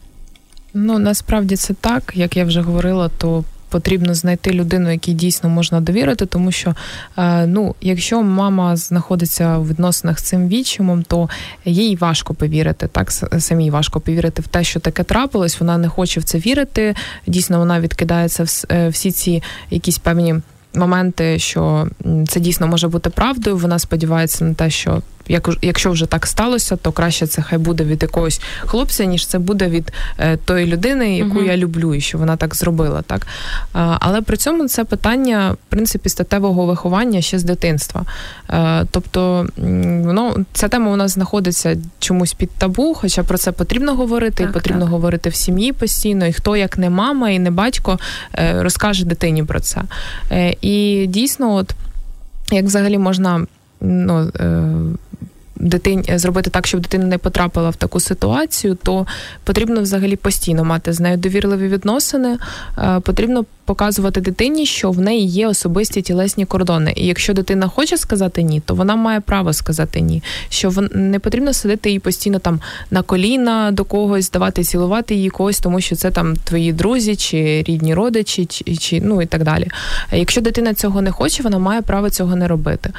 Ну 0.75 0.99
насправді 0.99 1.57
це 1.57 1.75
так, 1.75 2.13
як 2.15 2.37
я 2.37 2.45
вже 2.45 2.61
говорила, 2.61 3.11
то. 3.19 3.45
Потрібно 3.75 4.15
знайти 4.15 4.51
людину, 4.51 4.91
якій 4.91 5.13
дійсно 5.13 5.49
можна 5.49 5.81
довірити, 5.81 6.27
тому 6.27 6.53
що 6.53 6.75
е, 7.19 7.47
ну, 7.47 7.75
якщо 7.81 8.23
мама 8.23 8.77
знаходиться 8.77 9.59
в 9.59 9.69
відносинах 9.69 10.19
з 10.19 10.23
цим 10.23 10.49
відчимом, 10.49 11.03
то 11.03 11.29
їй 11.65 11.97
важко 11.97 12.35
повірити. 12.35 12.89
Так 12.93 13.11
самій 13.39 13.71
важко 13.71 14.01
повірити 14.01 14.43
в 14.43 14.49
те, 14.49 14.65
що 14.65 14.81
таке 14.81 15.03
трапилось. 15.03 15.61
Вона 15.61 15.79
не 15.79 15.89
хоче 15.89 16.21
в 16.21 16.25
це 16.25 16.39
вірити. 16.39 16.95
Дійсно, 17.27 17.59
вона 17.59 17.81
відкидається 17.81 18.45
в 18.45 18.65
е, 18.71 18.89
всі 18.89 19.11
ці 19.13 19.43
якісь 19.71 19.99
певні 19.99 20.35
моменти, 20.75 21.39
що 21.39 21.89
це 22.29 22.41
дійсно 22.41 22.67
може 22.67 22.89
бути 22.89 23.11
правдою. 23.11 23.57
Вона 23.57 23.79
сподівається 23.79 24.45
на 24.45 24.55
те, 24.55 24.71
що 24.71 25.03
як 25.29 25.51
якщо 25.63 25.91
вже 25.91 26.07
так 26.07 26.27
сталося, 26.27 26.77
то 26.77 26.93
краще 26.93 27.27
це 27.27 27.43
хай 27.43 27.59
буде 27.59 27.85
від 27.85 28.03
якогось 28.03 28.41
хлопця, 28.61 29.05
ніж 29.05 29.27
це 29.27 29.39
буде 29.39 29.69
від 29.69 29.93
е, 30.19 30.37
тої 30.37 30.67
людини, 30.67 31.17
яку 31.17 31.39
uh-huh. 31.39 31.47
я 31.47 31.57
люблю, 31.57 31.95
і 31.95 32.01
що 32.01 32.19
вона 32.19 32.37
так 32.37 32.55
зробила. 32.55 33.03
Так 33.03 33.27
а, 33.73 33.97
але 34.01 34.23
при 34.23 34.37
цьому 34.37 34.69
це 34.69 34.85
питання 34.85 35.53
в 35.53 35.57
принципі 35.69 36.09
статевого 36.09 36.67
виховання 36.67 37.21
ще 37.21 37.39
з 37.39 37.45
дитинства. 37.45 38.05
Е, 38.51 38.87
тобто, 38.91 39.47
воно 40.05 40.37
ця 40.53 40.69
тема 40.69 40.91
у 40.91 40.97
нас 40.97 41.13
знаходиться 41.13 41.77
чомусь 41.99 42.33
під 42.33 42.51
табу, 42.51 42.95
хоча 42.95 43.23
про 43.23 43.39
це 43.39 43.53
потрібно 43.53 43.95
говорити, 43.95 44.43
так, 44.43 44.51
і 44.51 44.53
потрібно 44.53 44.83
так. 44.83 44.91
говорити 44.91 45.29
в 45.31 45.35
сім'ї 45.35 45.73
постійно. 45.73 46.27
І 46.27 46.33
хто 46.33 46.57
як 46.57 46.79
не 46.79 46.91
мама 46.91 47.31
і 47.31 47.39
не 47.39 47.51
батько 47.51 47.99
е, 48.35 48.63
розкаже 48.63 49.05
дитині 49.05 49.45
про 49.45 49.61
це. 49.61 49.83
І 50.61 51.07
дійсно, 51.09 51.55
от 51.55 51.75
як 52.51 52.65
взагалі 52.65 52.99
можна 52.99 53.47
ну, 53.81 54.31
дитині 55.65 56.19
зробити 56.19 56.51
так, 56.51 56.67
щоб 56.67 56.81
дитина 56.81 57.05
не 57.05 57.19
потрапила 57.19 57.71
в 57.71 57.77
таку 57.77 58.01
ситуацію, 58.01 58.75
то 58.83 59.07
потрібно 59.45 59.83
взагалі 59.83 60.17
постійно 60.17 60.65
мати 60.65 60.93
з 60.93 61.01
нею 61.01 61.17
довірливі 61.17 61.69
відносини. 61.69 62.39
Е, 62.79 63.01
потрібно 63.01 63.45
показувати 63.65 64.21
дитині, 64.21 64.67
що 64.67 64.91
в 64.91 65.01
неї 65.01 65.27
є 65.27 65.49
особисті 65.49 66.03
тілесні 66.03 66.45
кордони. 66.45 66.93
І 66.97 67.07
якщо 67.07 67.35
дитина 67.35 67.69
хоче 67.69 67.97
сказати 67.97 68.43
ні, 68.43 68.61
то 68.61 68.75
вона 68.75 68.97
має 68.97 69.21
право 69.21 69.53
сказати 69.53 70.01
ні. 70.01 70.23
Що 70.49 70.73
не 70.93 71.19
потрібно 71.19 71.53
сидити 71.53 71.91
їй 71.91 71.99
постійно 71.99 72.39
там 72.39 72.61
на 72.91 73.03
коліна 73.03 73.71
до 73.73 73.85
когось, 73.85 74.31
давати 74.31 74.65
цілувати 74.65 75.15
її 75.15 75.31
когось, 75.31 75.61
тому 75.61 75.81
що 75.81 75.97
це 75.97 76.11
там 76.11 76.37
твої 76.37 76.73
друзі 76.73 77.17
чи 77.17 77.65
рідні 77.69 77.95
родичі, 77.95 78.47
чи, 78.47 78.77
чи 78.77 79.01
ну 79.01 79.23
і 79.23 79.27
так 79.27 79.45
далі. 79.45 79.69
Якщо 80.13 80.41
дитина 80.41 80.75
цього 80.75 81.03
не 81.03 81.11
хоче, 81.11 81.43
вона 81.43 81.59
має 81.59 81.83
право 81.83 82.11
цього 82.11 82.37
не 82.37 82.49
робити. 82.49 82.91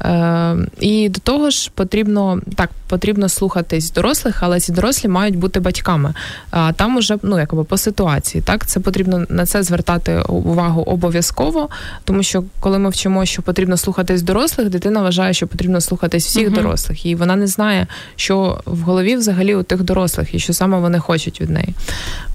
Е, 0.00 0.56
І 0.80 1.08
до 1.08 1.20
того 1.20 1.50
ж, 1.50 1.70
потрібно 1.74 2.40
так, 2.56 2.70
потрібно 2.88 3.28
слухатись 3.28 3.92
дорослих, 3.92 4.42
але 4.42 4.60
ці 4.60 4.72
дорослі 4.72 5.08
мають 5.08 5.36
бути 5.36 5.60
батьками. 5.60 6.14
А 6.50 6.72
там 6.72 6.96
уже 6.96 7.16
ну 7.22 7.38
якби 7.38 7.64
по 7.64 7.76
ситуації. 7.76 8.42
Так, 8.46 8.66
це 8.66 8.80
потрібно 8.80 9.26
на 9.28 9.46
це 9.46 9.62
звертати 9.62 10.13
увагу 10.22 10.82
обов'язково, 10.82 11.68
тому 12.04 12.22
що 12.22 12.44
коли 12.60 12.78
ми 12.78 12.90
вчимо, 12.90 13.24
що 13.24 13.42
потрібно 13.42 13.76
слухатись 13.76 14.22
дорослих, 14.22 14.68
дитина 14.68 15.02
вважає, 15.02 15.34
що 15.34 15.46
потрібно 15.46 15.80
слухатись 15.80 16.26
всіх 16.26 16.48
uh 16.48 16.54
дорослих, 16.54 17.06
і 17.06 17.14
вона 17.14 17.36
не 17.36 17.46
знає, 17.46 17.86
що 18.16 18.60
в 18.66 18.80
голові 18.80 19.16
взагалі 19.16 19.54
у 19.54 19.62
тих 19.62 19.82
дорослих 19.82 20.34
і 20.34 20.38
що 20.38 20.52
саме 20.52 20.78
вони 20.78 20.98
хочуть 20.98 21.40
від 21.40 21.50
неї. 21.50 21.74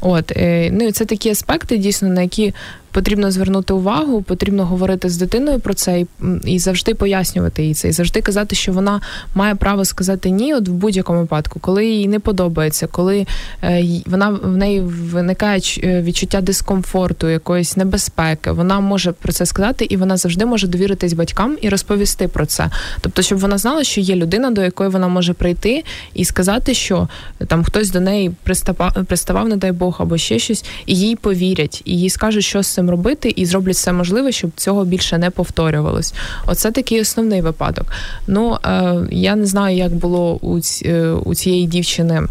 От 0.01 0.31
е, 0.31 0.69
ну 0.71 0.87
і 0.87 0.91
це 0.91 1.05
такі 1.05 1.29
аспекти, 1.29 1.77
дійсно, 1.77 2.09
на 2.09 2.21
які 2.21 2.53
потрібно 2.99 3.31
звернути 3.31 3.73
увагу, 3.73 4.21
потрібно 4.21 4.65
говорити 4.65 5.09
з 5.09 5.17
дитиною 5.17 5.59
про 5.59 5.73
це 5.73 5.99
і, 5.99 6.07
і 6.45 6.59
завжди 6.59 6.95
пояснювати 6.95 7.63
їй 7.63 7.73
це, 7.73 7.87
і 7.87 7.91
завжди 7.91 8.21
казати, 8.21 8.55
що 8.55 8.71
вона 8.71 9.01
має 9.35 9.55
право 9.55 9.85
сказати 9.85 10.29
ні, 10.29 10.53
от 10.53 10.67
в 10.67 10.71
будь-якому 10.71 11.19
випадку, 11.19 11.59
коли 11.59 11.85
їй 11.85 12.07
не 12.07 12.19
подобається, 12.19 12.87
коли 12.87 13.25
е, 13.63 13.85
вона 14.05 14.29
в 14.29 14.57
неї 14.57 14.81
виникає 14.81 15.61
е, 15.83 16.01
відчуття 16.01 16.41
дискомфорту, 16.41 17.29
якоїсь 17.29 17.77
небезпеки. 17.77 18.51
Вона 18.51 18.79
може 18.79 19.11
про 19.11 19.33
це 19.33 19.45
сказати, 19.45 19.85
і 19.85 19.97
вона 19.97 20.17
завжди 20.17 20.45
може 20.45 20.67
довіритись 20.67 21.13
батькам 21.13 21.57
і 21.61 21.69
розповісти 21.69 22.27
про 22.27 22.45
це. 22.45 22.69
Тобто, 23.01 23.21
щоб 23.21 23.39
вона 23.39 23.57
знала, 23.57 23.83
що 23.83 24.01
є 24.01 24.15
людина, 24.15 24.51
до 24.51 24.61
якої 24.61 24.89
вона 24.89 25.07
може 25.07 25.33
прийти 25.33 25.83
і 26.13 26.25
сказати, 26.25 26.73
що 26.73 27.07
там 27.47 27.63
хтось 27.63 27.91
до 27.91 27.99
неї 27.99 28.31
приставав, 28.43 29.05
приставав, 29.05 29.49
не 29.49 29.57
дай 29.57 29.71
Бог, 29.71 29.97
або 29.99 30.17
ще 30.17 30.39
щось, 30.39 30.65
і 30.85 30.95
їй 30.95 31.15
повірять, 31.15 31.81
і 31.85 31.99
їй 31.99 32.09
скажуть, 32.09 32.43
що 32.43 32.63
з 32.63 32.67
цим 32.67 32.88
робити, 32.89 33.33
і 33.35 33.45
зроблять 33.45 33.75
все 33.75 33.93
можливе, 33.93 34.31
щоб 34.31 34.51
цього 34.55 34.85
більше 34.85 35.17
не 35.17 35.29
повторювалось. 35.29 36.13
Оце 36.45 36.71
такий 36.71 37.01
основний 37.01 37.41
випадок. 37.41 37.85
Ну 38.27 38.57
е, 38.65 38.95
я 39.11 39.35
не 39.35 39.45
знаю, 39.45 39.77
як 39.77 39.93
було 39.93 40.39
у, 40.41 40.59
е, 40.85 41.11
у 41.11 41.35
цієї 41.35 41.67
дівчини. 41.67 42.21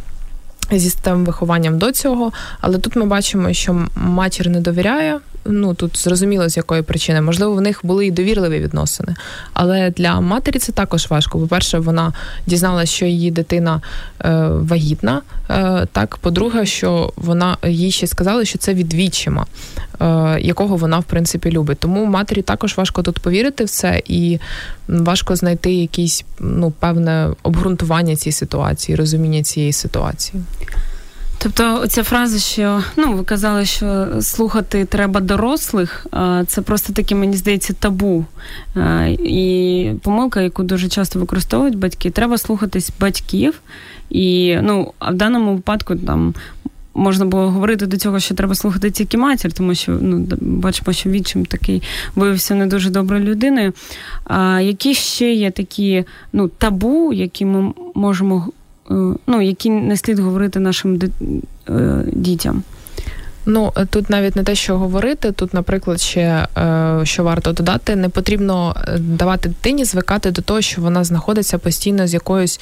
Зі 0.72 0.90
системним 0.90 1.26
вихованням 1.26 1.78
до 1.78 1.92
цього, 1.92 2.32
але 2.61 2.78
тут 2.78 2.96
ми 2.96 3.06
бачимо, 3.06 3.52
що 3.52 3.86
матір 3.94 4.48
не 4.48 4.61
довіряє 4.61 5.20
ну 5.45 5.74
тут 5.74 5.99
зрозуміло 5.99 6.49
з 6.49 6.57
якої 6.57 6.82
причини. 6.82 7.20
Можливо, 7.20 7.55
в 7.55 7.61
них 7.61 7.80
були 7.82 8.07
і 8.07 8.11
довірливі 8.11 8.59
відносини. 8.59 9.16
Але 9.53 9.91
для 9.91 10.20
матері 10.20 10.59
це 10.59 10.72
також 10.72 11.07
важко. 11.11 11.39
По-перше, 11.39 11.78
вона 11.78 12.12
дізналася, 12.47 12.93
що 12.93 13.07
її 13.07 13.30
дитина 13.30 13.80
е, 14.20 14.49
вагітна. 14.49 15.22
Е, 15.51 15.86
так, 15.93 16.16
по-друге, 16.16 16.66
що 16.66 17.12
вона 17.16 17.57
їй 17.66 17.91
ще 17.91 18.07
сказали, 18.07 18.45
що 18.45 18.59
це 18.59 18.74
від 18.74 18.95
відчима, 18.95 19.47
е, 20.01 20.39
якого 20.41 20.76
вона 20.76 20.99
в 20.99 21.05
принципі 21.05 21.51
любить. 21.51 21.78
Тому 21.78 22.05
матері 22.05 22.43
також 22.43 22.76
важко 22.76 23.03
тут 23.03 23.18
повірити 23.18 23.64
в 23.64 23.70
це, 23.70 24.03
і 24.07 24.39
важко 24.89 25.36
знайти 25.36 25.72
якісь 25.72 26.24
ну 26.41 26.70
певне 26.70 27.28
обґрунтування 27.43 28.16
цієї 28.16 28.32
ситуації, 28.32 28.97
розуміння 28.97 29.43
цієї 29.43 29.72
ситуації. 29.72 30.43
Тобто, 31.41 31.86
ця 31.86 32.03
фраза, 32.03 32.39
що 32.39 32.82
ну 32.97 33.12
ви 33.12 33.24
казали, 33.24 33.64
що 33.64 34.09
слухати 34.20 34.84
треба 34.84 35.20
дорослих, 35.20 36.07
це 36.47 36.62
просто 36.62 36.93
таке, 36.93 37.14
мені 37.14 37.36
здається, 37.36 37.72
табу. 37.72 38.24
І 39.18 39.91
помилка, 40.03 40.41
яку 40.41 40.62
дуже 40.62 40.89
часто 40.89 41.18
використовують 41.18 41.78
батьки, 41.78 42.11
треба 42.11 42.39
слухатись 42.39 42.93
батьків. 43.01 43.61
І 44.11 44.57
ну, 44.62 44.93
а 44.99 45.11
в 45.11 45.14
даному 45.14 45.55
випадку 45.55 45.97
там. 45.97 46.34
Можна 46.95 47.24
було 47.24 47.51
говорити 47.51 47.86
до 47.86 47.97
цього, 47.97 48.20
що 48.20 48.34
треба 48.34 48.55
слухати 48.55 48.91
тільки 48.91 49.18
матір, 49.18 49.53
тому 49.53 49.74
що 49.74 49.99
ну 50.01 50.26
бачимо, 50.41 50.93
що 50.93 51.11
відчим 51.11 51.47
такий 51.47 51.82
виявився 52.14 52.55
не 52.55 52.66
дуже 52.66 52.91
доброю 52.91 53.24
людиною. 53.24 53.72
А 54.24 54.61
які 54.61 54.95
ще 54.95 55.32
є 55.32 55.51
такі 55.51 56.05
ну 56.32 56.49
табу, 56.49 57.12
які 57.12 57.45
ми 57.45 57.72
можемо 57.95 58.49
ну, 59.26 59.43
які 59.43 59.70
не 59.70 59.97
слід 59.97 60.18
говорити 60.18 60.61
нашим 60.61 61.01
е, 61.68 62.03
дітям. 62.12 62.62
Ну 63.47 63.72
тут 63.91 64.11
навіть 64.11 64.36
не 64.36 64.43
те, 64.43 64.55
що 64.55 64.78
говорити. 64.78 65.32
Тут, 65.32 65.55
наприклад, 65.55 66.01
ще 66.01 66.47
е, 66.59 67.01
що 67.05 67.24
варто 67.24 67.53
додати, 67.53 67.97
не 67.97 68.09
потрібно 68.09 68.76
давати 68.99 69.49
дитині 69.49 69.84
звикати 69.84 70.30
до 70.30 70.43
того, 70.43 70.61
що 70.61 70.82
вона 70.82 71.05
знаходиться 71.05 71.59
постійно 71.59 72.07
з 72.07 72.14
якоюсь 72.14 72.61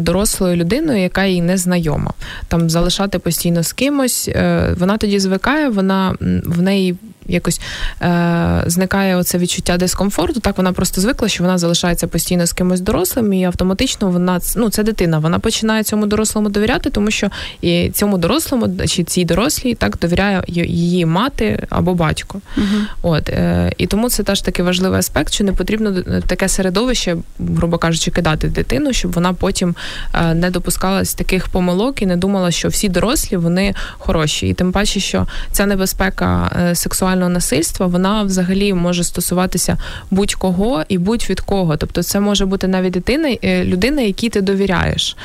дорослою 0.00 0.56
людиною, 0.56 1.02
яка 1.02 1.24
їй 1.24 1.42
не 1.42 1.56
знайома. 1.56 2.12
Там 2.48 2.70
залишати 2.70 3.18
постійно 3.18 3.62
з 3.62 3.72
кимось. 3.72 4.30
Вона 4.78 4.96
тоді 4.98 5.18
звикає, 5.18 5.68
вона 5.68 6.16
в 6.44 6.62
неї 6.62 6.96
якось 7.26 7.60
е, 8.02 8.64
зникає 8.66 9.16
оце 9.16 9.38
відчуття 9.38 9.76
дискомфорту. 9.76 10.40
Так 10.40 10.56
вона 10.56 10.72
просто 10.72 11.00
звикла, 11.00 11.28
що 11.28 11.44
вона 11.44 11.58
залишається 11.58 12.06
постійно 12.06 12.46
з 12.46 12.52
кимось 12.52 12.80
дорослим, 12.80 13.32
і 13.32 13.44
автоматично 13.44 14.10
вона 14.10 14.40
ну 14.56 14.70
це 14.70 14.82
дитина. 14.82 15.18
Вона 15.18 15.38
починає 15.38 15.82
цьому 15.82 16.06
дорослому 16.06 16.48
довіряти, 16.48 16.90
тому 16.90 17.10
що 17.10 17.30
і 17.60 17.90
цьому 17.90 18.18
дорослому 18.18 18.86
чи 18.86 19.04
цій 19.04 19.24
дорослій 19.24 19.74
так 19.74 19.98
довіряє 19.98 20.42
її 20.46 21.06
мати 21.06 21.66
або 21.70 21.94
батько. 21.94 22.40
Угу. 22.56 22.66
От 23.02 23.28
е, 23.28 23.72
і 23.78 23.86
тому 23.86 24.10
це 24.10 24.22
теж 24.22 24.40
такий 24.40 24.64
важливий 24.64 24.98
аспект, 24.98 25.34
що 25.34 25.44
не 25.44 25.52
потрібно 25.52 26.02
таке 26.26 26.48
середовище, 26.48 27.16
грубо 27.38 27.78
кажучи, 27.78 28.10
кидати 28.10 28.48
дитину, 28.48 28.92
щоб 28.92 29.12
вона 29.12 29.32
потім 29.32 29.74
е, 30.14 30.34
не 30.34 30.50
допускалась 30.50 31.14
таких 31.14 31.48
помилок 31.48 32.02
і 32.02 32.06
не 32.06 32.16
думала, 32.16 32.50
що 32.50 32.68
всі 32.68 32.88
дорослі 32.88 33.36
вони 33.36 33.74
хороші, 33.98 34.48
і 34.48 34.54
тим 34.54 34.72
паче, 34.72 35.00
що 35.00 35.26
ця 35.50 35.66
небезпека 35.66 36.50
е, 36.60 36.74
сексуального 37.12 37.30
насильства 37.30 37.86
вона 37.86 38.22
взагалі 38.22 38.74
може 38.74 39.04
стосуватися 39.04 39.76
будь-кого 40.10 40.82
і 40.88 40.98
будь-від 40.98 41.40
кого. 41.40 41.76
Тобто, 41.76 42.02
це 42.02 42.20
може 42.20 42.46
бути 42.46 42.68
навіть 42.68 42.92
дитина, 42.92 43.36
е, 43.44 43.64
людина, 43.64 44.02
якій 44.02 44.28
ти 44.28 44.40
довіряєш. 44.40 45.16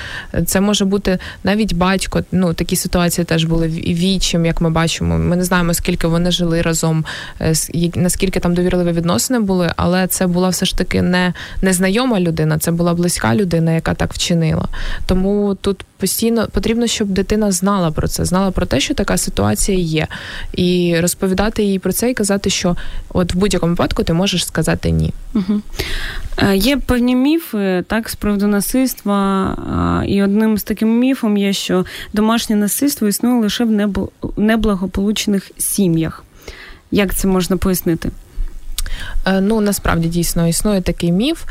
Це 0.45 0.61
може 0.61 0.85
бути 0.85 1.19
навіть 1.43 1.73
батько. 1.73 2.23
Ну 2.31 2.53
такі 2.53 2.75
ситуації 2.75 3.25
теж 3.25 3.45
були 3.45 3.67
вічим, 3.67 4.45
як 4.45 4.61
ми 4.61 4.69
бачимо. 4.69 5.17
Ми 5.17 5.35
не 5.35 5.43
знаємо, 5.43 5.73
скільки 5.73 6.07
вони 6.07 6.31
жили 6.31 6.61
разом, 6.61 7.05
е, 7.41 7.53
наскільки 7.95 8.39
там 8.39 8.53
довірливі 8.53 8.91
відносини 8.91 9.39
були, 9.39 9.71
але 9.75 10.07
це 10.07 10.27
була 10.27 10.49
все 10.49 10.65
ж 10.65 10.77
таки 10.77 11.01
не 11.01 11.33
незнайома 11.61 12.19
людина, 12.19 12.57
це 12.57 12.71
була 12.71 12.93
близька 12.93 13.35
людина, 13.35 13.71
яка 13.71 13.93
так 13.93 14.13
вчинила. 14.13 14.67
Тому 15.05 15.55
тут 15.61 15.85
постійно 15.97 16.47
потрібно, 16.51 16.87
щоб 16.87 17.07
дитина 17.07 17.51
знала 17.51 17.91
про 17.91 18.07
це, 18.07 18.25
знала 18.25 18.51
про 18.51 18.65
те, 18.65 18.79
що 18.79 18.93
така 18.93 19.17
ситуація 19.17 19.77
є, 19.77 20.07
і 20.53 20.95
розповідати 20.99 21.63
їй 21.63 21.76
про 21.79 21.93
це 21.93 22.09
і 22.09 22.13
казати, 22.13 22.49
що 22.49 22.75
от 23.09 23.33
в 23.33 23.37
будь-якому 23.37 23.71
випадку 23.71 24.03
ти 24.03 24.13
можеш 24.13 24.45
сказати 24.45 24.91
ні. 24.91 25.13
Угу. 25.33 25.61
Є 26.53 26.77
певні 26.77 27.15
міфи 27.15 27.83
так 27.87 28.09
з 28.09 28.15
приводу 28.15 28.47
насильства, 28.47 30.03
і 30.07 30.23
одним 30.23 30.57
з 30.57 30.63
таким 30.63 30.99
міфом 30.99 31.37
є, 31.37 31.53
що 31.53 31.85
домашнє 32.13 32.55
насильство 32.55 33.07
існує 33.07 33.41
лише 33.41 33.63
в 33.63 33.91
неблагополучних 34.37 35.51
сім'ях. 35.57 36.23
Як 36.91 37.15
це 37.15 37.27
можна 37.27 37.57
пояснити? 37.57 38.11
Е, 39.27 39.41
ну 39.41 39.61
насправді 39.61 40.07
дійсно 40.07 40.47
існує 40.47 40.81
такий 40.81 41.11
міф. 41.11 41.43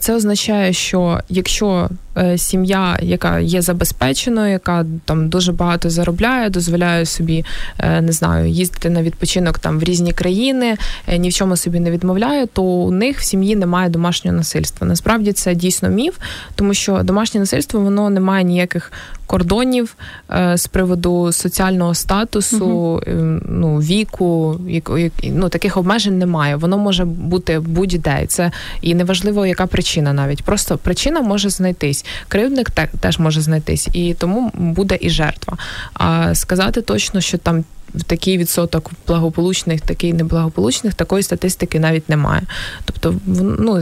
Це 0.00 0.14
означає, 0.14 0.72
що 0.72 1.20
якщо 1.28 1.88
е, 2.16 2.38
сім'я, 2.38 2.98
яка 3.02 3.38
є 3.38 3.62
забезпеченою, 3.62 4.52
яка 4.52 4.86
там 5.04 5.28
дуже 5.28 5.52
багато 5.52 5.90
заробляє, 5.90 6.50
дозволяє 6.50 7.06
собі 7.06 7.44
е, 7.78 8.00
не 8.00 8.12
знаю, 8.12 8.48
їздити 8.48 8.90
на 8.90 9.02
відпочинок 9.02 9.58
там 9.58 9.78
в 9.78 9.82
різні 9.82 10.12
країни, 10.12 10.76
ні 11.18 11.28
в 11.28 11.32
чому 11.32 11.56
собі 11.56 11.80
не 11.80 11.90
відмовляє, 11.90 12.46
то 12.46 12.62
у 12.62 12.90
них 12.90 13.18
в 13.18 13.24
сім'ї 13.24 13.56
немає 13.56 13.88
домашнього 13.88 14.36
насильства. 14.36 14.86
Насправді 14.86 15.32
це 15.32 15.54
дійсно 15.54 15.88
міф, 15.88 16.14
тому 16.54 16.74
що 16.74 17.02
домашнє 17.02 17.40
насильство 17.40 17.80
воно 17.80 18.10
не 18.10 18.20
має 18.20 18.44
ніяких 18.44 18.92
кордонів 19.26 19.96
з 20.54 20.66
приводу 20.66 21.32
соціального 21.32 21.94
статусу, 21.94 22.66
угу. 22.66 23.02
ну 23.48 23.78
віку, 23.78 24.60
ну 25.22 25.48
таких 25.48 25.76
обмежень 25.76 26.18
немає 26.18 26.56
воно 26.56 26.78
може 26.78 26.93
бути 27.02 27.58
будь-де. 27.58 28.26
Це 28.26 28.50
і 28.80 28.94
неважливо, 28.94 29.46
яка 29.46 29.66
причина 29.66 30.12
навіть. 30.12 30.42
Просто 30.42 30.78
причина 30.78 31.20
може 31.20 31.50
знайтись. 31.50 32.04
Кривдник 32.28 32.70
теж 33.00 33.18
може 33.18 33.40
знайтись, 33.40 33.88
і 33.92 34.14
тому 34.14 34.50
буде 34.54 34.98
і 35.00 35.10
жертва. 35.10 35.58
А 35.94 36.34
сказати 36.34 36.82
точно, 36.82 37.20
що 37.20 37.38
там 37.38 37.64
такий 38.06 38.38
відсоток 38.38 38.90
благополучних, 39.06 39.80
такий 39.80 40.12
неблагополучних, 40.12 40.94
такої 40.94 41.22
статистики 41.22 41.80
навіть 41.80 42.08
немає. 42.08 42.42
Тобто, 42.84 43.14
ну 43.58 43.80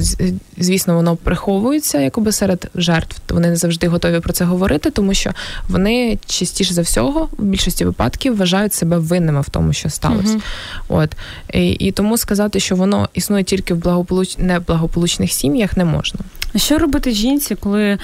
звісно, 0.58 0.94
воно 0.94 1.16
приховується 1.16 2.00
якоби 2.00 2.32
серед 2.32 2.70
жертв. 2.74 3.16
Вони 3.28 3.48
не 3.48 3.56
завжди 3.56 3.88
готові 3.88 4.20
про 4.20 4.32
це 4.32 4.44
говорити, 4.44 4.90
тому 4.90 5.14
що 5.14 5.30
вони 5.68 6.18
частіше 6.26 6.74
за 6.74 6.82
всього, 6.82 7.28
в 7.38 7.42
більшості 7.42 7.84
випадків, 7.84 8.36
вважають 8.36 8.74
себе 8.74 8.98
винними 8.98 9.40
в 9.40 9.50
тому, 9.50 9.72
що 9.72 9.90
сталося. 9.90 10.34
uh 10.34 10.40
От 10.88 11.16
і, 11.54 11.70
і 11.70 11.92
тому 11.92 12.16
сказати, 12.16 12.60
що 12.60 12.76
воно 12.76 13.08
існує 13.14 13.44
тільки 13.44 13.74
в 13.74 13.76
благополуч... 13.76 14.38
неблагополучних 14.38 15.32
сім'ях, 15.32 15.76
не 15.76 15.84
можна. 15.84 16.20
А 16.54 16.58
що 16.58 16.78
робити 16.78 17.10
жінці, 17.10 17.54
коли 17.54 17.98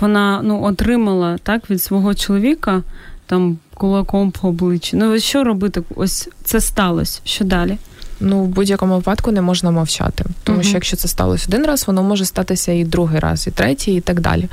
вона 0.00 0.40
ну 0.42 0.62
отримала 0.62 1.38
так 1.42 1.70
від 1.70 1.82
свого 1.82 2.14
чоловіка? 2.14 2.82
Там 3.26 3.58
кулаком 3.74 4.30
по 4.30 4.48
обличчю. 4.48 4.96
Ну 4.96 5.18
що 5.20 5.44
робити? 5.44 5.82
Ось 5.96 6.28
це 6.44 6.60
сталося. 6.60 7.20
Що 7.24 7.44
далі? 7.44 7.78
Ну 8.20 8.42
в 8.42 8.48
будь-якому 8.48 8.96
випадку 8.96 9.32
не 9.32 9.42
можна 9.42 9.70
мовчати, 9.70 10.24
тому 10.42 10.58
uh-huh. 10.58 10.62
що 10.62 10.74
якщо 10.74 10.96
це 10.96 11.08
сталося 11.08 11.46
один 11.48 11.66
раз, 11.66 11.86
воно 11.86 12.02
може 12.02 12.24
статися 12.24 12.72
і 12.72 12.84
другий 12.84 13.18
раз, 13.20 13.46
і 13.46 13.50
третій, 13.50 13.94
і 13.94 14.00
так 14.00 14.20
далі. 14.20 14.48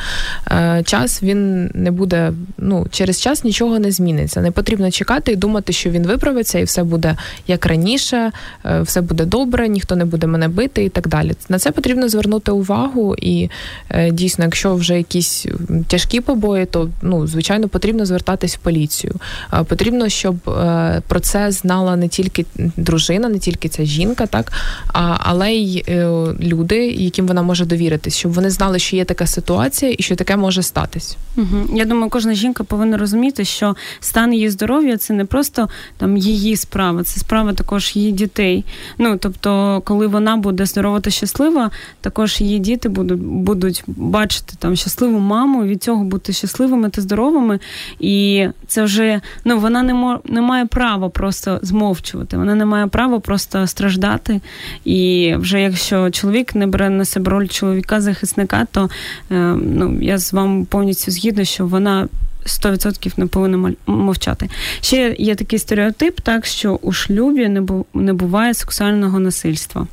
Е, 0.52 0.84
Час 0.86 1.24
він 1.24 1.72
не 1.74 1.92
буде. 1.92 2.34
Ну 2.58 2.88
через 2.92 3.22
час 3.22 3.44
нічого 3.44 3.80
не 3.80 3.92
зміниться. 3.92 4.42
Не 4.42 4.52
потрібно 4.52 4.92
чекати 4.92 5.32
і 5.32 5.36
думати, 5.36 5.74
що 5.74 5.90
він 5.90 6.08
виправиться, 6.08 6.60
і 6.60 6.64
все 6.64 6.84
буде 6.84 7.18
як 7.48 7.66
раніше, 7.66 8.32
е, 8.66 8.82
все 8.82 9.02
буде 9.02 9.26
добре, 9.26 9.70
ніхто 9.70 9.96
не 9.96 10.06
буде 10.06 10.28
мене 10.28 10.48
бити 10.48 10.84
і 10.84 10.90
так 10.90 11.08
далі. 11.08 11.34
На 11.50 11.60
це 11.60 11.72
потрібно 11.72 12.10
звернути 12.10 12.52
увагу, 12.52 13.16
і 13.16 13.50
е, 13.90 14.12
дійсно, 14.12 14.44
якщо 14.44 14.76
вже 14.76 14.98
якісь 14.98 15.46
тяжкі 15.88 16.22
побої, 16.22 16.66
то 16.66 16.90
ну 17.02 17.28
звичайно 17.28 17.68
потрібно 17.68 18.06
звертатись 18.06 18.56
в 18.56 18.60
поліцію. 18.60 19.14
Е, 19.54 19.64
потрібно, 19.64 20.10
щоб 20.10 20.50
е, 20.50 21.02
про 21.08 21.20
це 21.20 21.52
знала 21.52 21.96
не 21.96 22.08
тільки 22.08 22.46
дружина, 22.78 23.30
не 23.30 23.40
тільки 23.40 23.51
тільки 23.52 23.70
ця 23.70 23.86
жінка, 23.86 24.26
так 24.26 24.52
а, 24.94 25.18
але 25.20 25.52
й 25.54 25.84
е, 25.88 26.08
люди, 26.40 26.88
яким 26.88 27.28
вона 27.28 27.42
може 27.42 27.66
довіритись, 27.66 28.18
щоб 28.18 28.34
вони 28.34 28.50
знали, 28.50 28.80
що 28.80 28.96
є 28.96 29.06
така 29.06 29.28
ситуація 29.28 29.96
і 29.98 30.04
що 30.04 30.16
таке 30.16 30.38
може 30.38 30.64
статись. 30.64 31.18
Угу. 31.38 31.76
Я 31.76 31.86
думаю, 31.86 32.10
кожна 32.10 32.34
жінка 32.34 32.64
повинна 32.64 32.98
розуміти, 32.98 33.46
що 33.46 33.76
стан 34.00 34.34
її 34.34 34.50
здоров'я 34.50 34.98
це 34.98 35.14
не 35.14 35.26
просто 35.26 35.70
там 35.98 36.18
її 36.18 36.58
справа, 36.58 37.04
це 37.04 37.20
справа 37.20 37.54
також 37.54 37.96
її 37.96 38.12
дітей. 38.12 38.66
Ну 38.98 39.18
тобто, 39.18 39.82
коли 39.86 40.08
вона 40.08 40.38
буде 40.38 40.66
здорова 40.66 41.00
та 41.00 41.10
щаслива, 41.10 41.72
також 42.02 42.42
її 42.42 42.60
діти 42.60 42.90
будуть 42.90 43.22
будуть 43.22 43.84
бачити 43.88 44.54
там 44.60 44.76
щасливу 44.76 45.20
маму, 45.20 45.64
від 45.64 45.84
цього 45.84 46.04
бути 46.04 46.34
щасливими 46.34 46.90
та 46.90 47.02
здоровими. 47.02 47.60
І 48.00 48.48
це 48.68 48.84
вже 48.84 49.22
ну 49.46 49.60
вона 49.60 49.84
не 49.84 49.94
мо 49.94 50.20
не 50.26 50.42
має 50.42 50.66
права 50.66 51.10
просто 51.10 51.60
змовчувати. 51.62 52.38
Вона 52.38 52.56
не 52.56 52.66
має 52.66 52.88
права 52.88 53.20
просто 53.20 53.41
просто 53.42 53.68
страждати. 53.68 54.42
І 54.86 55.34
вже 55.38 55.62
якщо 55.62 56.10
чоловік 56.10 56.56
не 56.56 56.68
бере 56.68 56.90
на 56.90 57.06
себе 57.06 57.32
роль 57.32 57.48
чоловіка-захисника, 57.48 58.68
то 58.72 58.90
е, 59.32 59.36
ну, 59.64 59.98
я 60.02 60.18
з 60.18 60.34
вами 60.34 60.66
повністю 60.66 61.12
згідна, 61.12 61.46
що 61.46 61.68
вона. 61.68 62.08
100% 62.46 63.12
не 63.18 63.26
повинна 63.26 63.74
мовчати. 63.86 64.50
Ще 64.82 65.16
є 65.20 65.36
такий 65.36 65.60
стереотип, 65.60 66.22
так 66.22 66.46
що 66.46 66.80
у 66.82 66.92
шлюбі 66.92 67.48
не 67.94 68.14
буває 68.14 68.54
сексуального 68.54 69.20
насильства. 69.20 69.88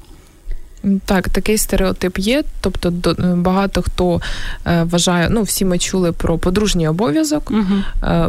Так, 1.04 1.28
такий 1.28 1.58
стереотип 1.58 2.18
є. 2.18 2.42
Тобто, 2.60 2.92
багато 3.36 3.82
хто 3.82 4.20
е, 4.66 4.82
вважає, 4.82 5.28
ну 5.30 5.42
всі 5.42 5.64
ми 5.64 5.78
чули 5.78 6.12
про 6.12 6.38
подружній 6.38 6.88
обов'язок, 6.88 7.50
uh 7.50 7.82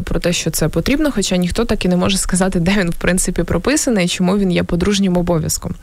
про 0.03 0.19
те, 0.19 0.33
що 0.33 0.51
це 0.51 0.67
потрібно, 0.67 1.11
хоча 1.11 1.37
ніхто 1.37 1.65
так 1.65 1.85
і 1.85 1.87
не 1.87 1.95
може 1.95 2.17
сказати, 2.17 2.59
де 2.59 2.75
він 2.79 2.89
в 2.89 2.93
принципі 2.95 3.43
прописаний, 3.43 4.07
чому 4.07 4.37
він 4.37 4.51
є 4.51 4.63
подружнім 4.63 5.17
обов'язком. 5.17 5.75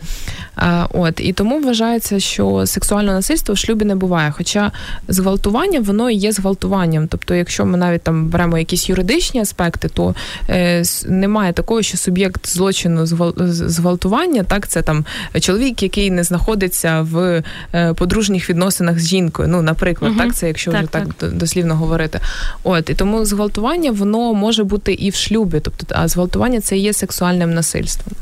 Е, 0.58 0.86
от 0.92 1.20
і 1.20 1.32
тому 1.32 1.60
вважається, 1.60 2.20
що 2.20 2.66
сексуальне 2.66 3.12
насильство 3.12 3.54
в 3.54 3.58
шлюбі 3.58 3.84
не 3.84 3.94
буває. 3.94 4.32
Хоча 4.36 4.72
зґвалтування 5.08 5.80
воно 5.80 6.10
і 6.10 6.14
є 6.14 6.32
зґвалтуванням. 6.32 7.08
Тобто, 7.08 7.34
якщо 7.34 7.66
ми 7.66 7.78
навіть 7.78 8.02
там 8.02 8.28
беремо 8.28 8.58
якісь 8.58 8.88
юридичні 8.88 9.40
аспекти, 9.40 9.88
то 9.88 10.14
е, 10.48 10.82
немає 11.06 11.52
такого, 11.52 11.82
що 11.82 11.96
суб'єкт 11.96 12.48
злочину 12.48 13.06
зґвалтування, 13.06 14.42
так 14.42 14.68
це 14.68 14.82
там 14.82 15.04
чоловік, 15.40 15.82
який 15.82 16.10
не 16.10 16.24
знаходить 16.24 16.55
знаходиться 16.56 17.02
в 17.02 17.42
е, 17.74 17.94
подружніх 17.94 18.50
відносинах 18.50 18.98
з 18.98 19.08
жінкою. 19.08 19.48
Ну, 19.48 19.62
наприклад, 19.62 20.10
угу. 20.10 20.20
так 20.20 20.34
це 20.34 20.48
якщо 20.48 20.70
так, 20.70 20.80
вже 20.80 20.90
так, 20.90 21.14
так 21.14 21.32
дослівно 21.32 21.76
говорити. 21.76 22.20
От 22.64 22.90
і 22.90 22.94
тому 22.94 23.24
зґвалтування 23.24 23.90
воно 23.90 24.34
може 24.34 24.64
бути 24.64 24.92
і 24.92 25.10
в 25.10 25.14
шлюбі, 25.14 25.60
тобто 25.60 25.86
а 25.90 26.08
зґвалтування 26.08 26.60
це 26.60 26.76
є 26.76 26.92
сексуальним 26.92 27.54
насильством. 27.54 28.14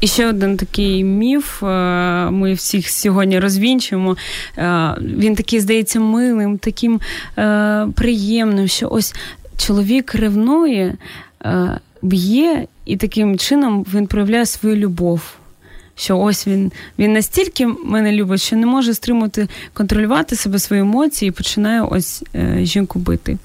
І 0.00 0.06
ще 0.06 0.28
один 0.28 0.56
такий 0.56 1.04
міф. 1.04 1.62
Е, 1.62 1.66
ми 2.30 2.54
всіх 2.54 2.90
сьогодні 2.90 3.38
розвінчуємо. 3.38 4.16
Е, 4.58 4.94
він 5.00 5.34
такий 5.34 5.60
здається 5.60 6.00
милим, 6.00 6.58
таким 6.58 7.00
приємним, 7.94 8.68
що 8.68 8.88
ось 8.90 9.14
чоловік 9.56 10.14
ревнує, 10.14 10.94
б'є, 12.02 12.66
і 12.84 12.96
таким 12.96 13.38
чином 13.38 13.86
він 13.94 14.06
проявляє 14.06 14.46
свою 14.46 14.76
любов 14.76 15.39
що 16.00 16.18
ось 16.18 16.46
він 16.46 16.72
він 16.98 17.12
настільки 17.12 17.66
мене 17.66 18.12
любить, 18.12 18.40
що 18.40 18.56
не 18.56 18.66
може 18.66 18.94
стримати 18.94 19.48
контролювати 19.72 20.36
себе 20.36 20.58
свої 20.58 20.82
емоції 20.82 21.28
і 21.28 21.32
починає 21.32 21.82
ось 21.82 22.22
е, 22.34 22.58
жінку 22.62 22.98
бити. 22.98 23.38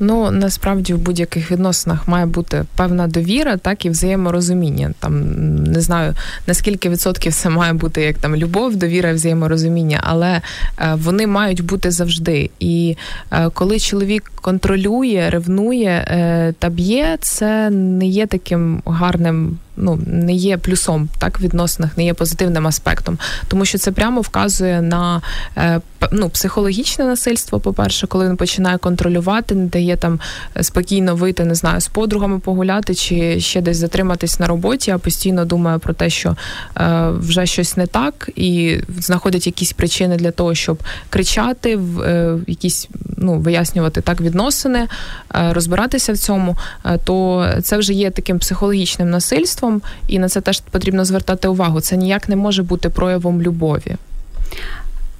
Ну 0.00 0.30
насправді 0.30 0.94
в 0.94 0.98
будь-яких 0.98 1.50
відносинах 1.50 2.08
має 2.08 2.26
бути 2.26 2.64
певна 2.76 3.06
довіра, 3.06 3.56
так 3.56 3.84
і 3.84 3.90
взаєморозуміння. 3.90 4.94
Там 5.00 5.34
не 5.62 5.80
знаю 5.80 6.14
наскільки 6.46 6.88
відсотків 6.88 7.34
це 7.34 7.48
має 7.48 7.72
бути 7.72 8.02
як 8.02 8.18
там 8.18 8.36
любов, 8.36 8.76
довіра, 8.76 9.12
взаєморозуміння, 9.12 10.00
але 10.02 10.40
е, 10.78 10.94
вони 10.94 11.26
мають 11.26 11.64
бути 11.64 11.90
завжди. 11.90 12.50
І 12.60 12.96
е, 13.32 13.50
коли 13.50 13.78
чоловік 13.78 14.32
контролює, 14.34 15.28
ревнує 15.30 16.04
е, 16.08 16.54
та 16.58 16.68
б'є, 16.68 17.18
це 17.20 17.70
не 17.70 18.06
є 18.06 18.26
таким 18.26 18.82
гарним 18.86 19.58
ну 19.76 19.98
не 20.06 20.32
є 20.32 20.56
плюсом 20.58 21.08
так 21.18 21.40
в 21.40 21.42
відносинах, 21.42 21.96
не 21.96 22.04
є 22.04 22.14
позитивним 22.14 22.66
аспектом, 22.66 23.18
тому 23.48 23.64
що 23.64 23.78
це 23.78 23.92
прямо 23.92 24.20
вказує 24.20 24.82
на 24.82 25.22
е, 25.56 25.80
ну, 26.12 26.28
психологічне 26.28 27.04
насильство. 27.04 27.60
По 27.60 27.72
перше, 27.72 28.06
коли 28.06 28.28
він 28.28 28.36
починає 28.36 28.78
контролювати, 28.78 29.54
не 29.54 29.66
дає 29.66 29.96
там 29.96 30.20
е, 30.56 30.62
спокійно 30.62 31.16
вийти, 31.16 31.44
не 31.44 31.54
знаю, 31.54 31.80
з 31.80 31.88
подругами 31.88 32.38
погуляти 32.38 32.94
чи 32.94 33.40
ще 33.40 33.60
десь 33.60 33.76
затриматись 33.76 34.40
на 34.40 34.46
роботі, 34.46 34.90
а 34.90 34.98
постійно 34.98 35.44
думає 35.44 35.78
про 35.78 35.94
те, 35.94 36.10
що 36.10 36.36
е, 36.76 37.10
вже 37.18 37.46
щось 37.46 37.76
не 37.76 37.86
так, 37.86 38.30
і 38.36 38.78
знаходить 38.98 39.46
якісь 39.46 39.72
причини 39.72 40.16
для 40.16 40.30
того, 40.30 40.54
щоб 40.54 40.82
кричати, 41.10 41.76
в 41.76 42.40
якісь 42.46 42.88
ну 43.16 43.38
вияснювати 43.38 44.00
так 44.00 44.20
відносини, 44.20 44.88
розбиратися 45.30 46.12
в 46.12 46.18
цьому, 46.18 46.56
то 47.04 47.46
це 47.62 47.76
вже 47.76 47.92
є 47.92 48.10
таким 48.10 48.38
психологічним 48.38 49.10
насильством 49.10 49.61
насильством, 49.62 49.82
і 50.08 50.18
на 50.18 50.28
це 50.28 50.40
теж 50.40 50.60
потрібно 50.60 51.04
звертати 51.04 51.48
увагу. 51.48 51.80
Це 51.80 51.96
ніяк 51.96 52.28
не 52.28 52.36
може 52.36 52.62
бути 52.62 52.88
проявом 52.88 53.42
любові. 53.42 53.96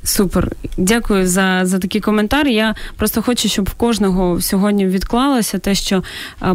Супер, 0.05 0.53
дякую 0.77 1.27
за 1.27 1.61
за 1.65 1.79
такий 1.79 2.01
коментар. 2.01 2.49
Я 2.49 2.75
просто 2.97 3.23
хочу, 3.23 3.49
щоб 3.49 3.69
в 3.69 3.75
кожного 3.75 4.41
сьогодні 4.41 4.87
відклалося 4.87 5.59
те, 5.59 5.75
що 5.75 6.03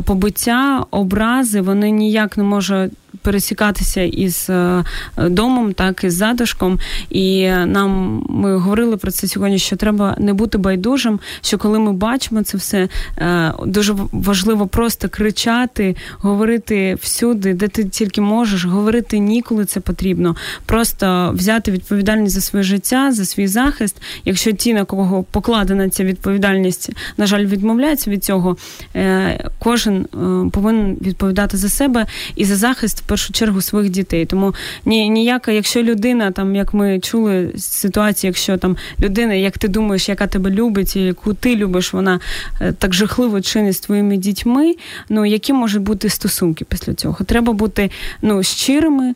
побиття, 0.04 0.86
образи 0.92 1.62
вони 1.62 1.92
ніяк 1.92 2.38
не 2.38 2.44
можуть 2.44 2.92
пересікатися 3.22 4.02
із 4.02 4.48
е, 4.50 4.84
домом, 5.18 5.74
так 5.74 6.04
і 6.04 6.10
з 6.10 6.14
затишком. 6.14 6.80
І 7.10 7.50
нам 7.50 8.24
ми 8.30 8.58
говорили 8.58 8.98
про 8.98 9.12
це 9.12 9.28
сьогодні, 9.28 9.60
що 9.60 9.76
треба 9.76 10.16
не 10.20 10.34
бути 10.34 10.58
байдужим. 10.58 11.20
Що 11.42 11.58
коли 11.58 11.80
ми 11.80 11.94
бачимо 11.94 12.44
це 12.44 12.58
все, 12.58 12.88
е, 13.18 13.54
дуже 13.66 13.96
важливо 14.12 14.68
просто 14.68 15.10
кричати, 15.10 15.96
говорити 16.20 16.98
всюди, 17.02 17.54
де 17.54 17.68
ти 17.68 17.86
тільки 17.86 18.22
можеш, 18.22 18.66
говорити 18.66 19.20
ні, 19.20 19.42
коли 19.42 19.66
це 19.66 19.80
потрібно. 19.80 20.36
Просто 20.66 21.32
взяти 21.36 21.72
відповідальність 21.72 22.36
за 22.36 22.42
своє 22.42 22.64
життя, 22.64 23.12
за 23.12 23.26
свій 23.26 23.48
захист. 23.48 24.02
Якщо 24.26 24.52
ті, 24.52 24.74
на 24.74 24.86
кого 24.86 25.24
покладена 25.24 25.90
ця 25.90 26.04
відповідальність, 26.04 26.90
на 27.18 27.26
жаль, 27.26 27.46
відмовляються 27.46 28.12
від 28.12 28.24
цього, 28.24 28.58
е, 28.96 29.50
кожен 29.60 30.06
повинен 30.52 30.98
відповідати 31.02 31.58
за 31.58 31.70
себе 31.70 32.06
і 32.36 32.46
за 32.46 32.56
захист 32.56 33.04
першу 33.08 33.34
чергу 33.34 33.62
своїх 33.62 33.90
дітей. 33.90 34.26
Тому 34.26 34.56
ні, 34.86 35.10
ніяка, 35.10 35.52
якщо 35.52 35.84
людина, 35.84 36.32
там 36.32 36.56
як 36.56 36.74
ми 36.74 37.00
чули 37.00 37.54
ситуацію, 37.58 38.30
якщо 38.30 38.58
там 38.58 38.78
людина, 39.00 39.34
як 39.34 39.58
ти 39.58 39.68
думаєш, 39.68 40.10
яка 40.10 40.28
тебе 40.28 40.50
любить, 40.50 40.96
і 40.96 41.02
яку 41.02 41.34
ти 41.34 41.56
любиш, 41.56 41.94
вона 41.94 42.20
е, 42.62 42.72
так 42.72 42.94
жахливо 42.94 43.42
чинить 43.42 43.76
з 43.76 43.80
твоїми 43.80 44.18
дітьми. 44.18 44.76
Ну 45.10 45.26
які 45.26 45.54
можуть 45.54 45.82
бути 45.82 46.10
стосунки 46.10 46.66
після 46.66 46.94
цього? 46.94 47.26
Треба 47.26 47.54
бути 47.54 47.92
ну 48.22 48.44
щирими, 48.44 49.14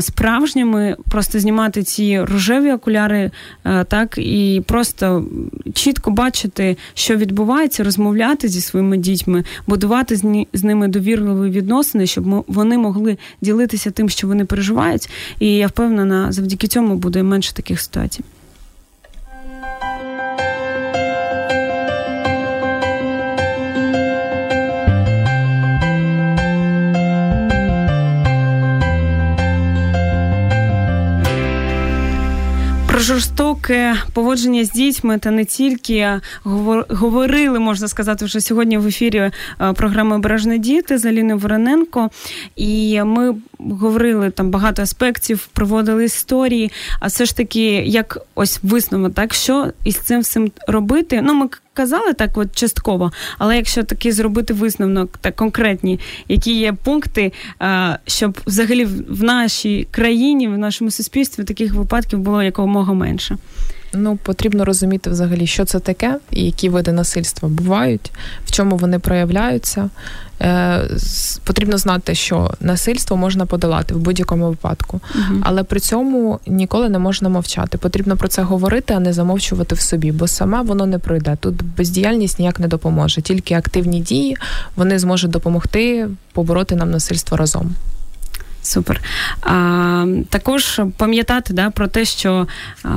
справжніми, 0.00 0.96
просто 1.10 1.40
знімати 1.40 1.82
ці 1.82 2.20
рожеві 2.20 2.72
окуляри, 2.72 3.30
е, 3.64 3.84
так 3.84 4.18
і 4.18 4.62
просто 4.66 5.24
чітко 5.74 6.10
бачити, 6.10 6.76
що 6.94 7.16
відбувається, 7.16 7.84
розмовляти 7.84 8.48
зі 8.48 8.60
своїми 8.60 8.96
дітьми, 8.96 9.44
будувати 9.66 10.16
з 10.52 10.64
ними 10.64 10.88
довірливі 10.88 11.50
відносини, 11.50 12.06
щоб 12.06 12.44
вони 12.46 12.78
могли 12.78 13.16
ділитися 13.40 13.90
тим, 13.90 14.08
що 14.08 14.26
вони 14.26 14.44
переживають, 14.44 15.08
і 15.38 15.56
я 15.56 15.66
впевнена, 15.66 16.32
завдяки 16.32 16.66
цьому 16.66 16.96
буде 16.96 17.22
менше 17.22 17.54
таких 17.54 17.80
ситуацій. 17.80 18.20
Поводження 34.14 34.64
з 34.64 34.70
дітьми 34.70 35.18
та 35.18 35.30
не 35.30 35.44
тільки 35.44 36.20
говорили, 36.44 37.58
можна 37.58 37.88
сказати, 37.88 38.24
вже 38.24 38.40
сьогодні 38.40 38.78
в 38.78 38.86
ефірі 38.86 39.18
е, 39.18 39.32
програми 39.72 40.16
Обережні 40.16 40.58
діти 40.58 40.98
з 40.98 41.04
Аліною 41.04 41.38
Вороненко. 41.38 42.10
І 42.56 43.02
ми 43.02 43.34
говорили 43.58 44.30
там 44.30 44.50
багато 44.50 44.82
аспектів, 44.82 45.48
проводили 45.52 46.04
історії. 46.04 46.72
А 47.00 47.06
все 47.06 47.24
ж 47.24 47.36
таки, 47.36 47.64
як 47.86 48.18
ось 48.34 48.60
висновок, 48.62 49.14
так 49.14 49.34
що 49.34 49.72
із 49.84 49.96
цим 49.96 50.20
всім 50.20 50.52
робити? 50.68 51.22
Ну, 51.22 51.34
ми 51.34 51.48
казали 51.74 52.12
так, 52.12 52.38
от 52.38 52.56
частково, 52.56 53.12
але 53.38 53.56
якщо 53.56 53.82
таки 53.82 54.12
зробити 54.12 54.54
висновок, 54.54 55.18
так 55.20 55.36
конкретні, 55.36 56.00
які 56.28 56.58
є 56.58 56.72
пункти, 56.72 57.32
щоб 58.06 58.40
взагалі 58.46 58.84
в 59.08 59.22
нашій 59.22 59.88
країні, 59.90 60.48
в 60.48 60.58
нашому 60.58 60.90
суспільстві 60.90 61.44
таких 61.44 61.74
випадків 61.74 62.18
було 62.18 62.42
якомога 62.42 62.92
менше. 62.92 63.36
Ну, 63.94 64.16
потрібно 64.16 64.64
розуміти 64.64 65.10
взагалі, 65.10 65.46
що 65.46 65.64
це 65.64 65.80
таке, 65.80 66.18
і 66.30 66.44
які 66.44 66.68
види 66.68 66.92
насильства 66.92 67.48
бувають, 67.48 68.12
в 68.46 68.50
чому 68.50 68.76
вони 68.76 68.98
проявляються. 68.98 69.90
Е, 70.40 70.88
Потрібно 71.44 71.78
знати, 71.78 72.14
що 72.14 72.50
насильство 72.60 73.16
можна 73.16 73.46
подолати 73.46 73.94
в 73.94 73.98
будь-якому 73.98 74.48
випадку, 74.48 75.00
угу. 75.14 75.40
але 75.42 75.62
при 75.62 75.80
цьому 75.80 76.40
ніколи 76.46 76.88
не 76.88 76.98
можна 76.98 77.28
мовчати. 77.28 77.78
Потрібно 77.78 78.16
про 78.16 78.28
це 78.28 78.42
говорити, 78.42 78.94
а 78.94 79.00
не 79.00 79.12
замовчувати 79.12 79.74
в 79.74 79.80
собі, 79.80 80.12
бо 80.12 80.28
саме 80.28 80.62
воно 80.62 80.86
не 80.86 80.98
пройде. 80.98 81.36
Тут 81.40 81.62
бездіяльність 81.76 82.38
ніяк 82.38 82.60
не 82.60 82.68
допоможе. 82.68 83.22
Тільки 83.22 83.54
активні 83.54 84.00
дії 84.00 84.36
вони 84.76 84.98
зможуть 84.98 85.30
допомогти 85.30 86.08
побороти 86.32 86.76
нам 86.76 86.90
насильство 86.90 87.36
разом. 87.36 87.74
Супер. 88.64 89.00
А, 89.40 90.06
Також 90.30 90.80
пам'ятати 90.96 91.52
да, 91.54 91.70
про 91.70 91.88
те, 91.88 92.04
що 92.04 92.46
а, 92.84 92.88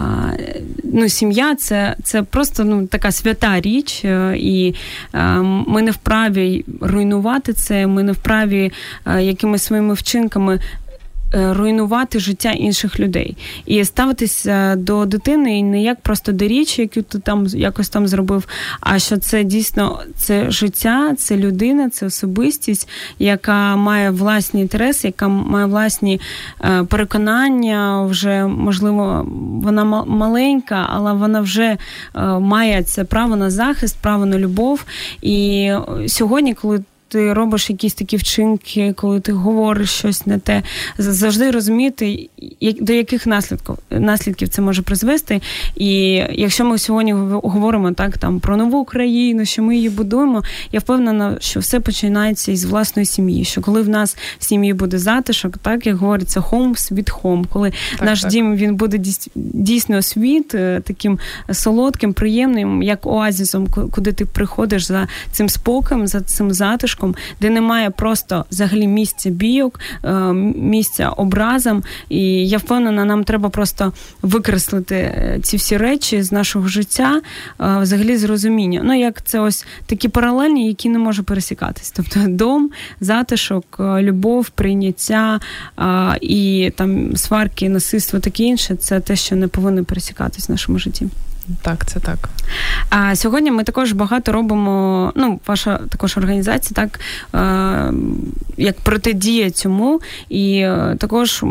ну, 0.84 1.10
сім'я 1.10 1.56
це 1.56 1.96
це 2.04 2.24
просто 2.24 2.64
ну, 2.64 2.88
така 2.88 3.12
свята 3.12 3.62
річ, 3.62 4.02
е, 4.06 4.34
і 4.38 4.76
а, 5.12 5.42
ми 5.42 5.82
не 5.82 5.92
вправі 5.92 6.66
руйнувати 6.82 7.54
це, 7.54 7.88
ми 7.88 8.04
не 8.04 8.12
вправі 8.12 8.72
а, 9.04 9.20
якимись 9.20 9.64
своїми 9.64 9.94
вчинками 9.94 10.56
Е, 10.56 10.87
руйнувати 11.32 12.20
життя 12.20 12.52
інших 12.52 13.00
людей 13.00 13.38
і 13.66 13.86
ставитися 13.86 14.76
до 14.76 15.06
дитини 15.06 15.64
не 15.64 15.82
як 15.82 16.02
просто 16.02 16.32
до 16.32 16.48
річі, 16.48 16.82
яку 16.82 17.02
ти 17.02 17.20
там 17.20 17.48
якось 17.48 17.90
там 17.90 18.08
зробив. 18.08 18.48
А 18.80 19.00
що 19.00 19.18
це 19.18 19.44
дійсно 19.44 20.00
це 20.16 20.52
життя, 20.52 21.16
це 21.18 21.38
людина, 21.38 21.90
це 21.90 22.06
особистість, 22.06 22.90
яка 23.20 23.76
має 23.76 24.10
власні 24.10 24.62
інтереси, 24.62 25.08
яка 25.08 25.28
має 25.28 25.66
власні 25.66 26.22
е, 26.62 26.84
переконання. 26.84 28.06
Вже 28.06 28.46
можливо, 28.46 29.28
вона 29.64 29.84
маленька, 30.06 30.90
але 30.90 31.14
вона 31.14 31.42
вже 31.42 31.78
е, 32.16 32.26
має 32.40 32.84
це 32.84 33.04
право 33.04 33.36
на 33.36 33.50
захист, 33.50 33.98
право 34.02 34.26
на 34.26 34.40
любов. 34.40 34.86
І 35.22 35.72
сьогодні, 36.08 36.54
коли 36.54 36.84
ти 37.08 37.34
робиш 37.34 37.70
якісь 37.70 37.94
такі 37.94 38.18
вчинки, 38.18 38.94
коли 38.94 39.20
ти 39.20 39.32
говориш 39.32 39.90
щось 39.90 40.26
не 40.26 40.40
те, 40.40 40.64
завжди 40.98 41.52
розуміти, 41.52 42.30
до 42.82 42.94
яких 42.94 43.28
наслідків 43.28 43.76
наслідків 43.90 44.48
це 44.48 44.62
може 44.62 44.82
призвести. 44.82 45.42
І 45.76 45.90
якщо 46.32 46.66
ми 46.66 46.78
сьогодні 46.78 47.14
говоримо 47.14 47.92
так 47.92 48.18
там 48.18 48.40
про 48.40 48.58
нову 48.58 48.80
Україну, 48.80 49.46
що 49.46 49.64
ми 49.64 49.76
її 49.76 49.90
будуємо, 49.90 50.44
я 50.72 50.80
впевнена, 50.80 51.38
що 51.40 51.60
все 51.60 51.80
починається 51.80 52.52
із 52.52 52.66
власної 52.66 53.06
сім'ї. 53.06 53.44
Що 53.44 53.62
коли 53.62 53.82
в 53.82 53.90
нас 53.90 54.18
в 54.40 54.44
сім'ї 54.44 54.74
буде 54.74 55.00
затишок, 55.00 55.58
так 55.58 55.88
як 55.88 55.96
говориться, 55.96 56.40
home 56.40 56.72
sweet 56.72 57.22
home, 57.22 57.46
коли 57.54 57.74
так, 57.92 58.06
наш 58.06 58.22
так. 58.22 58.32
дім 58.32 58.56
він 58.56 58.76
буде 58.76 59.14
дійсно 59.36 60.02
світ 60.02 60.56
е, 60.56 60.82
таким 60.86 61.20
солодким, 61.52 62.14
приємним, 62.14 62.84
як 62.84 63.06
оазісом, 63.06 63.68
куди 63.92 64.12
ти 64.12 64.26
приходиш 64.26 64.84
за 64.84 65.08
цим 65.32 65.50
спокоєм, 65.50 66.08
за 66.08 66.22
цим 66.22 66.52
затишком 66.54 66.97
затишком, 66.98 67.16
де 67.42 67.50
немає 67.50 67.90
просто 67.90 68.46
взагалі 68.52 68.88
місця 68.88 69.30
бійок, 69.30 69.80
е, 70.04 70.34
місця 70.56 71.10
образам. 71.10 71.84
І 72.10 72.48
я 72.48 72.58
впевнена, 72.58 73.06
нам 73.06 73.24
треба 73.24 73.50
просто 73.50 73.94
викреслити 74.22 74.96
е, 74.96 75.40
ці 75.44 75.58
всі 75.58 75.78
речі 75.78 76.22
з 76.22 76.32
нашого 76.32 76.68
життя, 76.68 77.22
е, 77.62 77.80
взагалі 77.82 78.18
з 78.18 78.24
розуміння. 78.24 78.82
Ну 78.84 79.00
як 79.00 79.26
це 79.26 79.40
ось 79.40 79.66
такі 79.86 80.10
паралельні, 80.10 80.68
які 80.68 80.90
не 80.90 81.00
можуть 81.00 81.26
пересікатись. 81.26 81.92
Тобто 81.92 82.20
дом, 82.28 82.70
затишок, 83.02 83.66
любов, 83.80 84.50
прийняття 84.50 85.40
і 86.22 86.72
там 86.76 87.16
сварки, 87.16 87.70
насильство, 87.70 88.20
таке 88.20 88.44
інше 88.44 88.76
це 88.76 89.00
те, 89.00 89.16
що 89.16 89.36
не 89.36 89.48
повинно 89.48 89.86
пересікатись 89.86 90.50
в 90.50 90.52
нашому 90.52 90.80
житті. 90.80 91.08
Так, 91.62 91.86
це 91.86 92.00
так. 92.00 92.30
А 92.90 93.16
сьогодні 93.16 93.52
ми 93.52 93.64
також 93.64 93.92
багато 93.92 94.32
робимо. 94.32 95.12
Ну, 95.16 95.40
ваша 95.48 95.80
також 95.90 96.18
організація, 96.18 96.76
так 96.76 97.00
е, 97.36 97.94
як 98.58 98.80
протидія 98.80 99.52
цьому. 99.52 100.02
І 100.30 100.58
е, 100.58 100.96
також, 101.00 101.44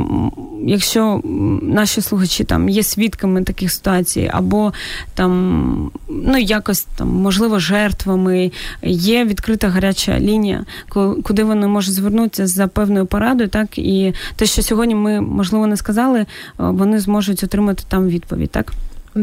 якщо 0.67 1.21
наші 1.63 2.01
слухачі 2.01 2.45
там 2.45 2.69
є 2.69 2.83
свідками 2.83 3.43
таких 3.43 3.73
ситуацій, 3.73 4.31
або 4.33 4.73
там 5.15 5.91
ну 6.09 6.39
якось 6.39 6.87
там 6.97 7.09
можливо 7.09 7.59
жертвами, 7.59 8.53
є 8.83 9.25
відкрита 9.25 9.69
гаряча 9.69 10.21
лінія, 10.21 10.65
куди 11.23 11.45
вони 11.45 11.67
можуть 11.67 11.95
звернутися 11.95 12.47
за 12.47 12.67
певною 12.67 13.07
порадою, 13.07 13.49
так 13.49 13.79
і 13.79 14.15
те, 14.37 14.47
що 14.47 14.63
сьогодні 14.63 14.95
ми 14.95 15.21
можливо 15.21 15.67
не 15.67 15.77
сказали, 15.77 16.21
е, 16.21 16.27
вони 16.57 17.01
зможуть 17.01 17.45
отримати 17.45 17.83
там 17.89 18.09
відповідь, 18.09 18.51
так. 18.51 18.73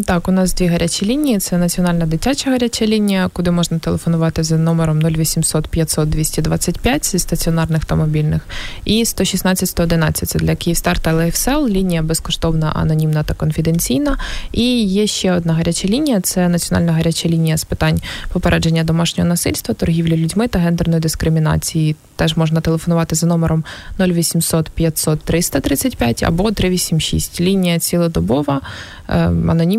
Так, 0.01 0.27
у 0.27 0.31
нас 0.31 0.53
дві 0.53 0.67
гарячі 0.67 1.05
лінії. 1.05 1.39
Це 1.39 1.57
національна 1.57 2.05
дитяча 2.05 2.49
гаряча 2.49 2.85
лінія, 2.85 3.29
куди 3.33 3.51
можна 3.51 3.79
телефонувати 3.79 4.43
за 4.43 4.57
номером 4.57 4.99
0800 4.99 5.67
500 5.67 6.09
225 6.09 7.05
зі 7.05 7.19
стаціонарних 7.19 7.85
та 7.85 7.95
мобільних, 7.95 8.41
і 8.85 9.05
116 9.05 9.69
111 9.69 10.29
це 10.29 10.39
для 10.39 10.55
Київстар 10.55 10.99
та 10.99 11.13
Лайфсел. 11.13 11.67
Лінія 11.67 12.01
безкоштовна, 12.01 12.71
анонімна 12.75 13.23
та 13.23 13.33
конфіденційна. 13.33 14.17
І 14.51 14.83
є 14.83 15.07
ще 15.07 15.33
одна 15.33 15.53
гаряча 15.53 15.87
лінія 15.87 16.21
це 16.21 16.49
національна 16.49 16.91
гаряча 16.91 17.29
лінія 17.29 17.57
з 17.57 17.63
питань 17.63 18.01
попередження 18.31 18.83
домашнього 18.83 19.29
насильства, 19.29 19.75
торгівлі 19.75 20.17
людьми 20.17 20.47
та 20.47 20.59
гендерної 20.59 21.01
дискримінації. 21.01 21.95
Теж 22.15 22.37
можна 22.37 22.61
телефонувати 22.61 23.15
за 23.15 23.27
номером 23.27 23.63
0800 23.99 24.69
500 24.69 25.21
335 25.21 26.23
або 26.23 26.51
386. 26.51 27.41
Лінія 27.41 27.79
цілодобова, 27.79 28.61
е, 29.09 29.29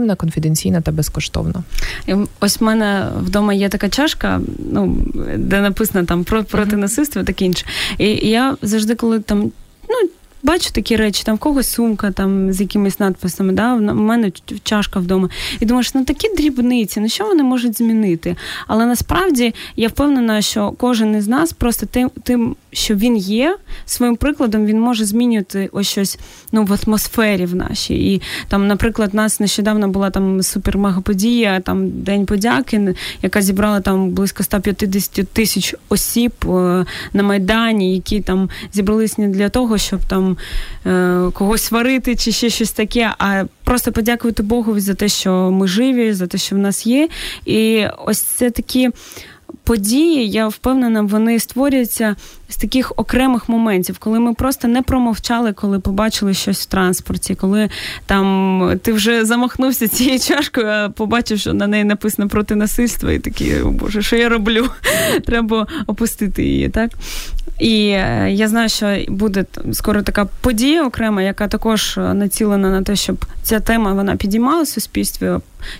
анонімна, 0.04 0.14
конфіденційна 0.14 0.80
та 0.80 0.92
безкоштовна. 0.92 1.62
Ось 2.40 2.60
в 2.60 2.64
мене 2.64 3.08
вдома 3.20 3.54
є 3.54 3.68
така 3.68 3.88
чашка, 3.88 4.40
ну 4.72 4.96
де 5.36 5.60
написано 5.60 6.04
там 6.04 6.24
про 6.24 6.44
проти 6.44 6.76
насильства, 6.76 7.24
таке 7.24 7.44
інше. 7.44 7.66
І 7.98 8.28
я 8.28 8.56
завжди, 8.62 8.94
коли 8.94 9.20
там 9.20 9.52
ну 9.88 10.08
бачу 10.42 10.70
такі 10.72 10.96
речі, 10.96 11.22
там 11.24 11.36
в 11.36 11.38
когось 11.38 11.68
сумка 11.68 12.10
там 12.10 12.52
з 12.52 12.60
якимись 12.60 13.00
надписами, 13.00 13.52
да, 13.52 13.74
в 13.74 13.80
мене 13.80 14.32
чашка 14.62 15.00
вдома. 15.00 15.28
І 15.60 15.66
думаєш, 15.66 15.94
ну 15.94 16.04
такі 16.04 16.28
дрібниці, 16.36 17.00
ну 17.00 17.08
що 17.08 17.24
вони 17.24 17.42
можуть 17.42 17.78
змінити? 17.78 18.36
Але 18.66 18.86
насправді 18.86 19.54
я 19.76 19.88
впевнена, 19.88 20.42
що 20.42 20.72
кожен 20.78 21.16
із 21.16 21.28
нас 21.28 21.52
просто 21.52 21.86
тим, 21.86 22.10
тим 22.22 22.56
що 22.74 22.94
він 22.94 23.16
є, 23.16 23.56
своїм 23.84 24.16
прикладом 24.16 24.66
він 24.66 24.80
може 24.80 25.04
змінювати 25.04 25.68
ось 25.72 25.88
щось 25.88 26.18
ну, 26.52 26.64
в 26.64 26.78
атмосфері 26.86 27.46
в 27.46 27.54
нашій. 27.54 28.14
І 28.14 28.22
там, 28.48 28.66
наприклад, 28.66 29.10
у 29.12 29.16
нас 29.16 29.40
нещодавно 29.40 29.88
була 29.88 30.10
там 30.10 30.40
супер-мега-подія, 30.40 31.60
там 31.60 31.90
День 31.90 32.26
подяки, 32.26 32.94
яка 33.22 33.42
зібрала 33.42 33.80
там 33.80 34.10
близько 34.10 34.42
150 34.42 35.28
тисяч 35.28 35.74
осіб 35.88 36.32
е, 36.44 36.46
на 37.12 37.22
Майдані, 37.22 37.94
які 37.94 38.20
там 38.20 38.50
зібрались 38.72 39.18
не 39.18 39.28
для 39.28 39.48
того, 39.48 39.78
щоб 39.78 40.00
там 40.08 40.36
е, 40.86 41.30
когось 41.32 41.62
сварити 41.62 42.16
чи 42.16 42.32
ще 42.32 42.50
щось 42.50 42.72
таке, 42.72 43.14
а 43.18 43.44
просто 43.64 43.92
подякувати 43.92 44.42
Богу 44.42 44.80
за 44.80 44.94
те, 44.94 45.08
що 45.08 45.50
ми 45.50 45.68
живі, 45.68 46.12
за 46.12 46.26
те, 46.26 46.38
що 46.38 46.56
в 46.56 46.58
нас 46.58 46.86
є. 46.86 47.08
І 47.46 47.86
ось 48.06 48.20
це 48.20 48.50
такі 48.50 48.90
події, 49.64 50.30
я 50.30 50.48
впевнена, 50.48 51.02
вони 51.02 51.38
створюються 51.40 52.16
з 52.48 52.56
таких 52.56 52.92
окремих 52.96 53.48
моментів, 53.48 53.98
коли 53.98 54.20
ми 54.20 54.34
просто 54.34 54.68
не 54.68 54.82
промовчали, 54.82 55.52
коли 55.52 55.80
побачили 55.80 56.34
щось 56.34 56.60
в 56.60 56.66
транспорті, 56.66 57.34
коли 57.34 57.70
там 58.06 58.80
ти 58.82 58.92
вже 58.92 59.24
замахнувся 59.24 59.88
цією 59.88 60.18
чашкою, 60.18 60.66
а 60.66 60.88
побачив, 60.88 61.38
що 61.38 61.54
на 61.54 61.66
неї 61.66 61.84
написано 61.84 62.28
проти 62.28 62.54
насильства, 62.54 63.12
і 63.12 63.18
такий, 63.18 63.60
о 63.60 63.70
Боже, 63.70 64.02
що 64.02 64.16
я 64.16 64.28
роблю? 64.28 64.68
Треба 65.26 65.66
опустити 65.86 66.44
її, 66.44 66.68
так? 66.68 66.90
І 67.58 67.88
е, 67.88 68.28
я 68.30 68.48
знаю, 68.48 68.68
що 68.68 68.96
буде 69.08 69.44
скоро 69.72 70.02
така 70.02 70.24
подія 70.24 70.86
окрема, 70.86 71.22
яка 71.22 71.48
також 71.48 71.96
націлена 71.96 72.70
на 72.70 72.82
те, 72.82 72.96
щоб 72.96 73.24
ця 73.42 73.60
тема 73.60 73.92
вона 73.92 74.16
підіймала 74.16 74.66
суспільстві, 74.66 75.30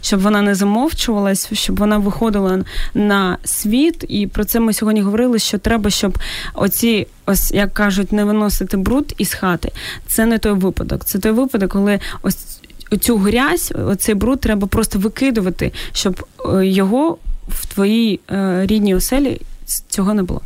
щоб 0.01 0.21
вона 0.21 0.43
не 0.43 0.55
замовчувалась, 0.55 1.49
щоб 1.53 1.79
вона 1.79 1.99
виходила 1.99 2.65
на 2.95 3.39
світ. 3.45 4.05
І 4.09 4.27
про 4.27 4.45
це 4.45 4.61
ми 4.61 4.73
сьогодні 4.73 5.03
говорили: 5.03 5.39
що 5.39 5.59
треба, 5.59 5.91
щоб 5.91 6.19
оці, 6.55 7.07
ось 7.27 7.53
як 7.53 7.75
кажуть, 7.75 8.13
не 8.13 8.25
виносити 8.25 8.77
бруд 8.77 9.15
із 9.19 9.35
хати. 9.35 9.73
Це 10.07 10.27
не 10.27 10.39
той 10.39 10.53
випадок. 10.53 11.05
Це 11.05 11.19
той 11.19 11.33
випадок, 11.33 11.71
коли 11.71 12.01
ось 12.23 12.61
цю 13.01 13.17
грязь, 13.17 13.73
оцей 13.87 14.15
бруд 14.15 14.41
треба 14.41 14.67
просто 14.67 14.99
викидувати, 14.99 15.73
щоб 15.93 16.27
е, 16.55 16.67
його 16.67 17.19
в 17.49 17.67
твоїй 17.67 18.21
е, 18.31 18.67
рідній 18.67 18.95
оселі 18.95 19.41
цього 19.89 20.15
не 20.15 20.23
було. 20.23 20.41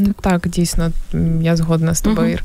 Ну, 0.00 0.14
так, 0.20 0.48
дійсно, 0.48 0.90
я 1.40 1.56
згодна 1.56 1.94
з 1.94 2.00
тобою. 2.00 2.38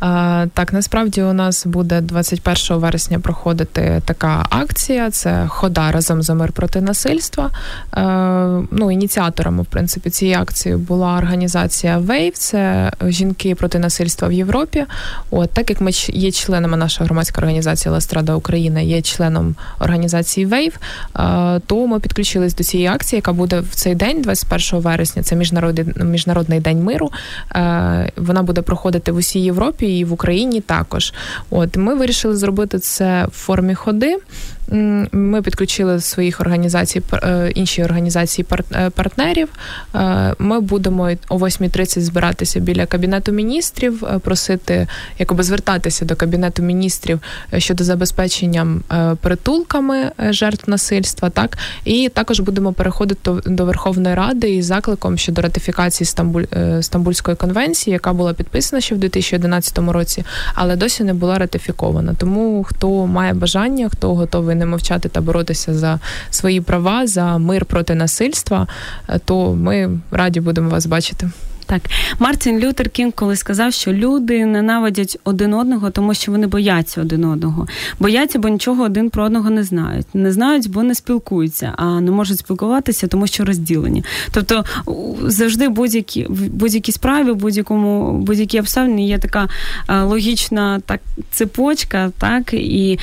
Uh-huh. 0.00 0.48
Так, 0.54 0.72
насправді 0.72 1.22
у 1.22 1.32
нас 1.32 1.66
буде 1.66 2.00
21 2.00 2.76
вересня 2.76 3.18
проходити 3.18 4.02
така 4.04 4.46
акція: 4.50 5.10
це 5.10 5.44
хода 5.48 5.92
разом 5.92 6.22
за 6.22 6.34
мир 6.34 6.52
проти 6.52 6.80
насильства. 6.80 7.50
А, 7.90 8.60
ну, 8.70 8.90
Ініціаторами, 8.90 9.62
в 9.62 9.66
принципі, 9.66 10.10
цієї 10.10 10.36
акції 10.36 10.76
була 10.76 11.16
організація 11.16 11.98
WAVE, 11.98 12.32
це 12.32 12.92
жінки 13.06 13.54
проти 13.54 13.78
насильства 13.78 14.28
в 14.28 14.32
Європі. 14.32 14.84
От 15.30 15.50
так 15.50 15.70
як 15.70 15.80
ми 15.80 15.90
є 16.08 16.30
членами 16.32 16.76
наша 16.76 17.04
громадська 17.04 17.40
організація 17.40 17.92
Ластрада 17.92 18.34
Україна, 18.34 18.80
є 18.80 19.02
членом 19.02 19.54
організації 19.80 20.46
WAVE, 20.46 20.74
а, 21.12 21.58
то 21.66 21.86
ми 21.86 22.00
підключились 22.00 22.54
до 22.54 22.64
цієї 22.64 22.88
акції, 22.88 23.18
яка 23.18 23.32
буде 23.32 23.60
в 23.60 23.74
цей 23.74 23.94
день, 23.94 24.22
21 24.22 24.80
вересня. 24.80 25.22
Це 25.22 25.36
міжнародний 25.36 25.84
міжнародний 26.04 26.60
день 26.60 26.84
миру 26.84 26.93
миру. 26.94 27.12
Е, 27.54 28.10
вона 28.16 28.42
буде 28.42 28.62
проходити 28.62 29.12
в 29.12 29.16
усій 29.16 29.40
Європі 29.40 29.98
і 29.98 30.04
в 30.04 30.12
Україні 30.12 30.60
також. 30.60 31.12
От 31.50 31.76
ми 31.76 31.94
вирішили 31.94 32.36
зробити 32.36 32.78
це 32.78 33.26
в 33.26 33.30
формі 33.30 33.74
ходи. 33.74 34.16
Ми 35.12 35.42
підключили 35.42 36.00
своїх 36.00 36.40
організацій, 36.40 37.02
е, 37.12 37.50
інші 37.54 37.84
організації 37.84 38.46
е, 38.72 38.90
партнерів. 38.90 39.48
Е, 39.94 40.34
ми 40.38 40.60
будемо 40.60 41.10
о 41.28 41.38
8.30 41.38 42.00
збиратися 42.00 42.60
біля 42.60 42.86
кабінету 42.86 43.32
міністрів, 43.32 44.04
просити 44.20 44.86
якоби 45.18 45.42
звертатися 45.42 46.04
до 46.04 46.16
кабінету 46.16 46.62
міністрів 46.62 47.20
щодо 47.58 47.84
забезпечення 47.84 48.66
притулками 49.20 50.12
жертв 50.18 50.70
насильства. 50.70 51.30
Так 51.30 51.58
і 51.84 52.08
також 52.08 52.40
будемо 52.40 52.72
переходити 52.72 53.30
до 53.46 53.64
Верховної 53.64 54.14
Ради 54.14 54.50
із 54.50 54.66
закликом 54.66 55.18
щодо 55.18 55.42
ратифікації 55.42 56.06
Стамбуль 56.06 56.44
Стамбульської 56.80 57.36
конвенції, 57.36 57.92
яка 57.92 58.12
була 58.12 58.32
підписана 58.34 58.80
ще 58.80 58.94
в 58.94 58.98
2011 58.98 59.78
році, 59.78 60.24
але 60.54 60.76
досі 60.76 61.04
не 61.04 61.14
була 61.14 61.38
ратифікована. 61.38 62.14
Тому 62.18 62.64
хто 62.64 63.06
має 63.06 63.34
бажання, 63.34 63.88
хто 63.88 64.14
готовий 64.14 64.53
не 64.54 64.66
мовчати 64.66 65.08
та 65.08 65.20
боротися 65.20 65.74
за 65.74 65.98
свої 66.30 66.60
права, 66.60 67.06
за 67.06 67.38
мир 67.38 67.64
проти 67.64 67.94
насильства, 67.94 68.66
е, 69.08 69.18
то 69.24 69.54
ми 69.54 69.98
раді 70.10 70.40
будемо 70.40 70.70
вас 70.70 70.86
бачити. 70.86 71.30
Так, 71.66 71.82
Мартін 72.18 72.58
Лютер 72.58 72.90
Кінг 72.90 73.12
коли 73.12 73.36
сказав, 73.36 73.72
що 73.72 73.92
люди 73.92 74.46
ненавидять 74.46 75.18
один 75.24 75.54
одного, 75.54 75.90
тому 75.90 76.14
що 76.14 76.32
вони 76.32 76.46
бояться 76.46 77.00
один 77.00 77.24
одного. 77.24 77.66
Бояться, 78.00 78.38
бо 78.38 78.48
нічого 78.48 78.82
один 78.82 79.10
про 79.10 79.24
одного 79.24 79.50
не 79.50 79.64
знають. 79.64 80.06
Не 80.14 80.32
знають, 80.32 80.70
бо 80.70 80.82
не 80.82 80.94
спілкуються, 80.94 81.72
а 81.76 82.00
не 82.00 82.10
можуть 82.10 82.38
спілкуватися, 82.38 83.06
тому 83.06 83.26
що 83.26 83.44
розділені. 83.44 84.04
Тобто 84.32 84.64
завжди 85.22 85.68
будь-які 85.68 86.26
в 86.28 86.48
будь-якій 86.48 86.92
справі, 86.92 87.32
будь-якому 87.32 88.18
будь-якій 88.18 88.60
обставині 88.60 89.08
є 89.08 89.18
така 89.18 89.48
логічна 90.02 90.80
так 90.86 91.00
цепочка, 91.30 92.10
так 92.18 92.54
і 92.54 92.98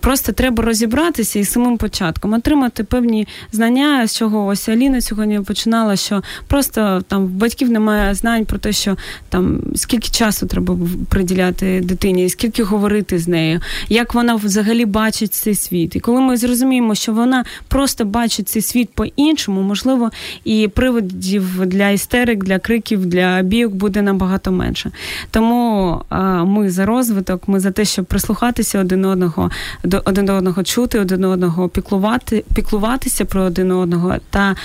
просто 0.00 0.32
треба 0.32 0.64
розібратися 0.64 1.38
і 1.38 1.44
самим 1.44 1.76
початком 1.76 2.32
отримати 2.32 2.84
певні 2.84 3.28
знання, 3.52 4.06
з 4.06 4.16
чого 4.16 4.46
ось 4.46 4.68
Аліна 4.68 5.00
сьогодні 5.00 5.40
починала, 5.40 5.96
що 5.96 6.22
просто 6.46 7.02
там 7.08 7.26
батьків 7.26 7.70
немає 7.70 8.03
знань 8.12 8.44
про 8.44 8.58
те, 8.58 8.72
що 8.72 8.96
там 9.28 9.60
скільки 9.74 10.08
часу 10.08 10.46
треба 10.46 10.78
приділяти 11.08 11.80
дитині, 11.80 12.28
скільки 12.28 12.62
говорити 12.62 13.18
з 13.18 13.28
нею, 13.28 13.60
як 13.88 14.14
вона 14.14 14.34
взагалі 14.34 14.84
бачить 14.84 15.34
цей 15.34 15.54
світ. 15.54 15.96
І 15.96 16.00
коли 16.00 16.20
ми 16.20 16.36
зрозуміємо, 16.36 16.94
що 16.94 17.12
вона 17.12 17.44
просто 17.68 18.04
бачить 18.04 18.48
цей 18.48 18.62
світ 18.62 18.90
по-іншому, 18.94 19.62
можливо, 19.62 20.10
і 20.44 20.68
приводів 20.68 21.66
для 21.66 21.90
істерик, 21.90 22.44
для 22.44 22.58
криків, 22.58 23.06
для 23.06 23.42
бійок 23.42 23.74
буде 23.74 24.02
набагато 24.02 24.52
менше. 24.52 24.90
Тому 25.30 26.00
ми 26.46 26.70
за 26.70 26.86
розвиток, 26.86 27.48
ми 27.48 27.60
за 27.60 27.70
те, 27.70 27.84
щоб 27.84 28.04
прислухатися 28.04 28.80
один 28.80 29.04
одного, 29.04 29.50
до 29.84 30.02
один 30.04 30.28
одного 30.28 30.62
чути, 30.62 31.00
один 31.00 31.24
одного 31.24 31.68
піклувати, 31.68 32.44
піклуватися 32.54 33.24
про 33.24 33.42
один 33.42 33.70
одного 33.70 34.14
та 34.30 34.56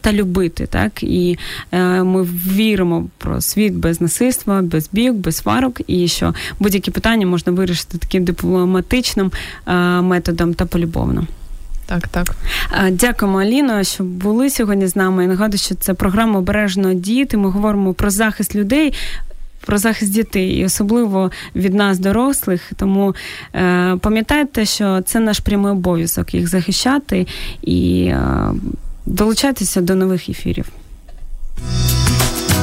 та 0.00 0.12
любити. 0.12 0.66
Так 0.66 1.02
і 1.02 1.38
е, 1.72 2.02
ми 2.02 2.22
віримо 2.66 3.06
про 3.18 3.40
світ 3.40 3.74
без 3.74 4.00
насильства, 4.00 4.62
без 4.62 4.88
бійок, 4.92 5.16
без 5.16 5.36
сварок, 5.36 5.80
і 5.86 6.08
що 6.08 6.34
будь-які 6.60 6.90
питання 6.90 7.26
можна 7.26 7.52
вирішити 7.52 7.98
таким 7.98 8.24
дипломатичним 8.24 9.32
методом 10.02 10.54
та 10.54 10.66
полюбовно. 10.66 11.26
Так, 11.86 12.08
так. 12.08 12.36
Дякуємо, 12.90 13.40
Аліно, 13.40 13.84
що 13.84 14.04
були 14.04 14.50
сьогодні 14.50 14.86
з 14.86 14.96
нами. 14.96 15.22
Я 15.22 15.28
нагадую, 15.28 15.58
що 15.58 15.74
це 15.74 15.94
програма 15.94 16.38
Обережно 16.38 16.94
діти. 16.94 17.36
Ми 17.36 17.50
говоримо 17.50 17.94
про 17.94 18.10
захист 18.10 18.54
людей. 18.54 18.94
Про 19.66 19.78
захист 19.78 20.12
дітей, 20.12 20.48
і 20.48 20.64
особливо 20.64 21.30
від 21.56 21.74
нас, 21.74 21.98
дорослих. 21.98 22.72
Тому 22.76 23.14
е, 23.54 23.96
пам'ятайте, 24.00 24.64
що 24.64 25.00
це 25.00 25.20
наш 25.20 25.40
прямий 25.40 25.72
обов'язок 25.72 26.34
їх 26.34 26.48
захищати 26.48 27.26
і 27.62 28.04
е, 28.04 28.50
долучайтеся 29.06 29.80
до 29.80 29.94
нових 29.94 30.28
ефірів. 30.28 30.66